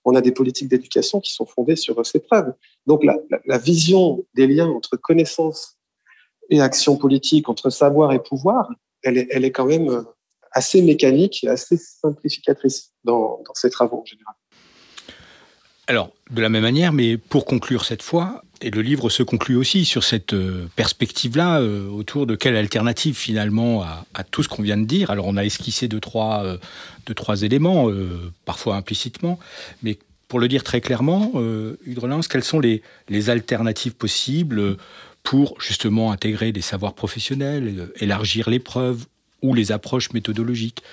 on 0.05 0.13
a 0.15 0.21
des 0.21 0.31
politiques 0.31 0.67
d'éducation 0.67 1.19
qui 1.19 1.33
sont 1.33 1.45
fondées 1.45 1.75
sur 1.75 2.05
ces 2.05 2.19
preuves. 2.19 2.53
Donc 2.85 3.03
la, 3.03 3.57
vision 3.57 4.25
des 4.35 4.45
liens 4.45 4.69
entre 4.69 4.97
connaissance 4.97 5.77
et 6.49 6.61
action 6.61 6.97
politique, 6.97 7.49
entre 7.49 7.69
savoir 7.69 8.11
et 8.11 8.21
pouvoir, 8.21 8.69
elle 9.03 9.17
est, 9.17 9.27
elle 9.31 9.45
est 9.45 9.51
quand 9.51 9.65
même 9.65 10.05
assez 10.51 10.81
mécanique 10.81 11.43
et 11.43 11.47
assez 11.47 11.77
simplificatrice 11.77 12.91
dans, 13.03 13.41
dans 13.45 13.53
ces 13.53 13.69
travaux 13.69 14.01
en 14.01 14.05
général. 14.05 14.35
Alors, 15.89 16.11
de 16.29 16.39
la 16.39 16.49
même 16.49 16.61
manière, 16.61 16.93
mais 16.93 17.17
pour 17.17 17.45
conclure 17.45 17.83
cette 17.83 18.03
fois, 18.03 18.43
et 18.61 18.69
le 18.69 18.83
livre 18.83 19.09
se 19.09 19.23
conclut 19.23 19.55
aussi 19.55 19.85
sur 19.85 20.03
cette 20.03 20.33
euh, 20.33 20.67
perspective-là, 20.75 21.61
euh, 21.61 21.89
autour 21.89 22.27
de 22.27 22.35
quelle 22.35 22.55
alternative 22.55 23.15
finalement 23.15 23.81
à, 23.81 24.23
tout 24.29 24.43
ce 24.43 24.49
qu'on 24.49 24.61
vient 24.61 24.77
de 24.77 24.85
dire. 24.85 25.09
Alors 25.09 25.25
on 25.25 25.35
a 25.35 25.43
esquissé 25.43 25.87
deux, 25.87 25.99
trois, 25.99 26.43
euh, 26.45 27.35
éléments, 27.41 27.89
parfois 28.45 28.75
implicitement, 28.75 29.39
mais 29.81 29.97
pour 30.27 30.39
le 30.39 30.47
dire 30.47 30.63
très 30.63 30.79
clairement, 30.79 31.31
euh, 31.35 31.75
quelles 32.29 32.43
sont 32.43 32.59
les, 32.59 32.83
alternatives 33.29 33.95
possibles 33.95 34.77
pour 35.23 35.59
justement 35.59 36.11
intégrer 36.11 36.51
des 36.51 36.61
savoirs 36.61 36.93
professionnels, 36.93 37.89
élargir 37.99 38.47
les 38.47 38.59
preuves 38.59 39.07
ou 39.41 39.55
les 39.55 39.71
approches 39.71 40.13
méthodologiques? 40.13 40.83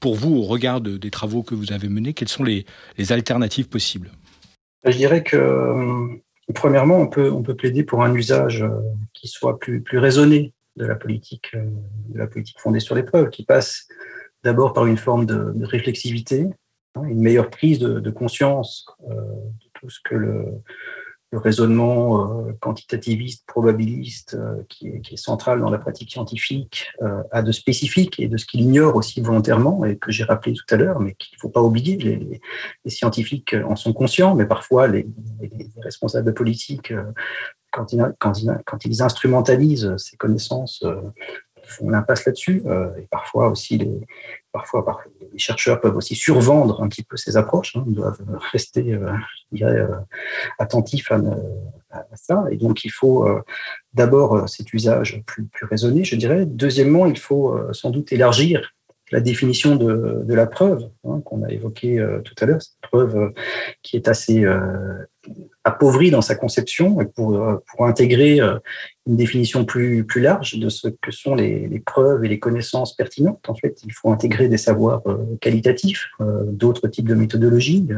Pour 0.00 0.14
vous, 0.14 0.36
au 0.36 0.42
regard 0.42 0.80
des 0.80 1.10
travaux 1.10 1.42
que 1.42 1.54
vous 1.54 1.72
avez 1.72 1.88
menés, 1.88 2.14
quelles 2.14 2.28
sont 2.28 2.44
les, 2.44 2.64
alternatives 3.10 3.68
possibles? 3.68 4.10
Je 4.84 4.96
dirais 4.96 5.22
que, 5.22 5.36
euh, 5.36 6.06
premièrement, 6.54 6.98
on 6.98 7.06
peut, 7.06 7.54
plaider 7.54 7.84
pour 7.84 8.02
un 8.02 8.14
usage 8.14 8.62
euh, 8.62 8.70
qui 9.12 9.28
soit 9.28 9.58
plus, 9.58 9.82
plus 9.82 9.98
raisonné 9.98 10.54
de 10.76 10.86
la 10.86 10.94
politique, 10.94 11.50
euh, 11.54 11.64
de 12.08 12.18
la 12.18 12.26
politique 12.26 12.58
fondée 12.58 12.80
sur 12.80 12.94
les 12.94 13.04
qui 13.30 13.44
passe 13.44 13.88
d'abord 14.42 14.72
par 14.72 14.86
une 14.86 14.96
forme 14.96 15.26
de, 15.26 15.52
réflexivité, 15.64 16.46
hein, 16.94 17.02
une 17.04 17.20
meilleure 17.20 17.50
prise 17.50 17.78
de 17.78 18.10
conscience 18.10 18.86
de 19.06 19.68
tout 19.74 19.90
ce 19.90 19.98
que 20.02 20.14
le, 20.14 20.46
le 21.32 21.38
raisonnement 21.38 22.46
euh, 22.48 22.52
quantitativiste, 22.60 23.46
probabiliste, 23.46 24.34
euh, 24.34 24.62
qui, 24.68 24.88
est, 24.88 25.16
central 25.16 25.60
dans 25.60 25.70
la 25.70 25.78
pratique 25.78 26.10
scientifique, 26.10 26.88
euh, 27.02 27.22
a 27.30 27.42
de 27.42 27.52
spécifique 27.52 28.18
et 28.18 28.28
de 28.28 28.36
ce 28.36 28.46
qu'il 28.46 28.60
ignore 28.60 28.96
aussi 28.96 29.20
volontairement, 29.20 29.84
et 29.84 29.96
que 29.96 30.10
j'ai 30.10 30.24
rappelé 30.24 30.54
tout 30.54 30.74
à 30.74 30.76
l'heure, 30.76 31.00
mais 31.00 31.14
qu'il 31.14 31.36
ne 31.36 31.40
faut 31.40 31.48
pas 31.48 31.62
oublier. 31.62 31.96
Les, 31.96 32.40
scientifiques 32.90 33.54
en 33.66 33.76
sont 33.76 33.92
conscients, 33.92 34.34
mais 34.34 34.46
parfois 34.46 34.88
les, 34.88 35.06
les 35.40 35.68
responsables 35.80 36.34
politiques, 36.34 36.92
quand 37.70 37.92
ils, 37.92 39.02
instrumentalisent 39.02 39.96
ces 39.96 40.16
connaissances, 40.16 40.84
font 41.70 41.88
l'impasse 41.88 42.24
là-dessus. 42.26 42.62
et 42.98 43.06
parfois 43.10 43.48
aussi, 43.48 43.78
les, 43.78 44.00
chercheurs 45.36 45.80
peuvent 45.80 45.96
aussi 45.96 46.14
survendre 46.14 46.82
un 46.82 46.88
petit 46.88 47.04
peu 47.04 47.16
ces 47.16 47.36
approches. 47.36 47.76
Hein. 47.76 47.84
ils 47.86 47.94
doivent 47.94 48.20
rester, 48.52 48.92
je 48.92 49.56
dirais, 49.56 49.86
attentifs 50.58 51.10
à, 51.10 51.20
ça. 52.14 52.44
Et 52.50 52.56
donc, 52.56 52.84
il 52.84 52.90
faut 52.90 53.26
euh, 53.26 53.42
d'abord 53.94 54.34
euh, 54.34 54.46
cet 54.46 54.72
usage 54.72 55.22
plus, 55.26 55.48
raisonné, 55.62 56.04
je 56.04 56.16
dirais. 56.16 56.46
Deuxièmement, 56.46 57.06
il 57.06 57.18
faut 57.18 57.52
euh, 57.52 57.72
sans 57.72 57.90
doute 57.90 58.12
élargir 58.12 58.72
la 59.12 59.20
définition 59.20 59.74
de, 59.74 60.22
de 60.24 60.34
la 60.34 60.46
preuve 60.46 60.88
hein, 61.04 61.20
qu'on 61.24 61.42
a 61.42 61.50
évoquée 61.50 61.98
tout 62.24 62.34
à 62.40 62.46
l'heure, 62.46 62.62
cette 62.62 62.80
preuve 62.80 63.32
qui 63.82 63.96
est 63.96 64.06
assez 64.06 64.46
appauvrie 65.64 66.10
dans 66.10 66.22
sa 66.22 66.34
conception 66.34 66.96
pour, 67.14 67.40
pour 67.66 67.86
intégrer 67.86 68.40
une 69.06 69.16
définition 69.16 69.64
plus, 69.64 70.04
plus 70.04 70.20
large 70.20 70.58
de 70.58 70.68
ce 70.68 70.88
que 70.88 71.10
sont 71.10 71.34
les, 71.34 71.82
preuves 71.84 72.24
et 72.24 72.28
les 72.28 72.38
connaissances 72.38 72.94
pertinentes. 72.94 73.48
En 73.48 73.54
fait, 73.54 73.80
il 73.84 73.92
faut 73.92 74.10
intégrer 74.10 74.48
des 74.48 74.56
savoirs 74.56 75.02
qualitatifs, 75.40 76.08
d'autres 76.20 76.88
types 76.88 77.08
de 77.08 77.14
méthodologies 77.14 77.88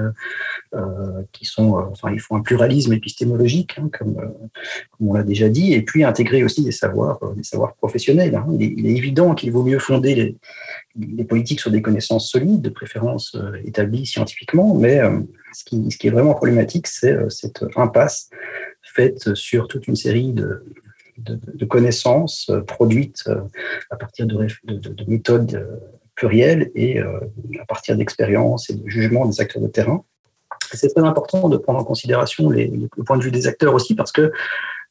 qui 1.32 1.44
sont, 1.44 1.74
enfin, 1.74 2.10
il 2.12 2.20
faut 2.20 2.34
un 2.36 2.40
pluralisme 2.40 2.92
épistémologique, 2.92 3.78
hein, 3.78 3.90
comme, 3.96 4.16
on 5.00 5.14
l'a 5.14 5.22
déjà 5.22 5.48
dit, 5.48 5.72
et 5.72 5.82
puis 5.82 6.04
intégrer 6.04 6.44
aussi 6.44 6.64
des 6.64 6.72
savoirs, 6.72 7.20
des 7.36 7.42
savoirs 7.42 7.74
professionnels. 7.74 8.34
Hein. 8.34 8.46
Il, 8.58 8.86
est, 8.86 8.96
évident 8.96 9.34
qu'il 9.34 9.52
vaut 9.52 9.64
mieux 9.64 9.78
fonder 9.78 10.36
les, 10.96 11.24
politiques 11.24 11.60
sur 11.60 11.70
des 11.70 11.82
connaissances 11.82 12.30
solides, 12.30 12.62
de 12.62 12.70
préférence 12.70 13.36
établies 13.64 14.06
scientifiquement, 14.06 14.74
mais 14.74 15.00
ce 15.52 15.64
qui, 15.64 16.06
est 16.06 16.10
vraiment 16.10 16.34
problématique, 16.34 16.86
c'est 16.86 17.16
cette 17.30 17.64
impasse 17.76 18.30
faite 18.82 19.34
sur 19.34 19.68
toute 19.68 19.86
une 19.86 19.96
série 19.96 20.32
de, 20.32 20.64
connaissances 21.68 22.50
euh, 22.50 22.60
produites 22.62 23.22
euh, 23.28 23.40
à 23.90 23.96
partir 23.96 24.26
de, 24.26 24.46
de 24.64 25.04
méthodes 25.06 25.54
euh, 25.54 25.76
plurielles 26.14 26.70
et 26.74 27.00
à 27.00 27.64
partir 27.66 27.96
d'expériences 27.96 28.68
et 28.68 28.74
de 28.74 28.86
jugements 28.86 29.24
des 29.24 29.40
acteurs 29.40 29.62
de 29.62 29.68
terrain. 29.68 30.04
C'est 30.72 30.88
très 30.88 31.02
important 31.02 31.48
de 31.48 31.56
prendre 31.56 31.78
en 31.78 31.84
considération 31.84 32.50
le 32.50 32.88
point 33.04 33.16
de 33.16 33.24
vue 33.24 33.30
des 33.30 33.46
acteurs 33.46 33.72
aussi 33.72 33.94
parce 33.94 34.12
que 34.12 34.30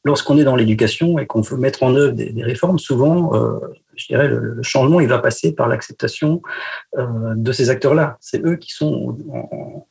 lorsqu'on 0.04 0.38
est 0.38 0.44
dans 0.44 0.56
l'éducation 0.56 1.18
et 1.18 1.26
qu'on 1.26 1.40
veut 1.40 1.56
mettre 1.56 1.82
en 1.82 1.94
œuvre 1.94 2.12
des, 2.12 2.42
réformes, 2.42 2.78
souvent, 2.78 3.34
euh, 3.34 3.58
je 3.94 4.06
dirais, 4.06 4.28
le, 4.28 4.62
changement, 4.62 5.00
il 5.00 5.08
va 5.08 5.18
passer 5.18 5.54
par 5.54 5.68
l'acceptation 5.68 6.42
euh, 6.98 7.34
de 7.36 7.52
ces 7.52 7.70
acteurs-là. 7.70 8.16
C'est 8.20 8.44
eux 8.44 8.56
qui 8.56 8.72
sont 8.72 9.16
en, 9.30 9.86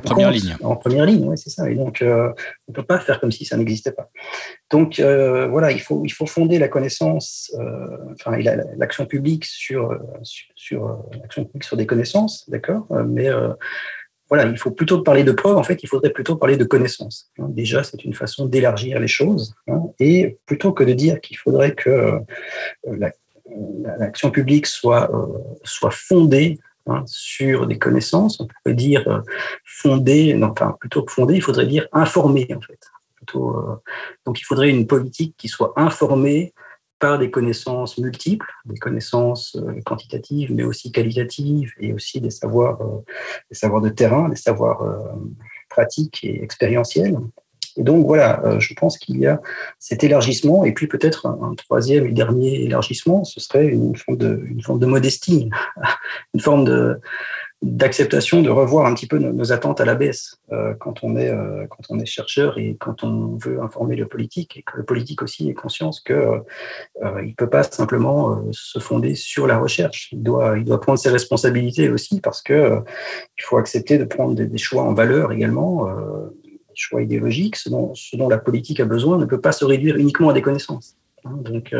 première 0.00 0.30
ligne. 0.30 0.56
En 0.62 0.76
première 0.76 1.04
ligne, 1.04 1.28
oui, 1.28 1.36
c'est 1.36 1.50
ça. 1.50 1.70
Et 1.70 1.74
donc, 1.74 2.00
euh, 2.00 2.30
on 2.68 2.72
ne 2.72 2.74
peut 2.74 2.84
pas 2.84 2.98
faire 3.00 3.20
comme 3.20 3.30
si 3.30 3.44
ça 3.44 3.58
n'existait 3.58 3.92
pas. 3.92 4.08
Donc, 4.70 4.98
voilà, 5.00 5.72
il 5.72 5.80
faut, 5.80 6.02
il 6.04 6.10
faut 6.10 6.26
fonder 6.26 6.58
la 6.58 6.68
connaissance, 6.68 7.54
enfin, 8.12 8.38
l'action 8.76 9.04
publique 9.04 9.44
sur, 9.44 9.98
sur, 10.22 10.46
sur 10.54 11.04
l'action 11.20 11.44
publique 11.44 11.64
sur 11.64 11.76
des 11.76 11.86
connaissances, 11.86 12.48
d'accord 12.48 12.86
Mais 13.06 13.28
voilà, 14.28 14.44
il 14.44 14.58
faut 14.58 14.70
plutôt 14.70 15.00
parler 15.02 15.24
de 15.24 15.32
preuves, 15.32 15.56
en 15.56 15.62
fait, 15.62 15.82
il 15.82 15.88
faudrait 15.88 16.10
plutôt 16.10 16.36
parler 16.36 16.56
de 16.56 16.64
connaissances. 16.64 17.30
Hein. 17.38 17.46
Déjà, 17.48 17.82
c'est 17.82 18.04
une 18.04 18.14
façon 18.14 18.46
d'élargir 18.46 19.00
les 19.00 19.08
choses. 19.08 19.54
Hein. 19.68 19.82
et 19.98 20.38
plutôt 20.46 20.72
que 20.72 20.84
de 20.84 20.92
dire 20.92 21.20
qu'il 21.20 21.38
faudrait 21.38 21.74
que 21.74 21.90
euh, 22.86 23.10
l'action 23.98 24.30
publique 24.30 24.66
soit, 24.66 25.10
euh, 25.14 25.26
soit 25.64 25.90
fondée 25.90 26.58
hein, 26.86 27.02
sur 27.06 27.66
des 27.66 27.78
connaissances, 27.78 28.40
on 28.40 28.46
pourrait 28.46 28.74
dire 28.74 29.08
euh, 29.08 29.20
fondée, 29.64 30.34
non, 30.34 30.48
enfin, 30.48 30.76
plutôt 30.78 31.02
que 31.02 31.12
fondée, 31.12 31.36
il 31.36 31.42
faudrait 31.42 31.66
dire 31.66 31.88
informée, 31.92 32.48
en 32.54 32.60
fait. 32.60 32.80
Donc, 34.24 34.40
il 34.40 34.44
faudrait 34.44 34.70
une 34.70 34.86
politique 34.86 35.34
qui 35.36 35.48
soit 35.48 35.74
informée 35.76 36.54
par 36.98 37.18
des 37.18 37.30
connaissances 37.30 37.98
multiples, 37.98 38.46
des 38.64 38.78
connaissances 38.78 39.56
euh, 39.56 39.80
quantitatives, 39.84 40.52
mais 40.52 40.64
aussi 40.64 40.90
qualitatives, 40.90 41.72
et 41.78 41.92
aussi 41.92 42.20
des 42.20 42.30
savoirs, 42.30 42.80
euh, 42.80 43.04
des 43.50 43.56
savoirs 43.56 43.82
de 43.82 43.88
terrain, 43.88 44.28
des 44.28 44.36
savoirs 44.36 44.82
euh, 44.82 44.98
pratiques 45.68 46.24
et 46.24 46.42
expérientiels. 46.42 47.16
Et 47.76 47.84
donc 47.84 48.06
voilà, 48.06 48.58
je 48.58 48.74
pense 48.74 48.98
qu'il 48.98 49.18
y 49.18 49.26
a 49.26 49.40
cet 49.78 50.02
élargissement, 50.02 50.64
et 50.64 50.72
puis 50.72 50.88
peut-être 50.88 51.26
un, 51.26 51.54
troisième 51.54 52.06
et 52.06 52.12
dernier 52.12 52.64
élargissement, 52.64 53.22
ce 53.22 53.38
serait 53.38 53.68
une 53.68 53.94
forme 53.94 54.18
de, 54.18 54.42
une 54.46 54.60
forme 54.62 54.80
de 54.80 54.86
modestie, 54.86 55.48
une 56.34 56.40
forme 56.40 56.64
de, 56.64 57.00
d'acceptation 57.60 58.40
de 58.40 58.50
revoir 58.50 58.86
un 58.86 58.94
petit 58.94 59.08
peu 59.08 59.18
nos, 59.18 59.52
attentes 59.52 59.80
à 59.80 59.84
la 59.84 59.96
baisse 59.96 60.36
euh, 60.52 60.74
quand 60.78 61.02
on 61.02 61.16
est 61.16 61.28
euh, 61.28 61.66
quand 61.68 61.82
on 61.90 61.98
est 61.98 62.06
chercheur 62.06 62.56
et 62.56 62.76
quand 62.78 63.02
on 63.02 63.36
veut 63.36 63.60
informer 63.60 63.96
le 63.96 64.06
politique 64.06 64.56
et 64.56 64.62
que 64.62 64.76
le 64.76 64.84
politique 64.84 65.22
aussi 65.22 65.50
ait 65.50 65.54
conscience 65.54 66.00
que 66.00 66.12
euh, 66.12 67.24
il 67.26 67.34
peut 67.34 67.50
pas 67.50 67.64
simplement 67.64 68.44
se 68.52 68.78
fonder 68.78 69.16
sur 69.16 69.48
la 69.48 69.58
recherche 69.58 70.10
il 70.12 70.22
doit 70.22 70.56
il 70.56 70.64
doit 70.64 70.80
prendre 70.80 71.00
ses 71.00 71.10
responsabilités 71.10 71.90
aussi 71.90 72.20
parce 72.20 72.42
que 72.42 72.80
il 73.36 73.42
faut 73.42 73.56
accepter 73.56 73.98
de 73.98 74.04
prendre 74.04 74.34
des, 74.34 74.58
choix 74.58 74.84
en 74.84 74.94
valeur 74.94 75.32
également 75.32 75.88
des 76.44 76.60
choix 76.74 77.02
idéologiques 77.02 77.56
ce 77.56 77.70
dont, 77.70 77.92
ce 77.94 78.16
dont 78.16 78.28
la 78.28 78.38
politique 78.38 78.78
a 78.78 78.84
besoin 78.84 79.18
ne 79.18 79.24
peut 79.24 79.40
pas 79.40 79.52
se 79.52 79.64
réduire 79.64 79.96
uniquement 79.96 80.28
à 80.28 80.32
des 80.32 80.42
connaissances 80.42 80.96
hein. 81.24 81.36
donc 81.42 81.74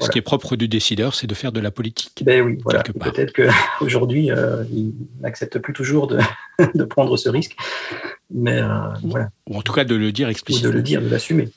ce 0.00 0.10
qui 0.10 0.18
est 0.18 0.22
propre 0.22 0.56
du 0.56 0.68
décideur, 0.68 1.14
c'est 1.14 1.26
de 1.26 1.34
faire 1.34 1.52
de 1.52 1.60
la 1.60 1.70
politique. 1.70 2.22
Ben 2.24 2.42
oui, 2.42 2.58
voilà. 2.62 2.82
Peut-être 2.82 3.32
qu'aujourd'hui, 3.32 4.30
euh, 4.30 4.64
il 4.72 4.92
n'accepte 5.20 5.58
plus 5.58 5.72
toujours 5.72 6.06
de, 6.06 6.18
de, 6.74 6.84
prendre 6.84 7.16
ce 7.16 7.28
risque. 7.28 7.56
Mais 8.30 8.60
voilà. 9.02 9.28
Ou 9.48 9.58
en 9.58 9.62
tout 9.62 9.72
cas 9.72 9.84
de 9.84 9.94
le 9.94 10.12
dire 10.12 10.28
explicitement. 10.28 10.70
Ou 10.70 10.72
de 10.72 10.76
le 10.78 10.82
dire, 10.82 11.02
de 11.02 11.08
l'assumer. 11.08 11.50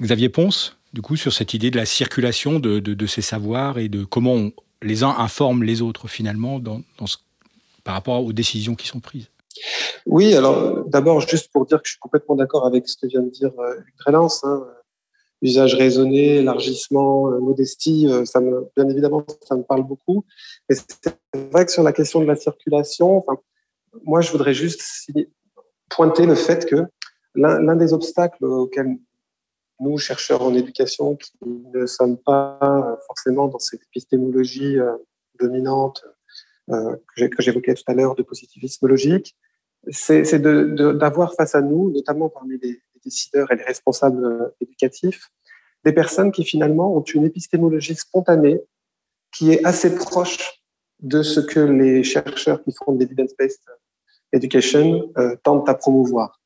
Xavier 0.00 0.28
Ponce, 0.28 0.76
du 0.92 1.02
coup, 1.02 1.16
sur 1.16 1.32
cette 1.32 1.54
idée 1.54 1.70
de 1.70 1.76
la 1.76 1.86
circulation 1.86 2.60
de, 2.60 2.78
de, 2.78 3.06
ces 3.06 3.22
savoirs 3.22 3.78
et 3.78 3.88
de 3.88 4.04
comment 4.04 4.50
les 4.82 5.02
uns 5.02 5.14
informent 5.18 5.64
les 5.64 5.82
autres 5.82 6.08
finalement 6.08 6.60
dans, 6.60 6.82
par 7.84 7.94
rapport 7.94 8.24
aux 8.24 8.32
décisions 8.32 8.74
qui 8.74 8.86
sont 8.86 9.00
prises. 9.00 9.28
Oui, 10.06 10.34
alors 10.34 10.84
d'abord, 10.88 11.20
juste 11.20 11.50
pour 11.52 11.66
dire 11.66 11.78
que 11.78 11.86
je 11.86 11.92
suis 11.92 11.98
complètement 11.98 12.36
d'accord 12.36 12.64
avec 12.64 12.88
ce 12.88 12.96
que 12.96 13.06
vient 13.06 13.22
de 13.22 13.30
dire 13.30 13.50
euh, 13.58 13.74
Hugues 14.06 14.14
hein, 14.14 14.62
usage 15.42 15.74
raisonné, 15.74 16.36
élargissement, 16.38 17.30
euh, 17.30 17.38
modestie, 17.38 18.06
euh, 18.08 18.24
ça 18.24 18.40
me, 18.40 18.68
bien 18.76 18.88
évidemment, 18.88 19.24
ça 19.46 19.56
me 19.56 19.62
parle 19.62 19.84
beaucoup. 19.84 20.24
Et 20.68 20.74
c'est 20.74 21.16
vrai 21.52 21.64
que 21.64 21.72
sur 21.72 21.82
la 21.82 21.92
question 21.92 22.20
de 22.20 22.26
la 22.26 22.36
circulation, 22.36 23.24
moi, 24.04 24.20
je 24.20 24.30
voudrais 24.32 24.54
juste 24.54 24.82
pointer 25.88 26.26
le 26.26 26.34
fait 26.34 26.66
que 26.66 26.76
l'un 27.34 27.76
des 27.76 27.92
obstacles 27.92 28.44
auxquels 28.44 28.98
nous, 29.80 29.96
chercheurs 29.96 30.42
en 30.42 30.54
éducation, 30.54 31.14
qui 31.16 31.32
ne 31.44 31.86
sommes 31.86 32.18
pas 32.18 32.98
forcément 33.06 33.46
dans 33.46 33.60
cette 33.60 33.82
épistémologie 33.82 34.76
dominante 35.38 36.04
que 36.68 37.28
j'évoquais 37.38 37.74
tout 37.74 37.84
à 37.86 37.94
l'heure 37.94 38.16
de 38.16 38.24
positivisme 38.24 38.88
logique, 38.88 39.36
c'est 39.90 40.40
d'avoir 40.40 41.34
face 41.34 41.54
à 41.54 41.62
nous, 41.62 41.90
notamment 41.90 42.28
parmi 42.28 42.58
les, 42.58 42.82
décideurs 43.04 43.50
et 43.52 43.56
les 43.56 43.64
responsables 43.64 44.24
euh, 44.24 44.56
éducatifs, 44.60 45.30
des 45.84 45.92
personnes 45.92 46.32
qui 46.32 46.44
finalement 46.44 46.96
ont 46.96 47.02
une 47.02 47.24
épistémologie 47.24 47.94
spontanée 47.94 48.60
qui 49.32 49.52
est 49.52 49.64
assez 49.64 49.94
proche 49.94 50.62
de 51.00 51.22
ce 51.22 51.40
que 51.40 51.60
les 51.60 52.02
chercheurs 52.02 52.62
qui 52.64 52.72
font 52.72 52.92
de 52.92 52.98
l'evidence-based 52.98 53.60
education 54.32 55.10
euh, 55.16 55.36
tentent 55.42 55.68
à 55.68 55.74
promouvoir. 55.74 56.40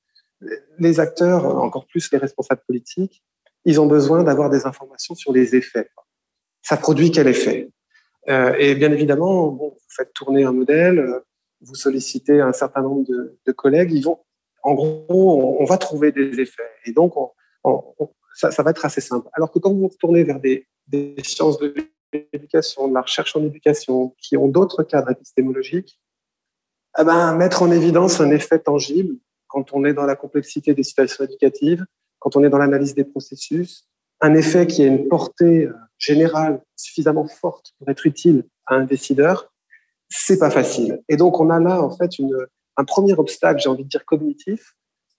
Les 0.78 1.00
acteurs, 1.00 1.46
encore 1.46 1.86
plus 1.86 2.11
les 2.12 2.18
responsables 2.18 2.62
politiques, 2.66 3.22
ils 3.64 3.80
ont 3.80 3.86
besoin 3.86 4.24
d'avoir 4.24 4.50
des 4.50 4.66
informations 4.66 5.14
sur 5.14 5.32
les 5.32 5.55
effets. 5.55 5.88
Ça 6.62 6.76
produit 6.76 7.11
quel 7.11 7.28
effet? 7.28 7.70
Euh, 8.28 8.55
Et 8.59 8.74
bien 8.74 8.92
évidemment, 8.92 9.48
bon, 9.48 9.70
vous 9.70 9.88
faites 9.88 10.12
tourner 10.12 10.44
un 10.44 10.53
modèle, 10.53 11.22
vous 11.61 11.74
sollicitez 11.74 12.40
un 12.40 12.53
certain 12.53 12.82
nombre 12.82 13.07
de, 13.07 13.53
collègues, 13.53 13.92
ils 13.92 14.03
vont, 14.03 14.18
en 14.62 14.74
gros, 14.74 15.56
on, 15.60 15.64
va 15.64 15.76
trouver 15.76 16.12
des 16.12 16.40
effets. 16.40 16.62
Et 16.86 16.92
donc, 16.92 17.14
ça, 18.34 18.62
va 18.62 18.70
être 18.70 18.84
assez 18.84 19.00
simple. 19.00 19.28
Alors 19.34 19.50
que 19.50 19.58
quand 19.58 19.72
vous 19.72 19.88
retournez 19.88 20.24
vers 20.24 20.40
des, 20.40 20.66
sciences 21.24 21.58
de 21.58 21.74
l'éducation, 22.12 22.88
de 22.88 22.94
la 22.94 23.02
recherche 23.02 23.34
en 23.36 23.42
éducation, 23.42 24.14
qui 24.18 24.36
ont 24.36 24.48
d'autres 24.48 24.82
cadres 24.82 25.10
épistémologiques, 25.10 26.00
eh 26.98 27.04
ben, 27.04 27.34
mettre 27.34 27.62
en 27.62 27.70
évidence 27.70 28.20
un 28.20 28.30
effet 28.30 28.58
tangible 28.58 29.16
quand 29.48 29.72
on 29.72 29.84
est 29.84 29.94
dans 29.94 30.04
la 30.04 30.16
complexité 30.16 30.74
des 30.74 30.82
situations 30.82 31.24
éducatives, 31.24 31.84
quand 32.18 32.36
on 32.36 32.44
est 32.44 32.50
dans 32.50 32.58
l'analyse 32.58 32.94
des 32.94 33.04
processus, 33.04 33.88
un 34.20 34.34
effet 34.34 34.66
qui 34.66 34.82
a 34.82 34.86
une 34.86 35.08
portée 35.08 35.66
euh, 35.66 35.72
générale 35.98 36.62
suffisamment 36.76 37.26
forte 37.26 37.72
pour 37.78 37.88
être 37.88 38.06
utile 38.06 38.44
à 38.66 38.76
un 38.76 38.84
décideur, 38.84 39.52
c'est 40.08 40.38
pas 40.38 40.50
facile. 40.50 41.02
Et 41.08 41.16
donc, 41.16 41.40
on 41.40 41.50
a 41.50 41.58
là, 41.58 41.82
en 41.82 41.90
fait, 41.90 42.18
une, 42.18 42.36
un 42.77 42.85
premier 42.85 43.14
obstacle, 43.14 43.61
j'ai 43.61 43.68
envie 43.68 43.85
de 43.85 43.89
dire 43.89 44.05
cognitif, 44.05 44.75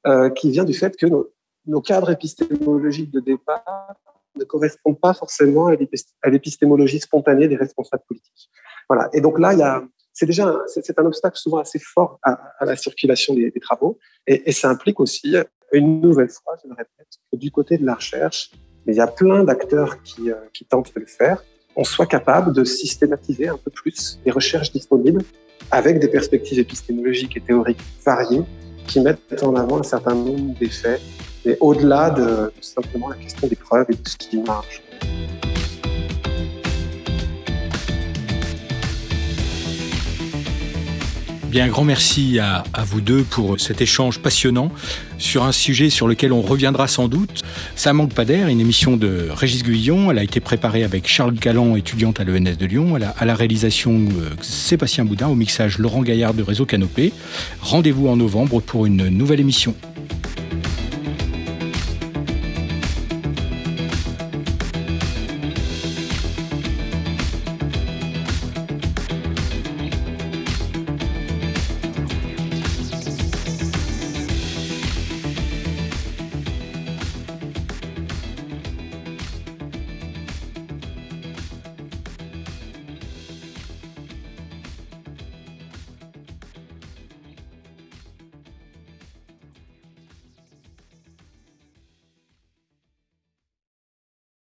euh, 0.07 0.29
qui 0.29 0.51
vient 0.51 0.65
du 0.65 0.73
fait 0.73 0.95
que 0.97 1.05
nos, 1.05 1.81
cadres 1.81 2.11
épistémologiques 2.11 3.11
de 3.11 3.19
départ 3.19 3.95
ne 4.35 4.43
correspondent 4.43 4.99
pas 4.99 5.13
forcément 5.13 5.67
à 5.67 6.29
l'épistémologie 6.29 6.99
spontanée 6.99 7.47
des 7.47 7.55
responsables 7.55 8.03
politiques. 8.07 8.49
Voilà. 8.89 9.09
Et 9.13 9.21
donc 9.21 9.39
là, 9.39 9.83
c'est 10.11 10.25
déjà, 10.25 10.59
c'est 10.67 10.99
un 10.99 11.05
obstacle 11.05 11.37
souvent 11.37 11.59
assez 11.59 11.79
fort 11.79 12.19
à, 12.23 12.65
la 12.65 12.75
circulation 12.75 13.33
des, 13.33 13.51
travaux, 13.61 13.97
et, 14.27 14.51
ça 14.51 14.69
implique 14.69 14.99
aussi, 14.99 15.35
une 15.71 16.01
nouvelle 16.01 16.29
fois, 16.29 16.55
je 16.61 16.67
le 16.67 16.75
répète, 16.75 17.07
que 17.31 17.37
du 17.37 17.51
côté 17.51 17.77
de 17.77 17.85
la 17.85 17.95
recherche, 17.95 18.51
il 18.85 18.95
y 18.95 18.99
a 18.99 19.07
plein 19.07 19.43
d'acteurs 19.43 20.01
qui, 20.03 20.29
euh, 20.29 20.35
qui 20.53 20.65
tentent 20.65 20.93
de 20.93 20.99
le 20.99 21.05
faire, 21.05 21.41
on 21.75 21.83
soit 21.83 22.05
capable 22.05 22.53
de 22.53 22.63
systématiser 22.63 23.47
un 23.47 23.57
peu 23.57 23.71
plus 23.71 24.19
les 24.25 24.31
recherches 24.31 24.71
disponibles 24.71 25.23
avec 25.71 25.99
des 25.99 26.07
perspectives 26.07 26.59
épistémologiques 26.59 27.37
et 27.37 27.41
théoriques 27.41 27.81
variées 28.05 28.43
qui 28.87 28.99
mettent 28.99 29.43
en 29.43 29.55
avant 29.55 29.79
un 29.79 29.83
certain 29.83 30.13
nombre 30.13 30.57
d'effets, 30.59 30.99
mais 31.45 31.57
au-delà 31.59 32.09
de 32.09 32.51
simplement 32.61 33.09
la 33.09 33.15
question 33.15 33.47
des 33.47 33.55
preuves 33.55 33.85
et 33.89 33.93
de 33.93 34.07
ce 34.07 34.17
qui 34.17 34.37
marche. 34.41 34.81
Un 41.55 41.67
grand 41.67 41.83
merci 41.83 42.39
à, 42.39 42.63
vous 42.83 42.99
deux 42.99 43.23
pour 43.23 43.59
cet 43.59 43.79
échange 43.79 44.19
passionnant 44.19 44.71
sur 45.19 45.43
un 45.43 45.51
sujet 45.51 45.89
sur 45.91 46.07
lequel 46.07 46.33
on 46.33 46.41
reviendra 46.41 46.87
sans 46.87 47.07
doute. 47.07 47.43
Ça 47.75 47.93
manque 47.93 48.13
pas 48.13 48.25
d'air, 48.25 48.47
une 48.47 48.59
émission 48.59 48.97
de 48.97 49.27
Régis 49.29 49.63
Guillon. 49.63 50.09
Elle 50.09 50.17
a 50.17 50.23
été 50.23 50.39
préparée 50.39 50.83
avec 50.83 51.07
Charles 51.07 51.35
Galland, 51.35 51.75
étudiante 51.75 52.19
à 52.19 52.23
l'ENS 52.23 52.57
de 52.57 52.65
Lyon. 52.65 52.95
à 52.95 53.25
la 53.25 53.35
réalisation 53.35 53.91
euh, 53.91 54.29
Sébastien 54.41 55.05
Boudin, 55.05 55.27
au 55.27 55.35
mixage 55.35 55.77
Laurent 55.77 56.01
Gaillard 56.01 56.33
de 56.33 56.41
Réseau 56.41 56.65
Canopé. 56.65 57.13
Rendez-vous 57.61 58.07
en 58.07 58.15
novembre 58.15 58.59
pour 58.59 58.85
une 58.85 59.07
nouvelle 59.09 59.39
émission. 59.39 59.75